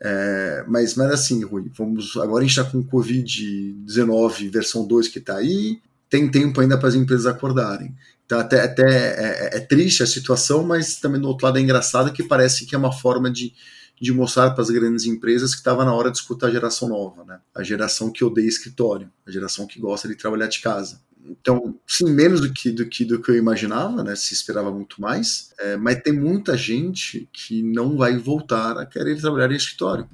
É, 0.00 0.64
mas, 0.68 0.94
mas 0.94 1.10
assim, 1.10 1.44
Rui, 1.44 1.70
vamos. 1.76 2.16
Agora 2.16 2.44
a 2.44 2.46
gente 2.46 2.58
está 2.58 2.64
com 2.64 2.78
o 2.78 2.84
Covid-19 2.84 4.50
versão 4.50 4.86
2 4.86 5.08
que 5.08 5.18
está 5.18 5.36
aí. 5.36 5.80
Tem 6.08 6.30
tempo 6.30 6.60
ainda 6.60 6.78
para 6.78 6.88
as 6.88 6.94
empresas 6.94 7.26
acordarem. 7.26 7.94
Então, 8.24 8.38
até, 8.38 8.60
até 8.60 8.82
é, 8.82 9.56
é, 9.56 9.60
triste 9.60 10.02
a 10.02 10.06
situação, 10.06 10.62
mas 10.62 10.96
também 11.00 11.20
do 11.20 11.28
outro 11.28 11.46
lado 11.46 11.58
é 11.58 11.62
engraçado 11.62 12.12
que 12.12 12.22
parece 12.22 12.66
que 12.66 12.74
é 12.74 12.78
uma 12.78 12.92
forma 12.92 13.30
de, 13.30 13.54
de 14.00 14.12
mostrar 14.12 14.50
para 14.50 14.62
as 14.62 14.70
grandes 14.70 15.04
empresas 15.06 15.54
que 15.54 15.60
estava 15.60 15.84
na 15.84 15.94
hora 15.94 16.10
de 16.10 16.18
escutar 16.18 16.48
a 16.48 16.50
geração 16.50 16.88
nova, 16.88 17.24
né? 17.24 17.40
A 17.54 17.62
geração 17.62 18.10
que 18.10 18.24
odeia 18.24 18.46
escritório, 18.46 19.10
a 19.26 19.30
geração 19.30 19.66
que 19.66 19.80
gosta 19.80 20.06
de 20.08 20.14
trabalhar 20.14 20.46
de 20.46 20.60
casa. 20.60 21.00
Então, 21.24 21.78
sim, 21.86 22.10
menos 22.10 22.40
do 22.40 22.52
que 22.52 22.70
do 22.70 22.86
que, 22.86 23.04
do 23.04 23.20
que 23.20 23.30
eu 23.30 23.36
imaginava, 23.36 24.02
né? 24.02 24.14
Se 24.16 24.32
esperava 24.32 24.70
muito 24.70 25.00
mais, 25.00 25.50
é, 25.58 25.76
mas 25.76 26.00
tem 26.00 26.12
muita 26.12 26.56
gente 26.56 27.28
que 27.32 27.62
não 27.62 27.96
vai 27.96 28.16
voltar 28.16 28.78
a 28.78 28.86
querer 28.86 29.20
trabalhar 29.20 29.50
em 29.50 29.56
escritório. 29.56 30.08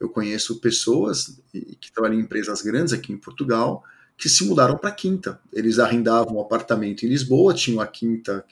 Eu 0.00 0.08
conheço 0.08 0.60
pessoas 0.60 1.40
que 1.52 1.92
trabalham 1.92 2.18
em 2.18 2.22
empresas 2.22 2.62
grandes 2.62 2.92
aqui 2.92 3.12
em 3.12 3.18
Portugal 3.18 3.82
que 4.16 4.28
se 4.28 4.44
mudaram 4.44 4.78
para 4.78 4.92
Quinta. 4.92 5.40
Eles 5.52 5.78
arrendavam 5.78 6.36
um 6.36 6.40
apartamento 6.40 7.04
em 7.04 7.08
Lisboa, 7.08 7.52
tinham 7.52 7.80
a 7.80 7.86
Quinta 7.86 8.44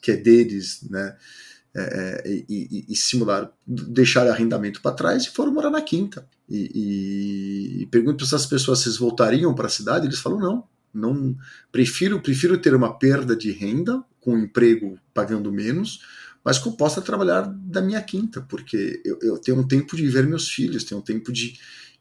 que 0.00 0.10
é 0.12 0.16
deles, 0.16 0.82
né? 0.88 1.16
É, 1.74 2.22
é 2.24 2.44
e, 2.48 2.84
e, 2.88 2.96
simular, 2.96 3.50
deixar 3.66 4.26
arrendamento 4.26 4.80
para 4.82 4.94
trás 4.94 5.24
e 5.24 5.30
foram 5.30 5.52
morar 5.52 5.70
na 5.70 5.80
quinta. 5.80 6.26
E, 6.48 6.70
e, 6.74 7.82
e 7.82 7.86
pergunto 7.86 8.18
para 8.18 8.26
essas 8.26 8.46
pessoas 8.46 8.80
se 8.80 8.88
eles 8.88 8.98
voltariam 8.98 9.54
para 9.54 9.66
a 9.66 9.70
cidade, 9.70 10.06
eles 10.06 10.18
falam 10.18 10.40
não, 10.40 10.64
não 10.92 11.36
prefiro 11.70 12.20
prefiro 12.20 12.58
ter 12.58 12.74
uma 12.74 12.92
perda 12.98 13.36
de 13.36 13.52
renda 13.52 14.02
com 14.20 14.34
um 14.34 14.38
emprego 14.38 14.98
pagando 15.14 15.52
menos, 15.52 16.00
mas 16.44 16.58
que 16.58 16.68
eu 16.68 16.72
possa 16.72 17.00
trabalhar 17.00 17.42
da 17.42 17.80
minha 17.80 18.02
quinta, 18.02 18.40
porque 18.42 19.00
eu, 19.04 19.18
eu 19.22 19.38
tenho 19.38 19.58
um 19.58 19.66
tempo 19.66 19.96
de 19.96 20.06
ver 20.08 20.26
meus 20.26 20.48
filhos, 20.48 20.84
tenho 20.84 21.00
um 21.00 21.04
tempo 21.04 21.32
de, 21.32 21.58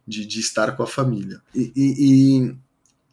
de, 0.07 0.25
de 0.25 0.39
estar 0.39 0.75
com 0.75 0.83
a 0.83 0.87
família. 0.87 1.41
E, 1.53 1.71
e 1.75 2.55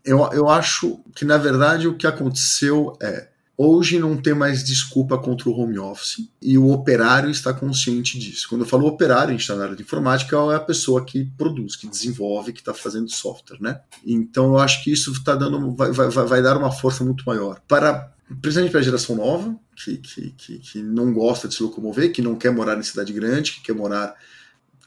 eu, 0.05 0.19
eu 0.33 0.49
acho 0.49 1.01
que, 1.15 1.25
na 1.25 1.37
verdade, 1.37 1.89
o 1.89 1.97
que 1.97 2.07
aconteceu 2.07 2.97
é 3.03 3.29
Hoje 3.59 3.99
não 3.99 4.17
tem 4.17 4.35
mais 4.35 4.63
desculpa 4.63 5.17
contra 5.17 5.49
o 5.49 5.59
home 5.59 5.79
office 5.79 6.29
e 6.43 6.59
o 6.59 6.71
operário 6.71 7.31
está 7.31 7.55
consciente 7.55 8.19
disso. 8.19 8.47
Quando 8.51 8.63
eu 8.63 8.67
falo 8.67 8.87
operário, 8.87 9.29
a 9.29 9.33
gente 9.33 9.41
está 9.41 9.57
na 9.57 9.65
área 9.65 9.77
de 9.77 9.83
informática, 9.83 10.37
é 10.37 10.55
a 10.57 10.61
pessoa 10.61 11.03
que 11.05 11.25
produz, 11.39 11.75
que 11.75 11.87
desenvolve, 11.89 12.53
que 12.53 12.61
está 12.61 12.75
fazendo 12.75 13.11
software, 13.11 13.59
né? 13.59 13.81
Então 14.05 14.47
eu 14.49 14.59
acho 14.59 14.85
que 14.85 14.93
isso 14.93 15.11
está 15.11 15.35
dando, 15.35 15.75
vai, 15.75 15.91
vai, 15.91 16.09
vai 16.09 16.43
dar 16.43 16.59
uma 16.59 16.71
força 16.71 17.03
muito 17.03 17.25
maior 17.27 17.61
para 17.67 18.13
principalmente 18.41 18.73
para 18.73 18.81
a 18.81 18.85
geração 18.85 19.15
nova, 19.15 19.57
que, 19.77 19.99
que, 19.99 20.31
que, 20.33 20.59
que, 20.59 20.83
não 20.83 21.13
gosta 21.13 21.47
de 21.47 21.55
se 21.55 21.63
locomover, 21.63 22.13
que 22.13 22.21
não 22.21 22.35
quer 22.35 22.51
morar 22.51 22.77
em 22.77 22.83
cidade 22.83 23.13
grande, 23.13 23.53
que 23.53 23.63
quer 23.63 23.75
morar, 23.75 24.15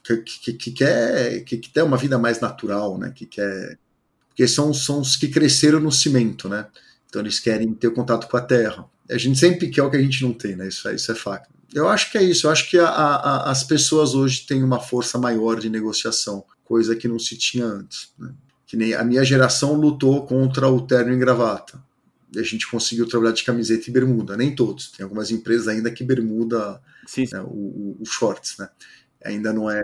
que, 0.04 0.16
que, 0.18 0.52
que 0.52 0.70
quer, 0.72 1.40
que, 1.44 1.56
que 1.56 1.70
tem 1.70 1.82
uma 1.82 1.96
vida 1.96 2.18
mais 2.18 2.38
natural, 2.38 2.98
né? 2.98 3.10
Que 3.14 3.26
quer, 3.26 3.78
porque 4.28 4.46
são, 4.46 4.74
são 4.74 5.00
os 5.00 5.16
que 5.16 5.28
cresceram 5.28 5.80
no 5.80 5.90
cimento, 5.90 6.48
né? 6.48 6.66
Então 7.10 7.20
eles 7.20 7.40
querem 7.40 7.74
ter 7.74 7.92
contato 7.92 8.28
com 8.28 8.36
a 8.36 8.40
Terra. 8.40 8.86
A 9.10 9.18
gente 9.18 9.38
sempre 9.38 9.68
quer 9.68 9.82
o 9.82 9.90
que 9.90 9.96
a 9.96 10.00
gente 10.00 10.22
não 10.22 10.32
tem, 10.32 10.54
né? 10.54 10.68
Isso 10.68 10.88
é, 10.88 10.94
isso 10.94 11.10
é 11.10 11.14
fato. 11.14 11.50
Eu 11.74 11.88
acho 11.88 12.10
que 12.10 12.16
é 12.16 12.22
isso. 12.22 12.46
Eu 12.46 12.52
acho 12.52 12.70
que 12.70 12.78
a, 12.78 12.88
a, 12.88 13.50
as 13.50 13.64
pessoas 13.64 14.14
hoje 14.14 14.46
têm 14.46 14.62
uma 14.62 14.80
força 14.80 15.18
maior 15.18 15.58
de 15.58 15.68
negociação, 15.68 16.44
coisa 16.64 16.94
que 16.94 17.08
não 17.08 17.18
se 17.18 17.36
tinha 17.36 17.66
antes. 17.66 18.12
Né? 18.16 18.32
Que 18.64 18.76
nem 18.76 18.94
a 18.94 19.04
minha 19.04 19.24
geração 19.24 19.74
lutou 19.74 20.24
contra 20.24 20.68
o 20.68 20.86
terno 20.86 21.12
e 21.12 21.18
gravata. 21.18 21.82
E 22.32 22.38
a 22.38 22.44
gente 22.44 22.70
conseguiu 22.70 23.08
trabalhar 23.08 23.32
de 23.32 23.42
camiseta 23.42 23.90
e 23.90 23.92
bermuda. 23.92 24.36
Nem 24.36 24.54
todos. 24.54 24.92
Tem 24.92 25.02
algumas 25.02 25.32
empresas 25.32 25.66
ainda 25.66 25.90
que 25.90 26.04
bermuda. 26.04 26.80
Né, 27.32 27.40
o, 27.40 27.96
o, 28.00 28.06
shorts, 28.06 28.56
né? 28.56 28.68
Ainda 29.24 29.52
não 29.52 29.68
é 29.68 29.82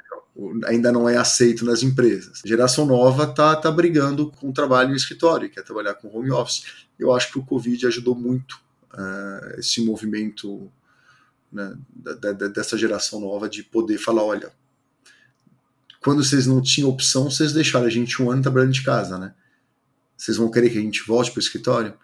ainda 0.66 0.92
não 0.92 1.08
é 1.08 1.16
aceito 1.16 1.64
nas 1.64 1.82
empresas. 1.82 2.42
A 2.44 2.48
geração 2.48 2.84
nova 2.84 3.26
tá, 3.26 3.56
tá 3.56 3.70
brigando 3.70 4.30
com 4.30 4.50
o 4.50 4.52
trabalho 4.52 4.92
em 4.92 4.96
escritório, 4.96 5.50
quer 5.50 5.62
trabalhar 5.62 5.94
com 5.94 6.14
home 6.14 6.30
office. 6.30 6.64
Eu 6.98 7.14
acho 7.14 7.32
que 7.32 7.38
o 7.38 7.44
Covid 7.44 7.86
ajudou 7.86 8.14
muito 8.14 8.60
uh, 8.92 9.58
esse 9.58 9.84
movimento 9.84 10.70
né, 11.50 11.76
da, 11.88 12.32
da, 12.32 12.48
dessa 12.48 12.76
geração 12.76 13.20
nova 13.20 13.48
de 13.48 13.62
poder 13.62 13.98
falar, 13.98 14.24
olha, 14.24 14.52
quando 16.00 16.22
vocês 16.22 16.46
não 16.46 16.60
tinham 16.60 16.90
opção, 16.90 17.30
vocês 17.30 17.52
deixaram 17.52 17.86
a 17.86 17.90
gente 17.90 18.22
um 18.22 18.30
ano 18.30 18.42
trabalhando 18.42 18.72
de 18.72 18.82
casa, 18.82 19.18
né? 19.18 19.34
Vocês 20.16 20.36
vão 20.36 20.50
querer 20.50 20.70
que 20.70 20.78
a 20.78 20.80
gente 20.80 21.02
volte 21.06 21.30
para 21.30 21.38
o 21.38 21.42
escritório? 21.42 21.94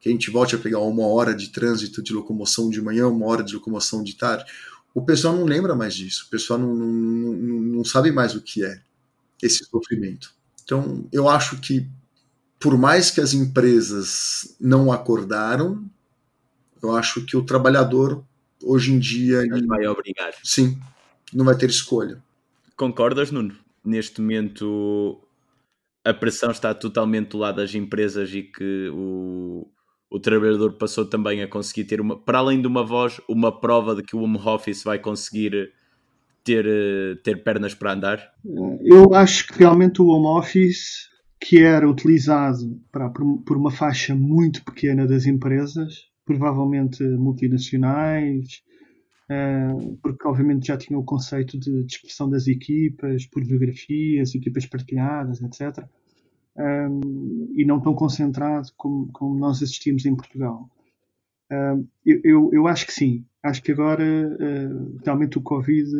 Que 0.00 0.08
a 0.08 0.12
gente 0.12 0.30
volte 0.30 0.54
a 0.54 0.58
pegar 0.58 0.78
uma 0.78 1.06
hora 1.06 1.34
de 1.34 1.50
trânsito 1.50 2.02
de 2.02 2.12
locomoção 2.12 2.70
de 2.70 2.80
manhã, 2.80 3.06
uma 3.06 3.26
hora 3.26 3.44
de 3.44 3.54
locomoção 3.54 4.02
de 4.02 4.16
tarde? 4.16 4.50
O 4.94 5.02
pessoal 5.04 5.36
não 5.36 5.44
lembra 5.44 5.74
mais 5.74 5.94
disso, 5.94 6.24
o 6.26 6.30
pessoal 6.30 6.58
não, 6.58 6.74
não, 6.74 7.32
não, 7.34 7.84
sabe 7.84 8.10
mais 8.10 8.34
o 8.34 8.42
que 8.42 8.64
é 8.64 8.80
esse 9.42 9.64
sofrimento. 9.64 10.32
Então, 10.64 11.08
eu 11.12 11.28
acho 11.28 11.58
que, 11.60 11.88
por 12.58 12.76
mais 12.76 13.10
que 13.10 13.20
as 13.20 13.32
empresas 13.32 14.56
não 14.60 14.92
acordaram, 14.92 15.84
eu 16.82 16.94
acho 16.94 17.24
que 17.24 17.36
o 17.36 17.42
trabalhador, 17.42 18.24
hoje 18.62 18.92
em 18.92 18.98
dia. 18.98 19.42
Ele 19.42 19.66
vai 19.66 19.86
obrigar. 19.86 20.32
Sim, 20.42 20.80
não 21.32 21.44
vai 21.44 21.56
ter 21.56 21.70
escolha. 21.70 22.22
Concordas, 22.76 23.30
Nuno? 23.30 23.56
neste 23.84 24.20
momento 24.20 25.20
a 26.04 26.14
pressão 26.14 26.50
está 26.50 26.74
totalmente 26.74 27.30
do 27.30 27.38
lado 27.38 27.56
das 27.56 27.74
empresas 27.74 28.32
e 28.32 28.42
que 28.42 28.88
o, 28.92 29.66
o 30.10 30.18
trabalhador 30.18 30.72
passou 30.72 31.06
também 31.06 31.42
a 31.42 31.48
conseguir 31.48 31.84
ter 31.84 32.00
uma, 32.00 32.18
para 32.18 32.38
além 32.38 32.60
de 32.60 32.66
uma 32.66 32.84
voz, 32.84 33.20
uma 33.28 33.60
prova 33.60 33.94
de 33.94 34.02
que 34.02 34.16
o 34.16 34.22
home 34.22 34.38
office 34.38 34.82
vai 34.82 34.98
conseguir 34.98 35.72
ter, 36.42 36.66
ter 37.22 37.44
pernas 37.44 37.74
para 37.74 37.92
andar? 37.92 38.32
Eu 38.82 39.14
acho 39.14 39.46
que 39.46 39.58
realmente 39.60 40.02
o 40.02 40.08
home 40.08 40.38
office, 40.38 41.08
que 41.40 41.58
era 41.58 41.88
utilizado 41.88 42.80
para, 42.90 43.08
por 43.08 43.56
uma 43.56 43.70
faixa 43.70 44.14
muito 44.14 44.64
pequena 44.64 45.06
das 45.06 45.26
empresas, 45.26 46.08
provavelmente 46.26 47.02
multinacionais, 47.02 48.62
Uh, 49.30 49.96
porque 50.02 50.26
obviamente 50.26 50.66
já 50.66 50.76
tinha 50.76 50.98
o 50.98 51.04
conceito 51.04 51.56
de 51.56 51.84
dispersão 51.84 52.28
das 52.28 52.48
equipas 52.48 53.24
por 53.26 53.44
geografias, 53.44 54.34
equipas 54.34 54.66
partilhadas, 54.66 55.40
etc. 55.40 55.84
Um, 56.60 57.54
e 57.56 57.64
não 57.64 57.80
tão 57.80 57.94
concentrado 57.94 58.68
como, 58.76 59.10
como 59.12 59.38
nós 59.38 59.62
assistimos 59.62 60.04
em 60.04 60.14
Portugal. 60.14 60.68
Uh, 61.50 61.88
eu, 62.04 62.20
eu, 62.22 62.50
eu, 62.52 62.66
acho 62.66 62.86
que 62.86 62.92
sim. 62.92 63.24
Acho 63.42 63.62
que 63.62 63.72
agora 63.72 64.04
uh, 64.04 65.00
realmente 65.02 65.38
o 65.38 65.42
Covid, 65.42 65.90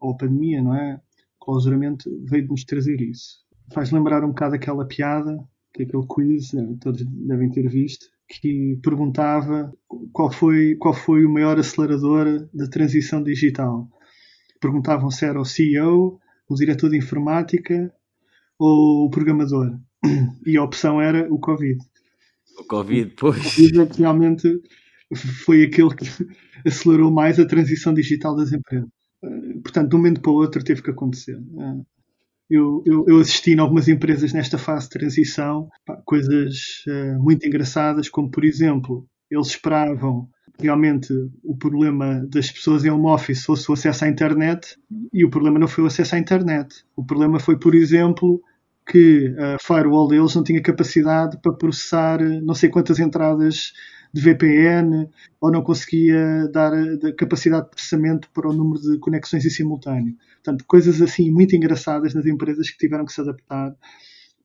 ou 0.00 0.12
a 0.12 0.16
pandemia, 0.16 0.60
não 0.60 0.74
é? 0.74 1.00
O 1.40 1.44
clausuramento 1.44 2.10
veio-nos 2.24 2.64
trazer 2.64 3.00
isso. 3.00 3.44
Faz 3.72 3.92
lembrar 3.92 4.24
um 4.24 4.28
bocado 4.28 4.56
aquela 4.56 4.84
piada, 4.84 5.38
que 5.72 5.82
é 5.82 5.86
aquele 5.86 6.06
quiz, 6.06 6.52
né? 6.52 6.76
todos 6.80 7.04
devem 7.04 7.50
ter 7.50 7.68
visto, 7.68 8.06
que 8.28 8.78
perguntava 8.82 9.72
qual 10.12 10.30
foi, 10.30 10.74
qual 10.76 10.94
foi 10.94 11.24
o 11.24 11.30
maior 11.30 11.58
acelerador 11.58 12.48
da 12.52 12.68
transição 12.68 13.22
digital. 13.22 13.88
Perguntavam 14.60 15.10
se 15.10 15.24
era 15.24 15.40
o 15.40 15.44
CEO, 15.44 16.18
o 16.48 16.54
diretor 16.54 16.90
de 16.90 16.98
informática 16.98 17.92
ou 18.64 19.06
o 19.06 19.10
programador. 19.10 19.78
E 20.46 20.56
a 20.56 20.62
opção 20.62 21.00
era 21.00 21.32
o 21.32 21.38
Covid. 21.38 21.78
O 22.58 22.64
Covid, 22.64 23.14
pois. 23.16 23.38
O 23.38 23.42
Covid 23.42 23.80
é 23.80 23.88
realmente 23.98 24.60
foi 25.44 25.64
aquele 25.64 25.94
que 25.94 26.04
acelerou 26.66 27.10
mais 27.10 27.38
a 27.38 27.46
transição 27.46 27.92
digital 27.94 28.36
das 28.36 28.52
empresas. 28.52 28.88
Portanto, 29.62 29.88
de 29.88 29.94
um 29.94 29.98
momento 29.98 30.20
para 30.20 30.30
o 30.30 30.34
outro 30.34 30.62
teve 30.62 30.82
que 30.82 30.90
acontecer. 30.90 31.38
Eu, 32.50 32.82
eu, 32.84 33.04
eu, 33.08 33.18
assisti 33.20 33.52
em 33.52 33.58
algumas 33.58 33.88
empresas 33.88 34.32
nesta 34.32 34.58
fase 34.58 34.84
de 34.84 34.90
transição, 34.90 35.68
pá, 35.86 35.96
coisas 36.04 36.84
uh, 36.86 37.22
muito 37.22 37.46
engraçadas, 37.46 38.08
como 38.10 38.30
por 38.30 38.44
exemplo, 38.44 39.06
eles 39.30 39.48
esperavam 39.48 40.28
realmente 40.58 41.12
o 41.42 41.56
problema 41.56 42.24
das 42.28 42.50
pessoas 42.50 42.84
em 42.84 42.90
home 42.90 43.06
office 43.06 43.44
fosse 43.44 43.68
o 43.70 43.74
acesso 43.74 44.04
à 44.04 44.08
internet 44.08 44.76
e 45.12 45.24
o 45.24 45.30
problema 45.30 45.58
não 45.58 45.66
foi 45.66 45.84
o 45.84 45.86
acesso 45.86 46.14
à 46.14 46.18
internet. 46.18 46.84
O 46.94 47.04
problema 47.04 47.40
foi, 47.40 47.58
por 47.58 47.74
exemplo, 47.74 48.40
que 48.86 49.34
a 49.38 49.58
firewall 49.58 50.08
deles 50.08 50.34
não 50.34 50.44
tinha 50.44 50.60
capacidade 50.62 51.38
para 51.38 51.52
processar 51.52 52.20
não 52.42 52.54
sei 52.54 52.68
quantas 52.68 52.98
entradas 52.98 53.72
de 54.12 54.20
VPN 54.20 55.08
ou 55.40 55.50
não 55.50 55.62
conseguia 55.62 56.48
dar 56.52 56.70
capacidade 57.16 57.64
de 57.64 57.70
processamento 57.70 58.30
para 58.32 58.48
o 58.48 58.52
número 58.52 58.80
de 58.80 58.98
conexões 58.98 59.44
em 59.44 59.50
simultâneo. 59.50 60.14
Portanto, 60.34 60.64
coisas 60.68 61.02
assim 61.02 61.30
muito 61.30 61.56
engraçadas 61.56 62.14
nas 62.14 62.24
empresas 62.26 62.70
que 62.70 62.78
tiveram 62.78 63.04
que 63.04 63.12
se 63.12 63.20
adaptar 63.20 63.74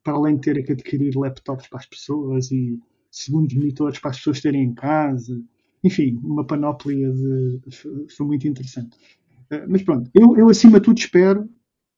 para 0.02 0.14
além 0.14 0.34
de 0.36 0.40
terem 0.40 0.64
que 0.64 0.72
adquirir 0.72 1.14
laptops 1.16 1.68
para 1.68 1.78
as 1.78 1.86
pessoas 1.86 2.50
e 2.50 2.80
segundos 3.10 3.54
monitores 3.54 3.98
para 3.98 4.10
as 4.10 4.16
pessoas 4.16 4.40
terem 4.40 4.64
em 4.64 4.74
casa. 4.74 5.40
Enfim, 5.84 6.18
uma 6.22 6.44
panóplia 6.44 7.10
de. 7.12 7.60
foi 8.16 8.26
muito 8.26 8.48
interessante. 8.48 8.96
Eh, 9.50 9.66
mas 9.68 9.82
pronto, 9.82 10.10
eu, 10.14 10.36
eu 10.36 10.48
acima 10.48 10.78
de 10.78 10.84
tudo 10.84 10.98
espero 10.98 11.48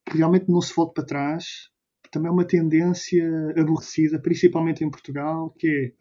que 0.07 0.19
realmente 0.19 0.51
não 0.51 0.61
se 0.61 0.75
volte 0.75 0.95
para 0.95 1.05
trás. 1.05 1.71
Também 2.13 2.29
é 2.29 2.33
uma 2.33 2.45
tendência 2.45 3.27
aborrecida, 3.57 4.21
principalmente 4.21 4.85
em 4.85 4.91
Portugal, 4.91 5.51
que 5.59 5.93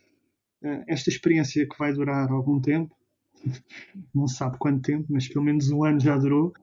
é 0.62 0.68
eh, 0.68 0.84
esta 0.90 1.10
experiência 1.10 1.68
que 1.68 1.78
vai 1.80 1.94
durar 1.94 2.30
algum 2.30 2.60
tempo, 2.60 2.94
não 4.14 4.28
se 4.28 4.36
sabe 4.36 4.58
quanto 4.60 4.82
tempo, 4.82 5.08
mas 5.10 5.28
pelo 5.28 5.46
menos 5.46 5.72
um 5.72 5.84
ano 5.84 6.00
já 6.00 6.18
durou. 6.18 6.54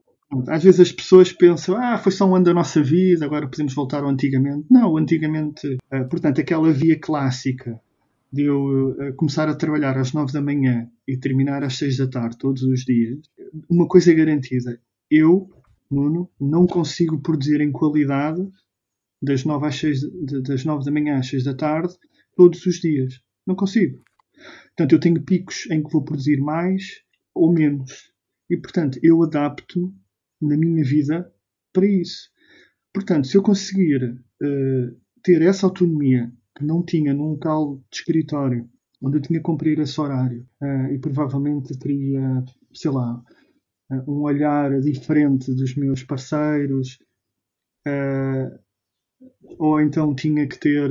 Às 0.47 0.63
vezes 0.63 0.81
as 0.81 0.93
pessoas 0.93 1.33
pensam, 1.33 1.77
ah, 1.77 1.97
foi 1.97 2.13
só 2.13 2.29
um 2.29 2.37
ano 2.37 2.45
da 2.45 2.53
nossa 2.55 2.83
vida, 2.83 3.25
agora 3.25 3.49
podemos 3.49 3.73
voltar 3.73 4.05
ao 4.05 4.11
antigamente. 4.11 4.67
Não, 4.71 4.97
antigamente, 4.99 5.79
eh, 5.91 6.05
portanto, 6.05 6.41
aquela 6.41 6.71
via 6.71 6.99
clássica 6.99 7.81
de 8.31 8.43
eu 8.45 8.95
eh, 9.01 9.13
começar 9.13 9.49
a 9.49 9.55
trabalhar 9.55 9.97
às 9.97 10.13
nove 10.13 10.33
da 10.33 10.43
manhã 10.43 10.87
e 11.07 11.17
terminar 11.17 11.65
às 11.65 11.79
seis 11.79 11.97
da 11.97 12.07
tarde 12.07 12.37
todos 12.37 12.63
os 12.63 12.85
dias, 12.85 13.19
uma 13.69 13.89
coisa 13.89 14.13
é 14.13 14.15
garantida, 14.15 14.79
eu, 15.11 15.49
Nuno, 15.91 16.29
não 16.39 16.67
consigo 16.67 17.19
produzir 17.23 17.63
em 17.63 17.73
qualidade 17.73 18.47
das 19.21 19.45
nove, 19.45 19.67
às 19.67 19.77
seis, 19.77 20.01
das 20.45 20.65
nove 20.65 20.85
da 20.85 20.91
manhã 20.91 21.19
às 21.19 21.29
seis 21.29 21.45
da 21.45 21.55
tarde 21.55 21.95
todos 22.37 22.65
os 22.67 22.77
dias. 22.77 23.21
Não 23.47 23.57
consigo. 23.57 23.99
Portanto, 24.69 24.93
eu 24.93 25.01
tenho 25.01 25.25
picos 25.25 25.69
em 25.71 25.83
que 25.83 25.91
vou 25.91 26.05
produzir 26.05 26.41
mais 26.41 27.03
ou 27.35 27.53
menos. 27.53 28.13
E, 28.49 28.57
portanto, 28.57 28.99
eu 29.03 29.23
adapto 29.23 29.93
na 30.41 30.57
minha 30.57 30.85
vida 30.85 31.33
para 31.73 31.87
isso. 31.87 32.31
Portanto, 32.95 33.27
se 33.27 33.37
eu 33.37 33.43
conseguir 33.43 34.05
uh, 34.05 35.01
ter 35.23 35.43
essa 35.43 35.67
autonomia 35.67 36.33
que 36.57 36.65
não 36.65 36.85
tinha 36.85 37.13
num 37.13 37.31
local 37.31 37.77
de 37.91 37.99
escritório, 37.99 38.69
onde 39.03 39.19
eu 39.19 39.23
tinha 39.23 39.39
que 39.39 39.45
cumprir 39.45 39.79
esse 39.79 40.01
horário, 40.01 40.49
uh, 40.63 40.93
e 40.93 40.99
provavelmente 40.99 41.79
teria, 41.79 42.45
sei 42.73 42.91
lá, 42.91 43.23
uh, 43.93 44.11
um 44.11 44.23
olhar 44.23 44.81
diferente 44.81 45.53
dos 45.55 45.75
meus 45.77 46.03
parceiros, 46.03 46.99
ou 49.59 49.81
então 49.81 50.15
tinha 50.15 50.47
que 50.47 50.59
ter 50.59 50.91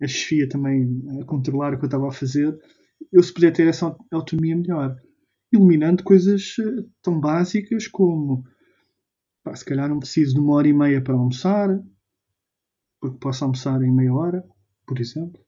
a 0.00 0.06
chefia 0.06 0.48
também 0.48 1.02
a 1.20 1.24
controlar 1.24 1.74
o 1.74 1.78
que 1.78 1.84
eu 1.84 1.88
estava 1.88 2.08
a 2.08 2.12
fazer, 2.12 2.58
eu 3.12 3.22
se 3.22 3.32
puder 3.32 3.52
ter 3.52 3.66
essa 3.66 3.96
autonomia 4.12 4.56
melhor. 4.56 4.96
Iluminando 5.52 6.02
coisas 6.02 6.56
eh, 6.58 6.84
tão 7.00 7.20
básicas 7.20 7.86
como 7.86 8.44
pá, 9.44 9.54
se 9.54 9.64
calhar 9.64 9.88
não 9.88 10.00
preciso 10.00 10.34
de 10.34 10.40
uma 10.40 10.54
hora 10.54 10.68
e 10.68 10.72
meia 10.72 11.00
para 11.02 11.14
almoçar, 11.14 11.80
porque 13.00 13.18
posso 13.18 13.44
almoçar 13.44 13.80
em 13.82 13.94
meia 13.94 14.12
hora, 14.12 14.44
por 14.86 14.98
exemplo. 14.98 15.40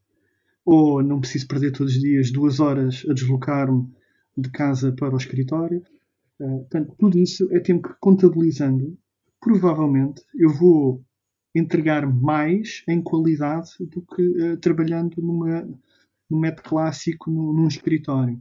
Ou 0.65 1.03
não 1.03 1.21
preciso 1.21 1.49
perder 1.49 1.73
todos 1.73 1.95
os 1.95 2.01
dias 2.01 2.31
duas 2.31 2.61
horas 2.61 3.05
a 3.09 3.15
deslocar-me 3.15 3.89
de 4.37 4.51
casa 4.51 4.93
para 4.93 5.15
o 5.15 5.17
escritório. 5.17 5.83
Uh, 6.39 6.59
portanto, 6.61 6.95
tudo 6.99 7.19
isso 7.19 7.49
é 7.53 7.59
tempo 7.61 7.89
que 7.89 7.95
contabilizando, 7.99 8.97
provavelmente 9.41 10.23
eu 10.35 10.51
vou 10.53 11.05
entregar 11.59 12.07
mais 12.07 12.83
em 12.87 13.01
qualidade 13.01 13.71
do 13.81 14.03
que 14.03 14.23
uh, 14.23 14.57
trabalhando 14.59 15.21
numa, 15.23 15.69
num 16.29 16.39
método 16.39 16.69
clássico 16.69 17.31
num, 17.31 17.53
num 17.53 17.69
escritório. 17.69 18.41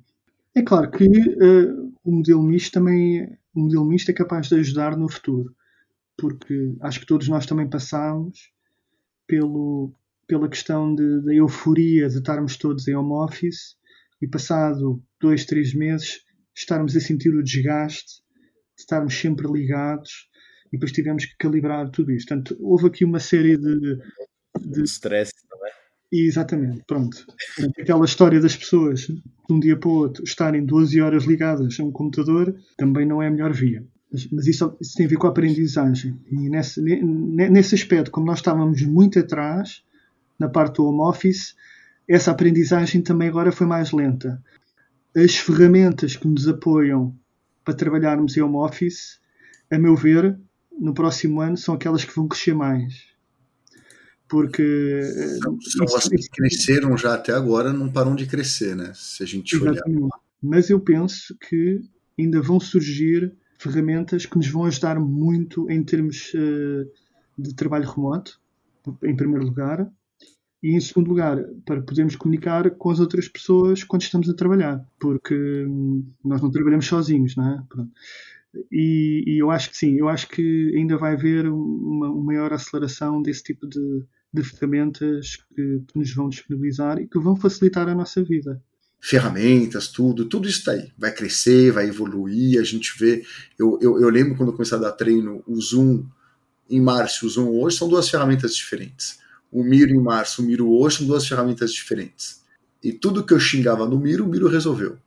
É 0.54 0.62
claro 0.62 0.90
que 0.92 1.06
uh, 1.06 1.94
o 2.04 2.12
modelo 2.12 2.44
misto 2.44 2.74
também 2.74 3.38
o 3.54 3.62
modelo 3.62 3.86
misto 3.86 4.10
é 4.10 4.14
capaz 4.14 4.50
de 4.50 4.56
ajudar 4.56 4.98
no 4.98 5.10
futuro, 5.10 5.56
porque 6.18 6.76
acho 6.82 7.00
que 7.00 7.06
todos 7.06 7.30
nós 7.30 7.46
também 7.46 7.70
passamos 7.70 8.52
pelo, 9.26 9.94
pela 10.28 10.50
questão 10.50 10.94
da 10.94 11.34
euforia 11.34 12.10
de 12.10 12.18
estarmos 12.18 12.58
todos 12.58 12.88
em 12.88 12.96
home 12.96 13.14
office 13.14 13.78
e 14.22 14.28
passado 14.28 15.02
dois, 15.20 15.46
três 15.46 15.74
meses 15.74 16.24
estarmos 16.54 16.96
a 16.96 17.00
sentir 17.00 17.34
o 17.34 17.44
desgaste 17.44 18.22
de 18.76 18.82
estarmos 18.82 19.18
sempre 19.18 19.48
ligados 19.50 20.30
e 20.76 20.78
depois 20.78 20.92
tivemos 20.92 21.26
que 21.26 21.38
calibrar 21.38 21.90
tudo 21.90 22.12
isto. 22.12 22.28
Portanto, 22.28 22.58
houve 22.60 22.88
aqui 22.88 23.06
uma 23.06 23.20
série 23.20 23.58
de. 23.58 23.98
de... 24.60 24.84
stress 24.84 25.34
também. 25.50 25.72
Exatamente, 26.12 26.84
pronto. 26.86 27.26
Aquela 27.80 28.06
história 28.06 28.40
das 28.40 28.56
pessoas 28.56 29.02
de 29.02 29.22
um 29.50 29.60
dia 29.60 29.78
para 29.78 29.90
o 29.90 29.94
outro 29.94 30.24
estarem 30.24 30.66
12 30.66 31.02
horas 31.02 31.24
ligadas 31.24 31.80
a 31.80 31.84
um 31.84 31.92
computador 31.92 32.56
também 32.78 33.06
não 33.06 33.22
é 33.22 33.28
a 33.28 33.32
melhor 33.32 33.54
via. 33.54 33.84
Mas, 34.12 34.28
mas 34.32 34.48
isso, 34.48 34.78
isso, 34.80 34.96
tem 34.96 35.06
a 35.06 35.10
ver 35.10 35.18
com 35.18 35.28
a 35.28 35.30
aprendizagem. 35.30 36.20
E 36.30 36.50
nesse, 36.50 36.82
nesse 36.82 37.76
aspecto, 37.76 38.12
como 38.12 38.28
nós 38.28 38.40
estávamos 38.40 38.82
muito 38.84 39.18
atrás, 39.18 39.84
na 40.38 40.48
parte 40.48 40.76
do 40.76 40.86
home 40.86 41.02
office, 41.02 41.56
essa 42.08 42.32
aprendizagem 42.32 43.02
também 43.02 43.28
agora 43.28 43.52
foi 43.52 43.66
mais 43.66 43.92
lenta. 43.92 44.42
As 45.16 45.38
ferramentas 45.38 46.16
que 46.16 46.28
nos 46.28 46.48
apoiam 46.48 47.16
para 47.64 47.74
trabalharmos 47.74 48.38
em 48.38 48.42
home 48.42 48.58
office, 48.58 49.20
a 49.72 49.80
meu 49.80 49.96
ver, 49.96 50.38
no 50.80 50.94
próximo 50.94 51.42
ano 51.42 51.58
são 51.58 51.76
aquelas 51.76 52.04
que 52.04 52.16
vão 52.16 52.28
crescer 52.28 52.54
mais. 52.54 53.06
Porque. 54.28 55.02
Eh, 55.04 55.38
são, 55.42 55.58
são 55.62 55.98
as 55.98 56.08
que 56.08 56.30
cresceram 56.30 56.98
já 56.98 57.14
até 57.14 57.32
agora, 57.32 57.72
não 57.72 57.92
param 57.92 58.16
de 58.16 58.26
crescer, 58.26 58.76
né? 58.76 58.92
Se 58.96 59.24
a 59.24 59.26
gente 59.26 59.56
olhar. 59.58 59.84
Mas 60.42 60.70
eu 60.70 60.80
penso 60.80 61.36
que 61.38 61.82
ainda 62.18 62.42
vão 62.42 62.60
surgir 62.60 63.34
ferramentas 63.58 64.26
que 64.26 64.38
nos 64.38 64.48
vão 64.48 64.66
ajudar 64.66 65.00
muito 65.00 65.70
em 65.70 65.84
termos 65.84 66.34
uh, 66.34 66.90
de 67.38 67.54
trabalho 67.56 67.90
remoto, 67.90 68.40
em 69.04 69.16
primeiro 69.16 69.46
lugar, 69.46 69.90
e 70.62 70.76
em 70.76 70.80
segundo 70.80 71.10
lugar, 71.10 71.38
para 71.66 71.82
podermos 71.82 72.16
comunicar 72.16 72.72
com 72.72 72.90
as 72.90 73.00
outras 73.00 73.28
pessoas 73.28 73.84
quando 73.84 74.02
estamos 74.02 74.30
a 74.30 74.34
trabalhar, 74.34 74.84
porque 75.00 75.36
hum, 75.68 76.06
nós 76.24 76.42
não 76.42 76.50
trabalhamos 76.50 76.88
sozinhos, 76.88 77.36
não 77.36 77.48
é? 77.48 77.64
Pronto. 77.70 77.92
E, 78.72 79.24
e, 79.26 79.42
eu 79.42 79.52
acho 79.52 79.70
que 79.70 79.78
sim, 79.78 79.98
eu 79.98 80.08
acho 80.08 80.28
que 80.28 80.74
ainda 80.76 80.98
vai 80.98 81.14
haver 81.14 81.48
uma, 81.48 82.10
uma 82.10 82.24
maior 82.24 82.54
aceleração 82.54 83.22
desse 83.22 83.44
tipo 83.44 83.68
de, 83.68 84.04
de 84.34 84.44
ferramentas 84.44 85.38
que, 85.56 85.82
que, 85.88 85.98
nos 86.00 86.14
vão 86.14 86.30
disponibilizar 86.30 87.00
e 87.00 87.08
que 87.08 87.20
vão 87.20 87.36
facilitar 87.36 87.88
a 87.88 87.96
nossa 87.96 88.24
vida. 88.24 88.62
Ferramentas, 89.00 89.88
tudo, 89.88 90.26
tudo 90.26 90.48
isso 90.48 90.66
daí. 90.66 90.92
Vai 90.98 91.14
crescer, 91.14 91.72
vai 91.72 91.88
evoluir, 91.88 92.60
a 92.60 92.64
gente 92.64 92.94
vê. 92.98 93.24
Eu, 93.58 93.78
eu, 93.82 94.02
eu 94.02 94.10
lembro 94.10 94.36
quando 94.36 94.50
eu 94.50 94.54
comecei 94.54 94.78
a 94.78 94.82
dar 94.82 94.94
treino, 94.94 95.44
o 95.46 95.60
Zoom 95.62 96.06
em 96.70 96.82
março 96.82 97.26
e 97.26 97.28
o 97.28 97.30
Zoom 97.30 97.50
hoje 97.50 97.78
são 97.78 97.88
duas 97.88 98.10
ferramentas 98.10 98.56
diferentes. 98.56 99.20
O 99.52 99.64
Miro 99.64 99.92
em 99.92 100.02
março, 100.02 100.42
o 100.42 100.46
Miro 100.46 100.70
hoje 100.70 100.98
são 100.98 101.08
duas 101.08 101.28
ferramentas 101.28 101.72
diferentes. 101.72 102.44
E 102.84 102.92
tudo 102.92 103.26
que 103.26 103.34
eu 103.34 103.40
xingava 103.40 103.88
no 103.88 104.00
Miro, 104.00 104.26
o 104.26 104.28
Miro 104.28 104.48
resolveu. 104.48 104.98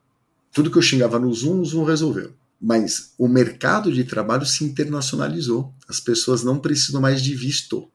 Tudo 0.52 0.70
que 0.70 0.78
eu 0.78 0.82
xingava 0.82 1.18
no 1.18 1.32
Zoom, 1.32 1.60
o 1.60 1.64
Zoom 1.64 1.84
resolveu. 1.84 2.32
Mas 2.60 3.14
o 3.16 3.28
mercado 3.28 3.92
de 3.92 4.04
trabalho 4.04 4.44
se 4.44 4.64
internacionalizou. 4.64 5.72
As 5.88 6.00
pessoas 6.00 6.42
não 6.42 6.58
precisam 6.58 7.00
mais 7.00 7.22
de 7.22 7.34
visto. 7.34 7.88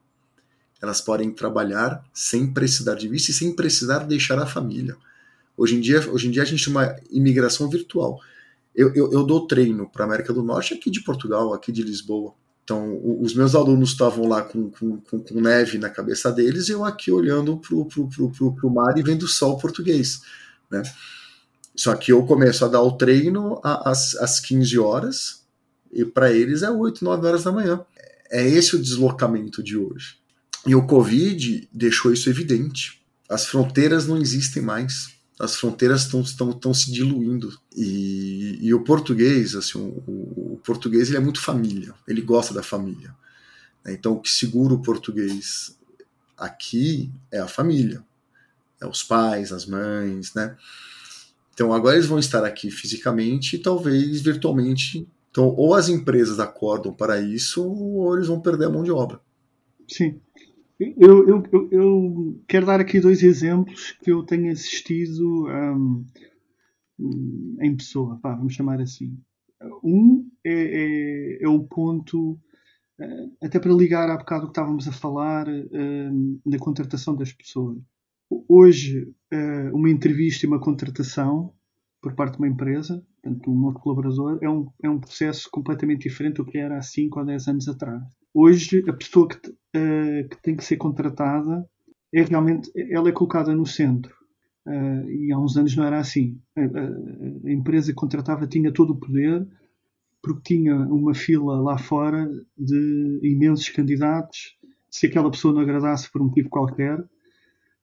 Elas 0.80 1.00
podem 1.00 1.30
trabalhar 1.30 2.02
sem 2.12 2.52
precisar 2.52 2.94
de 2.94 3.08
visto 3.08 3.28
e 3.28 3.34
sem 3.34 3.54
precisar 3.54 4.00
deixar 4.00 4.38
a 4.38 4.46
família. 4.46 4.96
Hoje 5.56 5.76
em 5.76 5.80
dia, 5.80 6.10
hoje 6.10 6.28
em 6.28 6.30
dia 6.30 6.42
a 6.42 6.46
gente 6.46 6.68
uma 6.68 6.96
imigração 7.10 7.68
virtual. 7.68 8.20
Eu, 8.74 8.92
eu, 8.94 9.12
eu 9.12 9.22
dou 9.22 9.46
treino 9.46 9.88
para 9.88 10.04
a 10.04 10.06
América 10.06 10.32
do 10.32 10.42
Norte 10.42 10.74
aqui 10.74 10.90
de 10.90 11.02
Portugal, 11.02 11.54
aqui 11.54 11.70
de 11.70 11.82
Lisboa. 11.82 12.34
Então, 12.64 12.98
os 13.20 13.34
meus 13.34 13.54
alunos 13.54 13.90
estavam 13.90 14.26
lá 14.26 14.42
com, 14.42 14.70
com, 14.70 14.96
com, 14.98 15.20
com 15.20 15.40
neve 15.40 15.76
na 15.76 15.90
cabeça 15.90 16.32
deles 16.32 16.68
e 16.68 16.72
eu 16.72 16.82
aqui 16.82 17.10
olhando 17.10 17.58
para 17.58 17.74
o 17.76 18.70
mar 18.70 18.96
e 18.96 19.02
vendo 19.02 19.24
o 19.24 19.28
sol 19.28 19.58
português. 19.58 20.22
Né? 20.70 20.82
Só 21.76 21.94
que 21.96 22.12
eu 22.12 22.24
começo 22.24 22.64
a 22.64 22.68
dar 22.68 22.82
o 22.82 22.92
treino 22.92 23.60
às, 23.62 24.14
às 24.16 24.38
15 24.40 24.78
horas 24.78 25.44
e 25.92 26.04
para 26.04 26.32
eles 26.32 26.62
é 26.62 26.70
8, 26.70 27.04
9 27.04 27.26
horas 27.26 27.44
da 27.44 27.52
manhã. 27.52 27.84
É 28.30 28.46
esse 28.46 28.74
o 28.74 28.82
deslocamento 28.82 29.62
de 29.62 29.76
hoje. 29.76 30.16
E 30.66 30.74
o 30.74 30.86
Covid 30.86 31.68
deixou 31.72 32.12
isso 32.12 32.28
evidente. 32.28 33.00
As 33.28 33.46
fronteiras 33.46 34.06
não 34.06 34.16
existem 34.16 34.62
mais. 34.62 35.14
As 35.38 35.56
fronteiras 35.56 36.04
estão 36.04 36.74
se 36.74 36.92
diluindo. 36.92 37.56
E, 37.76 38.58
e, 38.60 38.72
o 38.72 38.82
português, 38.82 39.54
assim, 39.54 39.78
o, 39.78 40.54
o, 40.54 40.60
português 40.64 41.08
ele 41.08 41.18
é 41.18 41.20
muito 41.20 41.40
família. 41.40 41.94
Ele 42.08 42.22
gosta 42.22 42.54
da 42.54 42.62
família. 42.62 43.14
Então, 43.86 44.12
o 44.12 44.20
que 44.20 44.30
segura 44.30 44.72
o 44.72 44.82
português 44.82 45.76
aqui 46.36 47.12
é 47.30 47.40
a 47.40 47.48
família. 47.48 48.02
É 48.80 48.86
os 48.86 49.02
pais, 49.02 49.52
as 49.52 49.66
mães, 49.66 50.34
né? 50.34 50.56
Então 51.54 51.72
agora 51.72 51.94
eles 51.94 52.06
vão 52.06 52.18
estar 52.18 52.44
aqui 52.44 52.70
fisicamente 52.70 53.56
e 53.56 53.58
talvez 53.58 54.20
virtualmente. 54.20 55.08
Então, 55.30 55.46
ou 55.56 55.74
as 55.74 55.88
empresas 55.88 56.38
acordam 56.38 56.92
para 56.92 57.20
isso, 57.20 57.66
ou 57.66 58.14
eles 58.14 58.28
vão 58.28 58.40
perder 58.40 58.66
a 58.66 58.70
mão 58.70 58.82
de 58.82 58.92
obra. 58.92 59.20
Sim. 59.88 60.20
Eu, 60.78 61.26
eu, 61.28 61.42
eu, 61.52 61.68
eu 61.70 62.40
quero 62.48 62.66
dar 62.66 62.80
aqui 62.80 63.00
dois 63.00 63.22
exemplos 63.22 63.96
que 64.02 64.10
eu 64.10 64.22
tenho 64.24 64.52
assistido 64.52 65.46
um, 65.46 66.04
em 67.60 67.76
pessoa, 67.76 68.18
pá, 68.20 68.34
vamos 68.34 68.54
chamar 68.54 68.80
assim. 68.80 69.16
Um 69.82 70.28
é, 70.44 70.52
é, 70.52 71.44
é, 71.44 71.48
o 71.48 71.60
ponto, 71.64 72.38
eh, 73.00 73.28
até 73.42 73.58
para 73.58 73.72
ligar 73.72 74.10
há 74.10 74.16
bocado 74.16 74.46
que 74.46 74.50
estávamos 74.50 74.86
a 74.86 74.92
falar 74.92 75.48
um, 75.48 76.40
na 76.44 76.58
contratação 76.58 77.16
das 77.16 77.32
pessoas 77.32 77.78
hoje 78.48 79.12
eh, 79.30 79.70
uma 79.72 79.90
entrevista 79.90 80.46
e 80.46 80.48
uma 80.48 80.60
contratação 80.60 81.52
por 82.00 82.14
parte 82.14 82.32
de 82.32 82.38
uma 82.38 82.48
empresa, 82.48 83.04
portanto, 83.22 83.50
um 83.50 83.64
outro 83.64 83.80
colaborador, 83.80 84.38
é 84.42 84.48
um, 84.48 84.68
é 84.82 84.90
um 84.90 85.00
processo 85.00 85.48
completamente 85.50 86.08
diferente 86.08 86.36
do 86.36 86.44
que 86.44 86.58
era 86.58 86.76
há 86.76 86.82
5 86.82 87.18
ou 87.18 87.24
10 87.24 87.48
anos 87.48 87.68
atrás. 87.68 88.02
Hoje, 88.32 88.84
a 88.88 88.92
pessoa 88.92 89.26
que, 89.26 89.36
uh, 89.48 90.28
que 90.28 90.42
tem 90.42 90.54
que 90.54 90.64
ser 90.64 90.76
contratada 90.76 91.66
é 92.12 92.22
realmente, 92.22 92.70
ela 92.90 93.08
é 93.08 93.12
colocada 93.12 93.54
no 93.54 93.64
centro. 93.64 94.14
Uh, 94.66 95.10
e 95.10 95.32
há 95.32 95.38
uns 95.38 95.56
anos 95.56 95.74
não 95.76 95.84
era 95.84 95.98
assim. 95.98 96.38
A, 96.56 96.60
a, 96.60 97.46
a, 97.48 97.52
empresa 97.52 97.88
que 97.88 97.96
contratava 97.96 98.46
tinha 98.46 98.72
todo 98.72 98.90
o 98.92 99.00
poder, 99.00 99.46
porque 100.22 100.54
tinha 100.54 100.76
uma 100.76 101.14
fila 101.14 101.60
lá 101.60 101.78
fora 101.78 102.30
de 102.56 103.20
imensos 103.22 103.68
candidatos. 103.70 104.58
Se 104.90 105.06
aquela 105.06 105.30
pessoa 105.30 105.54
não 105.54 105.62
agradasse 105.62 106.10
por 106.10 106.20
um 106.20 106.26
motivo 106.26 106.48
qualquer, 106.48 107.02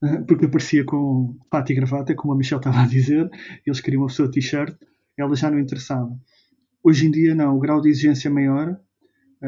porque 0.27 0.45
aparecia 0.45 0.83
com 0.83 1.37
fato 1.49 1.71
e 1.71 1.75
gravata, 1.75 2.15
como 2.15 2.33
a 2.33 2.37
Michelle 2.37 2.59
estava 2.59 2.81
a 2.81 2.87
dizer, 2.87 3.29
eles 3.65 3.79
queriam 3.79 4.01
uma 4.01 4.07
pessoa 4.07 4.31
t-shirt, 4.31 4.75
ela 5.17 5.35
já 5.35 5.49
não 5.51 5.59
interessava. 5.59 6.17
Hoje 6.83 7.07
em 7.07 7.11
dia, 7.11 7.35
não, 7.35 7.55
o 7.55 7.59
grau 7.59 7.79
de 7.79 7.89
exigência 7.89 8.27
é 8.27 8.31
maior, 8.31 8.79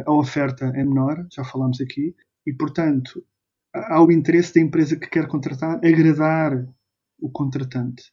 a 0.05 0.13
oferta 0.13 0.65
é 0.65 0.83
menor, 0.83 1.25
já 1.31 1.43
falámos 1.43 1.81
aqui, 1.81 2.15
e 2.45 2.53
portanto 2.53 3.23
há 3.73 4.03
o 4.03 4.11
interesse 4.11 4.53
da 4.53 4.61
empresa 4.61 4.95
que 4.95 5.07
quer 5.07 5.27
contratar 5.27 5.77
agradar 5.83 6.67
o 7.19 7.29
contratante. 7.29 8.03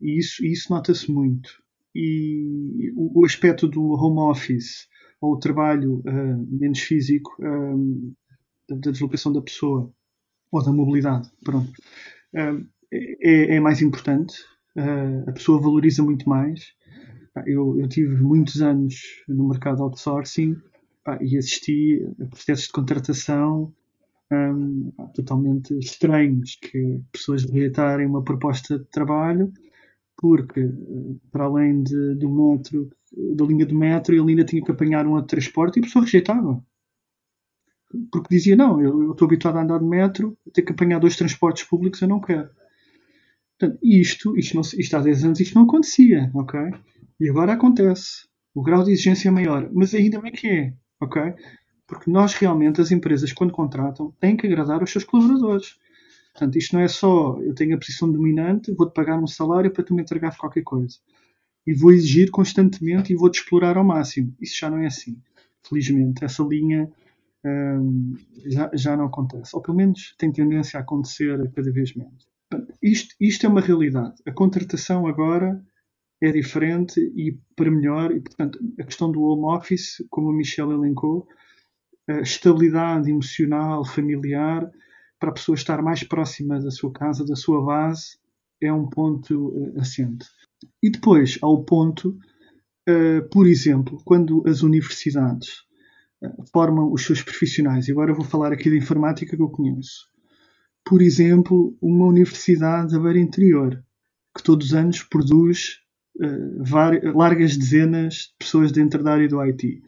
E 0.00 0.18
isso, 0.18 0.44
isso 0.44 0.72
nota-se 0.72 1.10
muito. 1.10 1.62
E 1.94 2.90
o, 2.96 3.20
o, 3.20 3.24
aspecto 3.24 3.68
do 3.68 3.82
home 3.92 4.30
office 4.30 4.88
ou 5.20 5.34
o 5.34 5.38
trabalho 5.38 6.00
uh, 6.00 6.58
menos 6.58 6.80
físico 6.80 7.30
uh, 7.40 8.14
da 8.68 8.90
deslocação 8.90 9.32
da 9.32 9.42
pessoa 9.42 9.92
ou 10.56 10.64
da 10.64 10.72
mobilidade, 10.72 11.30
pronto, 11.42 11.72
é, 12.32 13.56
é 13.56 13.60
mais 13.60 13.82
importante. 13.82 14.34
a 15.26 15.32
pessoa 15.32 15.60
valoriza 15.60 16.02
muito 16.02 16.28
mais. 16.28 16.72
Eu, 17.46 17.78
eu 17.80 17.88
tive 17.88 18.16
muitos 18.22 18.62
anos 18.62 18.94
no 19.28 19.48
mercado 19.48 19.82
outsourcing 19.82 20.56
e 21.20 21.36
assisti 21.36 22.00
a 22.20 22.26
processos 22.26 22.66
de 22.66 22.72
contratação 22.72 23.72
um, 24.32 24.92
totalmente 25.14 25.76
estranhos, 25.78 26.56
que 26.56 27.00
pessoas 27.12 27.44
rejeitarem 27.44 28.06
uma 28.06 28.22
proposta 28.22 28.78
de 28.78 28.84
trabalho 28.86 29.52
porque, 30.16 30.70
para 31.30 31.44
além 31.44 31.82
de, 31.82 32.14
do 32.14 32.30
metro, 32.30 32.88
da 33.36 33.44
linha 33.44 33.66
do 33.66 33.74
metro, 33.74 34.14
ele 34.14 34.30
ainda 34.30 34.44
tinha 34.44 34.62
que 34.62 34.70
apanhar 34.70 35.06
um 35.06 35.12
outro 35.12 35.28
transporte 35.28 35.76
e 35.76 35.80
a 35.80 35.82
pessoa 35.82 36.04
rejeitava 36.04 36.64
porque 38.10 38.34
dizia: 38.34 38.56
Não, 38.56 38.80
eu, 38.80 39.12
estou 39.12 39.26
habituado 39.26 39.56
a 39.56 39.62
andar 39.62 39.78
de 39.78 39.84
metro, 39.84 40.36
ter 40.52 40.62
que 40.62 40.72
apanhar 40.72 40.98
dois 40.98 41.16
transportes 41.16 41.64
públicos, 41.64 42.00
eu 42.00 42.08
não 42.08 42.20
quero. 42.20 42.48
Portanto, 43.58 43.78
isto, 43.82 44.36
isto, 44.36 44.54
não, 44.54 44.62
isto 44.62 44.96
há 44.96 45.00
10 45.00 45.24
anos 45.24 45.40
isto 45.40 45.54
não 45.54 45.64
acontecia, 45.64 46.30
ok? 46.34 46.60
E 47.20 47.28
agora 47.28 47.52
acontece. 47.52 48.26
O 48.54 48.62
grau 48.62 48.84
de 48.84 48.92
exigência 48.92 49.28
é 49.28 49.32
maior, 49.32 49.68
mas 49.72 49.94
ainda 49.94 50.20
bem 50.20 50.32
que 50.32 50.48
é, 50.48 50.74
ok? 51.00 51.34
Porque 51.86 52.10
nós 52.10 52.34
realmente, 52.34 52.80
as 52.80 52.90
empresas, 52.90 53.32
quando 53.32 53.52
contratam, 53.52 54.12
têm 54.20 54.36
que 54.36 54.46
agradar 54.46 54.82
os 54.82 54.90
seus 54.90 55.04
colaboradores. 55.04 55.76
Portanto, 56.32 56.56
isto 56.56 56.74
não 56.74 56.82
é 56.82 56.88
só 56.88 57.38
eu 57.42 57.54
tenho 57.54 57.76
a 57.76 57.78
posição 57.78 58.10
dominante, 58.10 58.72
vou-te 58.72 58.94
pagar 58.94 59.18
um 59.18 59.26
salário 59.26 59.70
para 59.70 59.84
tu 59.84 59.94
me 59.94 60.02
entregar 60.02 60.36
qualquer 60.36 60.62
coisa. 60.62 60.96
E 61.66 61.72
vou 61.72 61.92
exigir 61.92 62.30
constantemente 62.30 63.12
e 63.12 63.16
vou-te 63.16 63.40
explorar 63.40 63.76
ao 63.76 63.84
máximo. 63.84 64.34
Isso 64.40 64.58
já 64.58 64.68
não 64.68 64.78
é 64.78 64.86
assim. 64.86 65.16
Felizmente, 65.62 66.24
essa 66.24 66.42
linha 66.42 66.90
um, 67.44 68.14
já, 68.46 68.70
já 68.74 68.96
não 68.96 69.06
acontece. 69.06 69.50
Ou 69.54 69.62
pelo 69.62 69.76
menos 69.76 70.14
tem 70.18 70.32
tendência 70.32 70.78
a 70.78 70.82
acontecer 70.82 71.50
cada 71.52 71.70
vez 71.70 71.94
menos. 71.94 72.26
Isto, 72.82 73.14
isto 73.20 73.46
é 73.46 73.48
uma 73.48 73.60
realidade. 73.60 74.14
A 74.26 74.32
contratação 74.32 75.06
agora 75.06 75.62
é 76.22 76.30
diferente 76.30 77.00
e 77.00 77.38
para 77.56 77.70
melhor. 77.70 78.12
E, 78.12 78.20
portanto, 78.20 78.58
a 78.78 78.84
questão 78.84 79.10
do 79.10 79.22
home 79.22 79.56
office, 79.56 80.04
como 80.10 80.30
a 80.30 80.34
Michelle 80.34 80.72
elencou, 80.72 81.26
a 82.08 82.20
estabilidade 82.20 83.10
emocional, 83.10 83.84
familiar, 83.84 84.70
para 85.18 85.30
a 85.30 85.34
pessoa 85.34 85.54
estar 85.54 85.82
mais 85.82 86.02
próxima 86.02 86.60
da 86.60 86.70
sua 86.70 86.92
casa, 86.92 87.24
da 87.24 87.36
sua 87.36 87.64
base, 87.64 88.18
é 88.60 88.72
um 88.72 88.88
ponto 88.88 89.48
uh, 89.48 89.80
assente. 89.80 90.26
E 90.82 90.90
depois 90.90 91.38
há 91.42 91.48
o 91.48 91.64
ponto, 91.64 92.18
uh, 92.88 93.28
por 93.30 93.46
exemplo, 93.46 94.00
quando 94.04 94.42
as 94.46 94.62
universidades 94.62 95.63
formam 96.52 96.92
os 96.92 97.04
seus 97.04 97.22
profissionais. 97.22 97.88
E 97.88 97.92
agora 97.92 98.14
vou 98.14 98.24
falar 98.24 98.52
aqui 98.52 98.70
da 98.70 98.76
informática 98.76 99.36
que 99.36 99.42
eu 99.42 99.48
conheço. 99.48 100.08
Por 100.84 101.00
exemplo, 101.00 101.76
uma 101.80 102.06
universidade 102.06 102.92
da 102.92 103.00
Beira 103.00 103.18
Interior, 103.18 103.82
que 104.36 104.42
todos 104.42 104.68
os 104.68 104.74
anos 104.74 105.02
produz 105.02 105.80
uh, 106.16 107.16
largas 107.16 107.56
dezenas 107.56 108.14
de 108.14 108.34
pessoas 108.38 108.70
dentro 108.70 109.02
da 109.02 109.12
área 109.12 109.28
do 109.28 109.40
IT. 109.40 109.82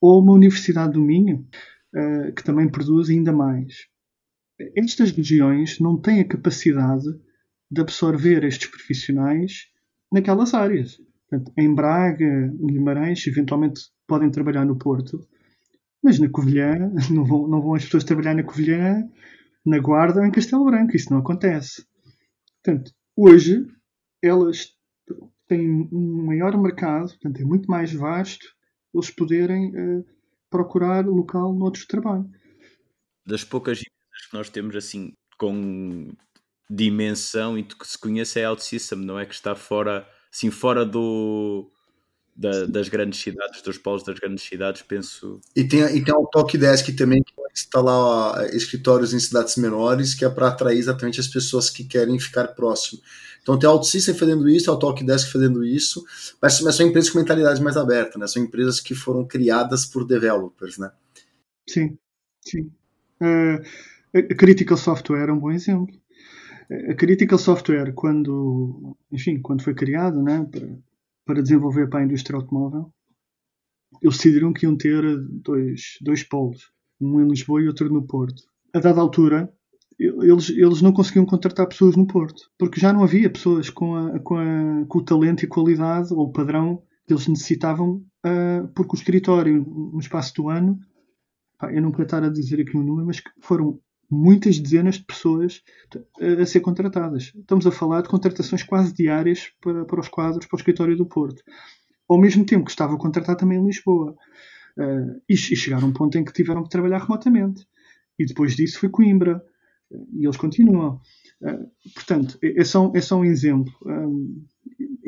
Ou 0.00 0.22
uma 0.22 0.32
universidade 0.32 0.94
do 0.94 1.02
Minho, 1.02 1.46
uh, 1.94 2.32
que 2.32 2.42
também 2.42 2.68
produz 2.68 3.10
ainda 3.10 3.32
mais. 3.32 3.86
Estas 4.76 5.10
regiões 5.10 5.80
não 5.80 6.00
têm 6.00 6.20
a 6.20 6.28
capacidade 6.28 7.06
de 7.70 7.80
absorver 7.80 8.44
estes 8.44 8.68
profissionais 8.68 9.68
naquelas 10.12 10.54
áreas. 10.54 11.00
Portanto, 11.28 11.52
em 11.58 11.74
Braga, 11.74 12.54
Guimarães, 12.60 13.26
eventualmente 13.26 13.80
podem 14.06 14.30
trabalhar 14.30 14.64
no 14.64 14.76
Porto, 14.76 15.26
mas 16.04 16.18
na 16.18 16.28
Covilhã, 16.28 16.92
não 17.10 17.24
vão, 17.24 17.48
não 17.48 17.62
vão 17.62 17.74
as 17.74 17.84
pessoas 17.84 18.04
trabalhar 18.04 18.34
na 18.34 18.44
Covilhã, 18.44 19.02
na 19.64 19.78
Guarda 19.78 20.20
ou 20.20 20.26
em 20.26 20.30
Castelo 20.30 20.66
Branco. 20.66 20.94
Isso 20.94 21.10
não 21.10 21.20
acontece. 21.20 21.84
Portanto, 22.62 22.92
hoje, 23.16 23.66
elas 24.22 24.68
têm 25.48 25.88
um 25.90 26.26
maior 26.26 26.56
mercado, 26.60 27.08
portanto, 27.08 27.40
é 27.40 27.44
muito 27.44 27.70
mais 27.70 27.92
vasto 27.92 28.46
eles 28.94 29.10
poderem 29.10 29.70
uh, 29.70 30.04
procurar 30.50 31.04
local 31.06 31.52
no 31.52 31.64
outro 31.64 31.86
trabalho. 31.86 32.30
Das 33.26 33.42
poucas 33.42 33.78
empresas 33.78 34.26
que 34.30 34.34
nós 34.34 34.50
temos 34.50 34.76
assim 34.76 35.12
com 35.38 36.12
dimensão 36.70 37.58
e 37.58 37.64
que 37.64 37.86
se 37.86 37.98
conhece 37.98 38.40
é 38.40 38.44
a 38.44 38.50
OutSystem, 38.50 38.98
não 38.98 39.18
é 39.18 39.26
que 39.26 39.34
está 39.34 39.56
fora, 39.56 40.06
assim, 40.32 40.50
fora 40.50 40.84
do, 40.84 41.70
da, 42.36 42.66
das 42.66 42.88
grandes 42.88 43.20
cidades, 43.20 43.62
dos 43.62 43.78
polos 43.78 44.02
das 44.02 44.18
grandes 44.18 44.44
cidades, 44.44 44.82
penso. 44.82 45.40
E 45.54 45.64
tem, 45.64 45.80
e 45.80 46.04
tem 46.04 46.14
o 46.14 46.26
Talkdesk 46.26 46.94
também, 46.96 47.22
que 47.22 47.32
lá 47.76 48.46
escritórios 48.52 49.14
em 49.14 49.20
cidades 49.20 49.56
menores, 49.56 50.14
que 50.14 50.24
é 50.24 50.28
para 50.28 50.48
atrair 50.48 50.78
exatamente 50.78 51.20
as 51.20 51.28
pessoas 51.28 51.70
que 51.70 51.84
querem 51.84 52.18
ficar 52.18 52.48
próximo. 52.48 53.00
Então 53.42 53.58
tem 53.58 53.68
a 53.68 53.72
OutSystem 53.72 54.14
fazendo 54.14 54.48
isso, 54.48 54.72
a 54.72 54.76
Talkdesk 54.76 55.30
fazendo 55.30 55.64
isso, 55.64 56.04
mas, 56.40 56.60
mas 56.62 56.74
são 56.74 56.86
empresas 56.86 57.10
com 57.10 57.18
mentalidade 57.18 57.62
mais 57.62 57.76
aberta, 57.76 58.18
né? 58.18 58.26
São 58.26 58.42
empresas 58.42 58.80
que 58.80 58.94
foram 58.94 59.24
criadas 59.24 59.84
por 59.84 60.04
developers, 60.04 60.78
né? 60.78 60.90
Sim, 61.68 61.96
sim. 62.40 62.70
Uh, 63.20 63.62
a 64.16 64.34
Critical 64.34 64.76
Software 64.76 65.28
é 65.28 65.32
um 65.32 65.38
bom 65.38 65.52
exemplo. 65.52 65.94
A 66.90 66.94
Critical 66.94 67.38
Software, 67.38 67.92
quando, 67.92 68.96
enfim, 69.12 69.40
quando 69.40 69.62
foi 69.62 69.74
criada, 69.74 70.20
né, 70.20 70.46
para, 70.50 70.66
para 71.24 71.42
desenvolver 71.42 71.88
para 71.88 72.00
a 72.00 72.04
indústria 72.04 72.36
automóvel, 72.36 72.92
eles 74.02 74.16
decidiram 74.16 74.52
que 74.52 74.66
iam 74.66 74.76
ter 74.76 75.02
dois, 75.30 75.98
dois 76.00 76.22
polos, 76.22 76.70
um 77.00 77.20
em 77.20 77.28
Lisboa 77.28 77.62
e 77.62 77.68
outro 77.68 77.92
no 77.92 78.06
Porto. 78.06 78.42
A 78.74 78.80
dada 78.80 79.00
altura, 79.00 79.52
eles, 79.98 80.50
eles 80.50 80.82
não 80.82 80.92
conseguiam 80.92 81.24
contratar 81.24 81.68
pessoas 81.68 81.96
no 81.96 82.06
Porto, 82.06 82.50
porque 82.58 82.80
já 82.80 82.92
não 82.92 83.04
havia 83.04 83.30
pessoas 83.30 83.70
com, 83.70 83.94
a, 83.94 84.18
com, 84.20 84.36
a, 84.36 84.84
com 84.86 84.98
o 84.98 85.04
talento 85.04 85.44
e 85.44 85.48
qualidade 85.48 86.12
ou 86.12 86.32
padrão 86.32 86.82
que 87.06 87.12
eles 87.12 87.28
necessitavam, 87.28 88.04
uh, 88.26 88.68
porque 88.74 88.96
o 88.96 88.98
escritório, 88.98 89.64
no 89.64 90.00
espaço 90.00 90.34
do 90.34 90.48
ano, 90.48 90.78
eu 91.70 91.80
não 91.80 91.92
quero 91.92 92.04
estar 92.04 92.22
a 92.22 92.28
dizer 92.28 92.60
aqui 92.60 92.76
um 92.76 92.82
número, 92.82 93.06
mas 93.06 93.22
foram 93.40 93.78
muitas 94.10 94.58
dezenas 94.58 94.96
de 94.96 95.04
pessoas 95.04 95.62
a, 96.20 96.42
a 96.42 96.46
ser 96.46 96.60
contratadas. 96.60 97.32
Estamos 97.34 97.66
a 97.66 97.72
falar 97.72 98.02
de 98.02 98.08
contratações 98.08 98.62
quase 98.62 98.92
diárias 98.92 99.50
para, 99.60 99.84
para 99.84 100.00
os 100.00 100.08
quadros, 100.08 100.46
para 100.46 100.56
o 100.56 100.58
escritório 100.58 100.96
do 100.96 101.06
Porto. 101.06 101.42
Ao 102.08 102.18
mesmo 102.18 102.44
tempo 102.44 102.64
que 102.64 102.70
estava 102.70 102.94
a 102.94 102.98
contratar 102.98 103.36
também 103.36 103.58
em 103.58 103.66
Lisboa. 103.66 104.16
Uh, 104.76 105.20
e, 105.28 105.34
e 105.34 105.36
chegaram 105.36 105.84
a 105.84 105.90
um 105.90 105.92
ponto 105.92 106.18
em 106.18 106.24
que 106.24 106.32
tiveram 106.32 106.62
que 106.62 106.68
trabalhar 106.68 106.98
remotamente. 106.98 107.66
E 108.18 108.26
depois 108.26 108.54
disso 108.54 108.78
foi 108.78 108.88
Coimbra. 108.88 109.42
E 110.12 110.24
eles 110.24 110.36
continuam. 110.36 111.00
Uh, 111.40 111.70
portanto, 111.94 112.38
é, 112.42 112.60
é, 112.60 112.64
só, 112.64 112.92
é 112.94 113.00
só 113.00 113.18
um 113.18 113.24
exemplo. 113.24 113.72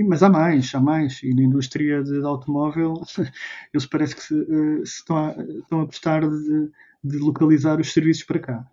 Mas 0.09 0.23
há 0.23 0.29
mais, 0.29 0.75
há 0.75 0.81
mais. 0.81 1.23
E 1.23 1.35
na 1.35 1.43
indústria 1.43 2.03
de, 2.03 2.21
de 2.21 2.27
automóvel, 2.27 2.95
eles 3.75 3.87
parece 3.87 4.17
que 4.17 4.23
se, 4.23 4.35
uh, 4.35 4.87
se 4.87 4.99
estão, 4.99 5.17
a, 5.17 5.31
estão 5.33 5.81
a 5.81 5.83
apostar 5.83 6.29
de, 6.29 6.71
de 7.05 7.19
localizar 7.19 7.81
os 7.81 7.93
serviços 7.93 8.25
para 8.25 8.39
cá 8.39 8.71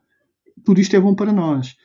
tudo 0.63 0.79
isto 0.79 0.95
é 0.95 0.99
bom 0.99 1.15
para 1.15 1.31
nós. 1.31 1.75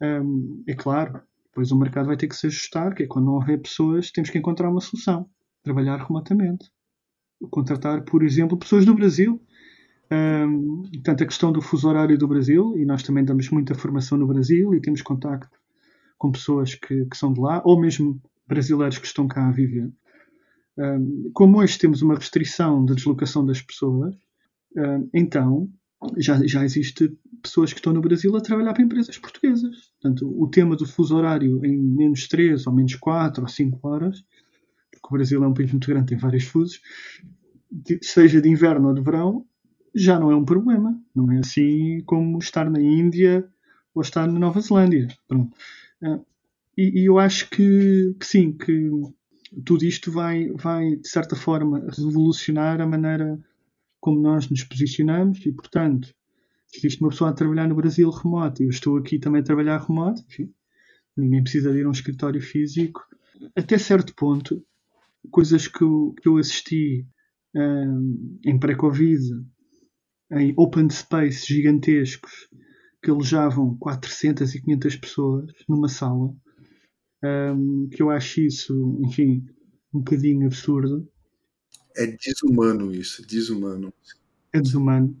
Um, 0.00 0.62
é 0.66 0.74
claro, 0.74 1.20
depois 1.46 1.72
o 1.72 1.78
mercado 1.78 2.06
vai 2.06 2.16
ter 2.16 2.28
que 2.28 2.36
se 2.36 2.46
ajustar, 2.46 2.94
que 2.94 3.04
é 3.04 3.06
quando 3.06 3.26
não 3.26 3.34
houver 3.34 3.60
pessoas, 3.60 4.10
temos 4.10 4.30
que 4.30 4.38
encontrar 4.38 4.70
uma 4.70 4.80
solução. 4.80 5.28
Trabalhar 5.62 5.96
remotamente. 5.96 6.70
Contratar, 7.50 8.02
por 8.04 8.22
exemplo, 8.22 8.58
pessoas 8.58 8.84
do 8.84 8.94
Brasil. 8.94 9.42
Um, 10.12 10.82
a 11.06 11.14
questão 11.14 11.50
do 11.50 11.60
fuso 11.60 11.88
horário 11.88 12.16
do 12.16 12.28
Brasil, 12.28 12.76
e 12.76 12.84
nós 12.84 13.02
também 13.02 13.24
damos 13.24 13.50
muita 13.50 13.74
formação 13.74 14.16
no 14.16 14.26
Brasil 14.26 14.74
e 14.74 14.80
temos 14.80 15.02
contacto 15.02 15.58
com 16.18 16.30
pessoas 16.30 16.74
que, 16.74 17.06
que 17.06 17.16
são 17.16 17.32
de 17.32 17.40
lá, 17.40 17.62
ou 17.64 17.80
mesmo 17.80 18.20
brasileiros 18.46 18.98
que 18.98 19.06
estão 19.06 19.26
cá 19.26 19.48
a 19.48 19.50
viver. 19.52 19.90
Um, 20.78 21.30
como 21.32 21.58
hoje 21.58 21.78
temos 21.78 22.02
uma 22.02 22.14
restrição 22.14 22.84
de 22.84 22.94
deslocação 22.94 23.44
das 23.44 23.62
pessoas, 23.62 24.14
um, 24.76 25.08
então 25.12 25.70
já, 26.18 26.38
já 26.46 26.64
existe 26.64 27.16
pessoas 27.46 27.72
que 27.72 27.78
estão 27.78 27.92
no 27.92 28.00
Brasil 28.00 28.34
a 28.36 28.40
trabalhar 28.40 28.72
para 28.72 28.82
empresas 28.82 29.18
portuguesas. 29.18 29.92
Portanto, 30.00 30.28
o 30.40 30.48
tema 30.48 30.76
do 30.76 30.86
fuso 30.86 31.16
horário 31.16 31.64
em 31.64 31.76
menos 31.76 32.28
3 32.28 32.66
ou 32.66 32.72
menos 32.72 32.94
4 32.94 33.42
ou 33.42 33.48
5 33.48 33.88
horas, 33.88 34.24
porque 34.90 35.06
o 35.08 35.12
Brasil 35.12 35.42
é 35.42 35.46
um 35.46 35.54
país 35.54 35.70
muito 35.70 35.88
grande, 35.88 36.06
tem 36.06 36.18
vários 36.18 36.44
fusos, 36.44 36.80
seja 38.02 38.40
de 38.40 38.48
inverno 38.48 38.88
ou 38.88 38.94
de 38.94 39.00
verão, 39.00 39.46
já 39.94 40.20
não 40.20 40.30
é 40.30 40.36
um 40.36 40.44
problema. 40.44 41.00
Não 41.14 41.32
é 41.32 41.38
assim 41.38 42.02
como 42.04 42.38
estar 42.38 42.70
na 42.70 42.80
Índia 42.80 43.48
ou 43.94 44.02
estar 44.02 44.26
na 44.26 44.38
Nova 44.38 44.60
Zelândia. 44.60 45.08
Pronto. 45.26 45.56
Ah, 46.02 46.20
e, 46.76 47.02
e 47.02 47.06
eu 47.06 47.18
acho 47.18 47.48
que, 47.48 48.14
que, 48.20 48.26
sim, 48.26 48.52
que 48.52 48.90
tudo 49.64 49.84
isto 49.84 50.12
vai, 50.12 50.50
vai, 50.50 50.96
de 50.96 51.08
certa 51.08 51.34
forma, 51.34 51.86
revolucionar 51.96 52.80
a 52.80 52.86
maneira 52.86 53.38
como 53.98 54.20
nós 54.20 54.50
nos 54.50 54.62
posicionamos 54.62 55.44
e, 55.46 55.52
portanto, 55.52 56.14
existe 56.74 57.00
uma 57.00 57.10
pessoa 57.10 57.30
a 57.30 57.34
trabalhar 57.34 57.68
no 57.68 57.74
Brasil 57.74 58.10
remoto 58.10 58.62
e 58.62 58.66
eu 58.66 58.70
estou 58.70 58.96
aqui 58.96 59.18
também 59.18 59.40
a 59.40 59.44
trabalhar 59.44 59.78
remoto, 59.78 60.22
enfim, 60.28 60.52
ninguém 61.16 61.42
precisa 61.42 61.72
de 61.72 61.78
ir 61.78 61.84
a 61.84 61.88
um 61.88 61.92
escritório 61.92 62.40
físico. 62.40 63.02
Até 63.54 63.78
certo 63.78 64.14
ponto, 64.14 64.64
coisas 65.30 65.68
que 65.68 65.82
eu, 65.82 66.14
que 66.20 66.28
eu 66.28 66.36
assisti 66.38 67.06
um, 67.54 68.38
em 68.44 68.58
pré-Covid, 68.58 69.22
em 70.32 70.54
open 70.56 70.90
space 70.90 71.46
gigantescos, 71.46 72.48
que 73.02 73.10
alojavam 73.10 73.76
400 73.78 74.54
e 74.54 74.62
500 74.62 74.96
pessoas 74.96 75.52
numa 75.68 75.88
sala, 75.88 76.34
um, 77.24 77.88
que 77.88 78.02
eu 78.02 78.10
acho 78.10 78.40
isso, 78.40 79.00
enfim, 79.04 79.44
um 79.92 80.00
bocadinho 80.00 80.46
absurdo. 80.46 81.08
É 81.96 82.06
desumano 82.06 82.92
isso, 82.92 83.26
desumano. 83.26 83.92
É 84.52 84.60
desumano. 84.60 85.16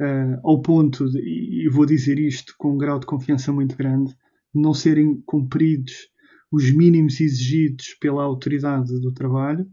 Uh, 0.00 0.38
ao 0.44 0.60
ponto, 0.60 1.08
de, 1.10 1.18
e 1.20 1.68
vou 1.70 1.86
dizer 1.86 2.18
isto 2.18 2.54
com 2.58 2.74
um 2.74 2.78
grau 2.78 2.98
de 2.98 3.06
confiança 3.06 3.52
muito 3.52 3.76
grande, 3.76 4.10
de 4.54 4.60
não 4.60 4.74
serem 4.74 5.22
cumpridos 5.24 6.08
os 6.52 6.70
mínimos 6.70 7.20
exigidos 7.20 7.94
pela 8.00 8.22
autoridade 8.22 9.00
do 9.00 9.12
trabalho, 9.12 9.66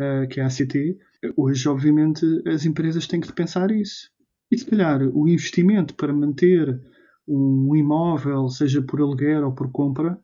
uh, 0.00 0.28
que 0.28 0.40
é 0.40 0.42
a 0.42 0.46
ACT. 0.46 0.98
Hoje, 1.36 1.68
obviamente, 1.68 2.24
as 2.46 2.66
empresas 2.66 3.06
têm 3.06 3.20
que 3.20 3.28
repensar 3.28 3.70
isso. 3.70 4.10
E 4.50 4.58
se 4.58 4.66
calhar 4.66 5.02
o 5.02 5.28
investimento 5.28 5.94
para 5.94 6.12
manter 6.12 6.80
um 7.26 7.74
imóvel, 7.74 8.48
seja 8.48 8.82
por 8.82 9.00
aluguer 9.00 9.42
ou 9.42 9.52
por 9.52 9.70
compra, 9.70 10.18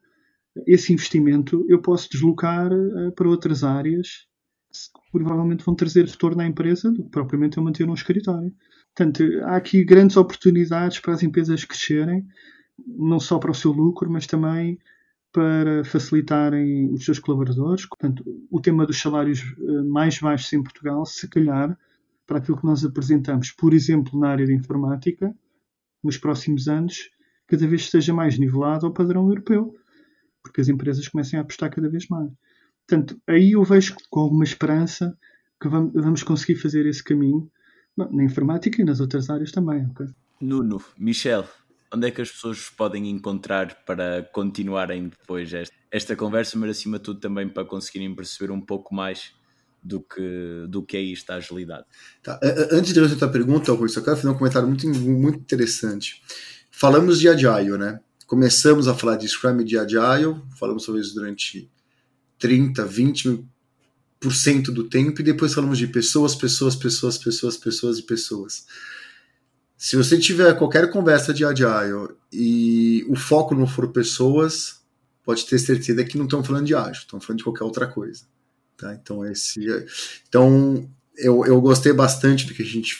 esse 0.66 0.92
investimento 0.92 1.64
eu 1.68 1.80
posso 1.80 2.10
deslocar 2.10 2.72
uh, 2.72 3.12
para 3.12 3.28
outras 3.28 3.62
áreas 3.64 4.26
provavelmente 5.10 5.64
vão 5.64 5.74
trazer 5.74 6.06
retorno 6.06 6.40
à 6.40 6.46
empresa 6.46 6.90
do 6.90 7.04
que 7.04 7.10
propriamente 7.10 7.58
eu 7.58 7.64
manter 7.64 7.88
um 7.88 7.94
escritório. 7.94 8.52
Portanto, 8.95 9.22
há 9.45 9.57
aqui 9.57 9.84
grandes 9.84 10.16
oportunidades 10.16 11.01
para 11.01 11.14
as 11.14 11.22
empresas 11.22 11.64
crescerem, 11.64 12.26
não 12.86 13.18
só 13.18 13.38
para 13.38 13.51
o 13.51 13.55
seu 13.55 13.72
lucro, 13.72 14.11
mas 14.11 14.26
também 14.26 14.78
para 15.32 15.82
facilitarem 15.84 16.93
os 16.93 17.05
seus 17.05 17.18
colaboradores. 17.18 17.86
Portanto, 17.86 18.22
o 18.51 18.61
tema 18.61 18.86
dos 18.86 19.01
salários 19.01 19.40
eh, 19.40 19.82
mais 19.84 20.18
baixos 20.18 20.53
em 20.53 20.62
Portugal, 20.62 21.07
se 21.07 21.26
calhar, 21.26 21.76
para 22.26 22.38
aquilo 22.38 22.59
que 22.59 22.66
nós 22.66 22.84
apresentamos, 22.84 23.51
por 23.51 23.72
exemplo, 23.72 24.18
na 24.20 24.28
área 24.28 24.47
de 24.47 24.55
informática, 24.55 25.34
nos 26.05 26.18
próximos 26.18 26.68
anos, 26.68 27.11
cada 27.47 27.66
vez 27.66 27.82
esteja 27.82 28.12
mais 28.12 28.38
nivelado 28.38 28.86
ao 28.86 28.93
padrão 28.93 29.26
europeu, 29.28 29.74
porque 30.43 30.61
as 30.61 30.68
empresas 30.68 31.09
começam 31.09 31.38
a 31.38 31.43
apostar 31.43 31.70
cada 31.70 31.88
vez 31.88 32.09
mais. 32.09 32.30
Portanto, 32.86 33.18
aí 33.26 33.53
eu 33.53 33.62
vejo 33.64 33.95
com 34.11 34.20
alguma 34.20 34.45
esperança 34.45 35.16
que 35.61 35.68
vamos 35.68 36.22
conseguir 36.22 36.57
fazer 36.57 36.84
esse 36.86 37.03
caminho 37.03 37.51
na 37.97 38.24
informática 38.24 38.80
e 38.80 38.84
nas 38.84 39.01
outras 39.01 39.28
áreas 39.28 39.53
também. 39.53 39.86
Okay? 39.90 40.07
Nuno, 40.40 40.82
Michel, 40.99 41.47
onde 41.93 42.09
é 42.09 42.11
que 42.11 42.22
as 42.22 42.30
pessoas 42.30 42.68
podem 42.70 43.09
encontrar 43.09 43.84
para 43.84 44.22
continuarem 44.32 45.09
depois 45.09 45.53
esta, 45.53 45.74
esta 45.90 46.16
conversa, 46.16 46.59
mas 46.59 46.70
acima 46.70 46.99
de 46.99 47.05
tudo 47.05 47.20
também 47.20 47.49
para 47.49 47.64
conseguirem 47.64 48.14
perceber 48.14 48.51
um 48.51 48.61
pouco 48.61 48.95
mais 48.95 49.32
do 49.82 50.01
que, 50.01 50.66
do 50.68 50.82
que 50.82 50.97
é 50.97 51.01
isto 51.01 51.30
a 51.30 51.36
agilidade. 51.36 51.84
Tá. 52.22 52.38
Antes 52.70 52.93
de 52.93 53.01
eu 53.01 53.09
fazer 53.09 53.24
a 53.24 53.28
pergunta, 53.28 53.72
Rui, 53.72 53.88
só 53.88 54.01
quero 54.01 54.16
fazer 54.16 54.28
um 54.28 54.34
comentário 54.34 54.68
muito, 54.68 54.88
muito 54.88 55.38
interessante. 55.40 56.22
Falamos 56.70 57.18
de 57.20 57.28
Agile, 57.28 57.76
né? 57.76 58.01
Começamos 58.26 58.88
a 58.88 58.95
falar 58.95 59.16
de 59.16 59.28
Scrum 59.28 59.61
e 59.61 59.64
de 59.64 59.76
Agile, 59.76 60.40
falamos 60.59 60.84
sobre 60.84 61.01
isso 61.01 61.14
durante 61.14 61.70
30, 62.38 62.86
20% 62.86 63.45
do 64.28 64.84
tempo 64.84 65.20
e 65.20 65.24
depois 65.24 65.54
falamos 65.54 65.78
de 65.78 65.86
pessoas, 65.86 66.34
pessoas, 66.34 66.76
pessoas, 66.76 67.18
pessoas, 67.18 67.56
pessoas 67.56 67.98
e 67.98 68.02
pessoas. 68.02 68.66
Se 69.76 69.96
você 69.96 70.18
tiver 70.18 70.54
qualquer 70.56 70.90
conversa 70.90 71.34
de 71.34 71.44
Agile 71.44 72.14
e 72.32 73.04
o 73.08 73.16
foco 73.16 73.54
não 73.54 73.66
for 73.66 73.88
pessoas, 73.88 74.80
pode 75.24 75.44
ter 75.46 75.58
certeza 75.58 76.04
que 76.04 76.16
não 76.16 76.24
estão 76.24 76.44
falando 76.44 76.66
de 76.66 76.74
Agile, 76.74 76.98
estão 76.98 77.20
falando 77.20 77.38
de 77.38 77.44
qualquer 77.44 77.64
outra 77.64 77.86
coisa. 77.86 78.22
Tá? 78.76 78.94
Então, 78.94 79.24
esse, 79.26 79.60
então 80.28 80.88
eu, 81.16 81.44
eu 81.44 81.60
gostei 81.60 81.92
bastante 81.92 82.46
do 82.46 82.54
que 82.54 82.62
a 82.62 82.66
gente 82.66 82.96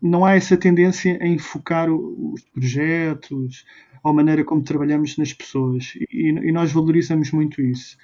não 0.00 0.24
há 0.24 0.34
essa 0.34 0.56
tendência 0.56 1.18
em 1.22 1.38
focar 1.38 1.90
os 1.90 2.42
projetos 2.44 3.64
a 4.04 4.12
maneira 4.12 4.44
como 4.44 4.62
trabalhamos 4.62 5.16
nas 5.16 5.32
pessoas. 5.32 5.94
E, 6.10 6.28
e 6.28 6.52
nós 6.52 6.72
valorizamos 6.72 7.30
muito 7.32 7.60
isso. 7.60 7.96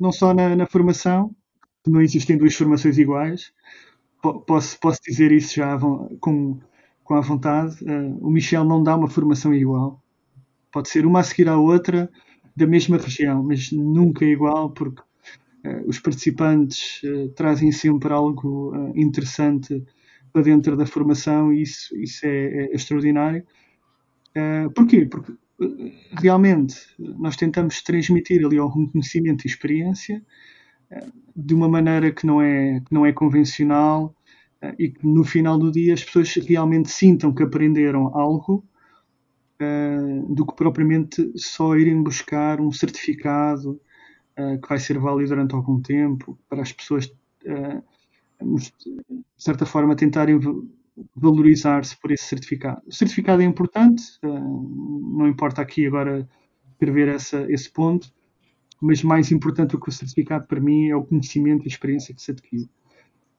Não 0.00 0.12
só 0.12 0.34
na, 0.34 0.54
na, 0.56 0.66
formação, 0.66 1.34
não 1.86 2.00
existem 2.00 2.36
duas 2.36 2.54
formações 2.54 2.98
iguais. 2.98 3.52
Posso, 4.46 4.78
posso 4.80 5.00
dizer 5.06 5.32
isso 5.32 5.56
já 5.56 5.78
com, 6.20 6.58
com 7.02 7.14
a 7.14 7.20
vontade. 7.20 7.76
Uh, 7.84 8.18
o 8.26 8.30
Michel 8.30 8.64
não 8.64 8.82
dá 8.82 8.96
uma 8.96 9.08
formação 9.08 9.54
igual. 9.54 10.02
Pode 10.72 10.88
ser 10.88 11.06
uma 11.06 11.20
a 11.20 11.22
seguir 11.22 11.48
à 11.48 11.56
outra, 11.56 12.10
da 12.56 12.66
mesma 12.66 12.96
região, 12.96 13.42
mas 13.42 13.70
nunca 13.70 14.24
igual, 14.24 14.70
porque 14.70 15.00
uh, 15.00 15.86
os 15.86 15.98
participantes 16.00 17.02
uh, 17.04 17.28
trazem 17.30 17.70
sempre 17.70 18.12
algo 18.12 18.72
interessante 18.94 19.84
para 20.32 20.42
dentro 20.42 20.76
da 20.76 20.84
formação 20.84 21.52
e 21.52 21.62
isso, 21.62 21.96
isso 21.96 22.26
é, 22.26 22.46
é 22.46 22.74
extraordinário. 22.74 23.46
Uh, 24.36 24.70
porquê? 24.70 25.06
Porque 25.06 25.32
uh, 25.32 25.92
realmente 26.20 26.76
nós 26.98 27.36
tentamos 27.36 27.82
transmitir 27.82 28.44
ali 28.44 28.58
algum 28.58 28.86
conhecimento 28.86 29.44
e 29.44 29.48
experiência 29.48 30.22
uh, 30.90 31.12
de 31.36 31.54
uma 31.54 31.68
maneira 31.68 32.10
que 32.12 32.26
não 32.26 32.42
é, 32.42 32.80
que 32.80 32.92
não 32.92 33.06
é 33.06 33.12
convencional 33.12 34.14
e 34.78 34.88
que 34.88 35.06
no 35.06 35.24
final 35.24 35.58
do 35.58 35.70
dia 35.70 35.92
as 35.92 36.02
pessoas 36.02 36.34
realmente 36.36 36.88
sintam 36.88 37.34
que 37.34 37.42
aprenderam 37.42 38.06
algo 38.16 38.64
do 40.30 40.46
que 40.46 40.56
propriamente 40.56 41.32
só 41.36 41.76
irem 41.76 42.02
buscar 42.02 42.62
um 42.62 42.72
certificado 42.72 43.78
que 44.34 44.66
vai 44.66 44.78
ser 44.78 44.98
válido 44.98 45.28
durante 45.28 45.54
algum 45.54 45.82
tempo 45.82 46.38
para 46.48 46.62
as 46.62 46.72
pessoas 46.72 47.12
de 48.40 49.22
certa 49.36 49.66
forma, 49.66 49.94
tentarem 49.94 50.40
valorizar-se 51.14 51.98
por 52.00 52.10
esse 52.12 52.24
certificado. 52.24 52.80
O 52.86 52.92
certificado 52.92 53.42
é 53.42 53.44
importante, 53.44 54.02
eh, 54.22 54.28
não 54.28 55.26
importa 55.26 55.60
aqui 55.60 55.86
agora 55.86 56.28
escrever 56.72 57.08
essa, 57.08 57.50
esse 57.50 57.70
ponto, 57.70 58.12
mas 58.80 59.02
mais 59.02 59.32
importante 59.32 59.70
do 59.72 59.80
que 59.80 59.88
o 59.88 59.92
certificado 59.92 60.46
para 60.46 60.60
mim 60.60 60.88
é 60.88 60.96
o 60.96 61.04
conhecimento 61.04 61.64
e 61.64 61.66
a 61.66 61.68
experiência 61.68 62.14
que 62.14 62.22
se 62.22 62.30
adquire. 62.30 62.68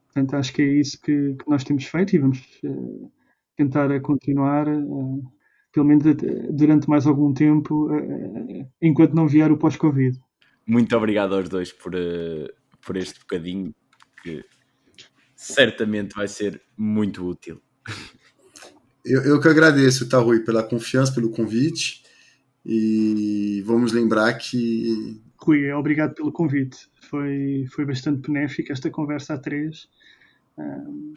Portanto, 0.06 0.34
acho 0.34 0.52
que 0.52 0.62
é 0.62 0.80
isso 0.80 1.00
que, 1.00 1.34
que 1.34 1.48
nós 1.48 1.62
temos 1.62 1.84
feito 1.84 2.14
e 2.14 2.18
vamos 2.18 2.38
uh, 2.64 3.12
tentar 3.54 3.92
a 3.92 4.00
continuar, 4.00 4.66
uh, 4.66 5.32
pelo 5.72 5.86
menos 5.86 6.04
durante 6.50 6.88
mais 6.88 7.06
algum 7.06 7.32
tempo, 7.34 7.86
uh, 7.94 8.68
enquanto 8.80 9.14
não 9.14 9.28
vier 9.28 9.52
o 9.52 9.58
pós-Covid. 9.58 10.18
Muito 10.66 10.96
obrigado 10.96 11.34
aos 11.34 11.48
dois 11.48 11.72
por, 11.72 11.92
por 12.84 12.96
este 12.96 13.20
bocadinho 13.20 13.74
que 14.22 14.42
certamente 15.36 16.14
vai 16.14 16.26
ser 16.26 16.60
muito 16.76 17.24
útil. 17.28 17.60
Eu, 19.04 19.22
eu 19.22 19.40
que 19.40 19.46
agradeço, 19.46 20.08
tá, 20.08 20.18
Rui, 20.18 20.40
pela 20.40 20.64
confiança, 20.64 21.14
pelo 21.14 21.30
convite. 21.30 22.02
E 22.64 23.62
vamos 23.64 23.92
lembrar 23.92 24.34
que. 24.34 25.22
Rui, 25.36 25.70
obrigado 25.70 26.14
pelo 26.14 26.32
convite. 26.32 26.88
Foi, 27.02 27.66
foi 27.70 27.84
bastante 27.84 28.28
benéfica 28.28 28.72
esta 28.72 28.90
conversa 28.90 29.34
a 29.34 29.38
três. 29.38 29.88
Um, 30.58 31.14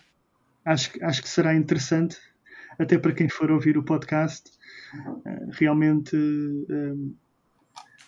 acho, 0.64 0.92
acho 1.02 1.24
que 1.24 1.30
será 1.30 1.56
interessante, 1.56 2.18
até 2.78 3.00
para 3.00 3.14
quem 3.14 3.28
for 3.28 3.50
ouvir 3.50 3.76
o 3.78 3.84
podcast, 3.84 4.52
uh, 4.94 5.50
realmente 5.54 6.16
um, 6.16 7.16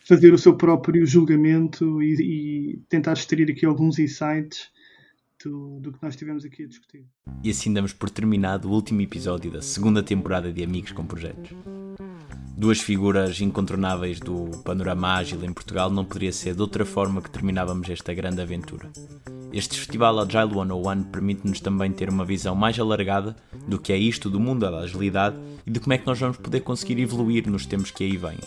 fazer 0.07 0.31
o 0.31 0.37
seu 0.37 0.55
próprio 0.55 1.03
julgamento 1.07 2.03
e, 2.03 2.75
e 2.75 2.77
tentar 2.89 3.13
extrair 3.13 3.49
aqui 3.49 3.65
alguns 3.65 3.97
insights 3.97 4.69
do, 5.49 5.79
do, 5.79 5.91
que 5.91 5.99
nós 6.01 6.15
tivemos 6.15 6.45
aqui 6.45 6.63
a 6.63 6.67
discutir. 6.67 7.05
E 7.43 7.49
assim 7.49 7.73
damos 7.73 7.93
por 7.93 8.09
terminado 8.09 8.69
o 8.69 8.71
último 8.71 9.01
episódio 9.01 9.51
da 9.51 9.61
segunda 9.61 10.03
temporada 10.03 10.51
de 10.51 10.63
Amigos 10.63 10.91
com 10.91 11.05
Projetos. 11.05 11.51
Duas 12.57 12.79
figuras 12.79 13.39
incontornáveis 13.41 14.19
do 14.19 14.51
panorama 14.63 15.15
ágil 15.15 15.43
em 15.43 15.53
Portugal 15.53 15.89
não 15.89 16.05
poderia 16.05 16.31
ser 16.31 16.53
de 16.53 16.61
outra 16.61 16.85
forma 16.85 17.21
que 17.21 17.31
terminávamos 17.31 17.89
esta 17.89 18.13
grande 18.13 18.41
aventura. 18.41 18.91
Este 19.51 19.77
Festival 19.77 20.19
Agile 20.19 20.53
101 20.53 21.03
permite-nos 21.03 21.59
também 21.59 21.91
ter 21.91 22.09
uma 22.09 22.23
visão 22.23 22.55
mais 22.55 22.79
alargada 22.79 23.35
do 23.67 23.79
que 23.79 23.91
é 23.91 23.97
isto 23.97 24.29
do 24.29 24.39
mundo 24.39 24.61
da 24.61 24.79
agilidade 24.79 25.37
e 25.65 25.71
de 25.71 25.79
como 25.79 25.93
é 25.93 25.97
que 25.97 26.05
nós 26.05 26.19
vamos 26.19 26.37
poder 26.37 26.61
conseguir 26.61 26.99
evoluir 26.99 27.49
nos 27.49 27.65
tempos 27.65 27.91
que 27.91 28.03
aí 28.03 28.15
vêm. 28.15 28.37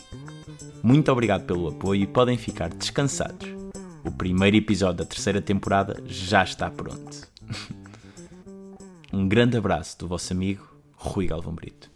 Muito 0.81 1.11
obrigado 1.11 1.45
pelo 1.45 1.67
apoio 1.67 2.03
e 2.03 2.07
podem 2.07 2.37
ficar 2.37 2.69
descansados 2.69 3.64
o 4.05 4.11
primeiro 4.11 4.57
episódio 4.57 4.97
da 4.97 5.05
terceira 5.05 5.41
temporada 5.41 6.01
já 6.05 6.43
está 6.43 6.69
pronto. 6.69 7.27
Um 9.13 9.29
grande 9.29 9.55
abraço 9.55 9.97
do 9.97 10.09
vosso 10.09 10.33
amigo 10.33 10.67
Rui 10.97 11.27
Galvão 11.27 11.55
Brito. 11.55 11.89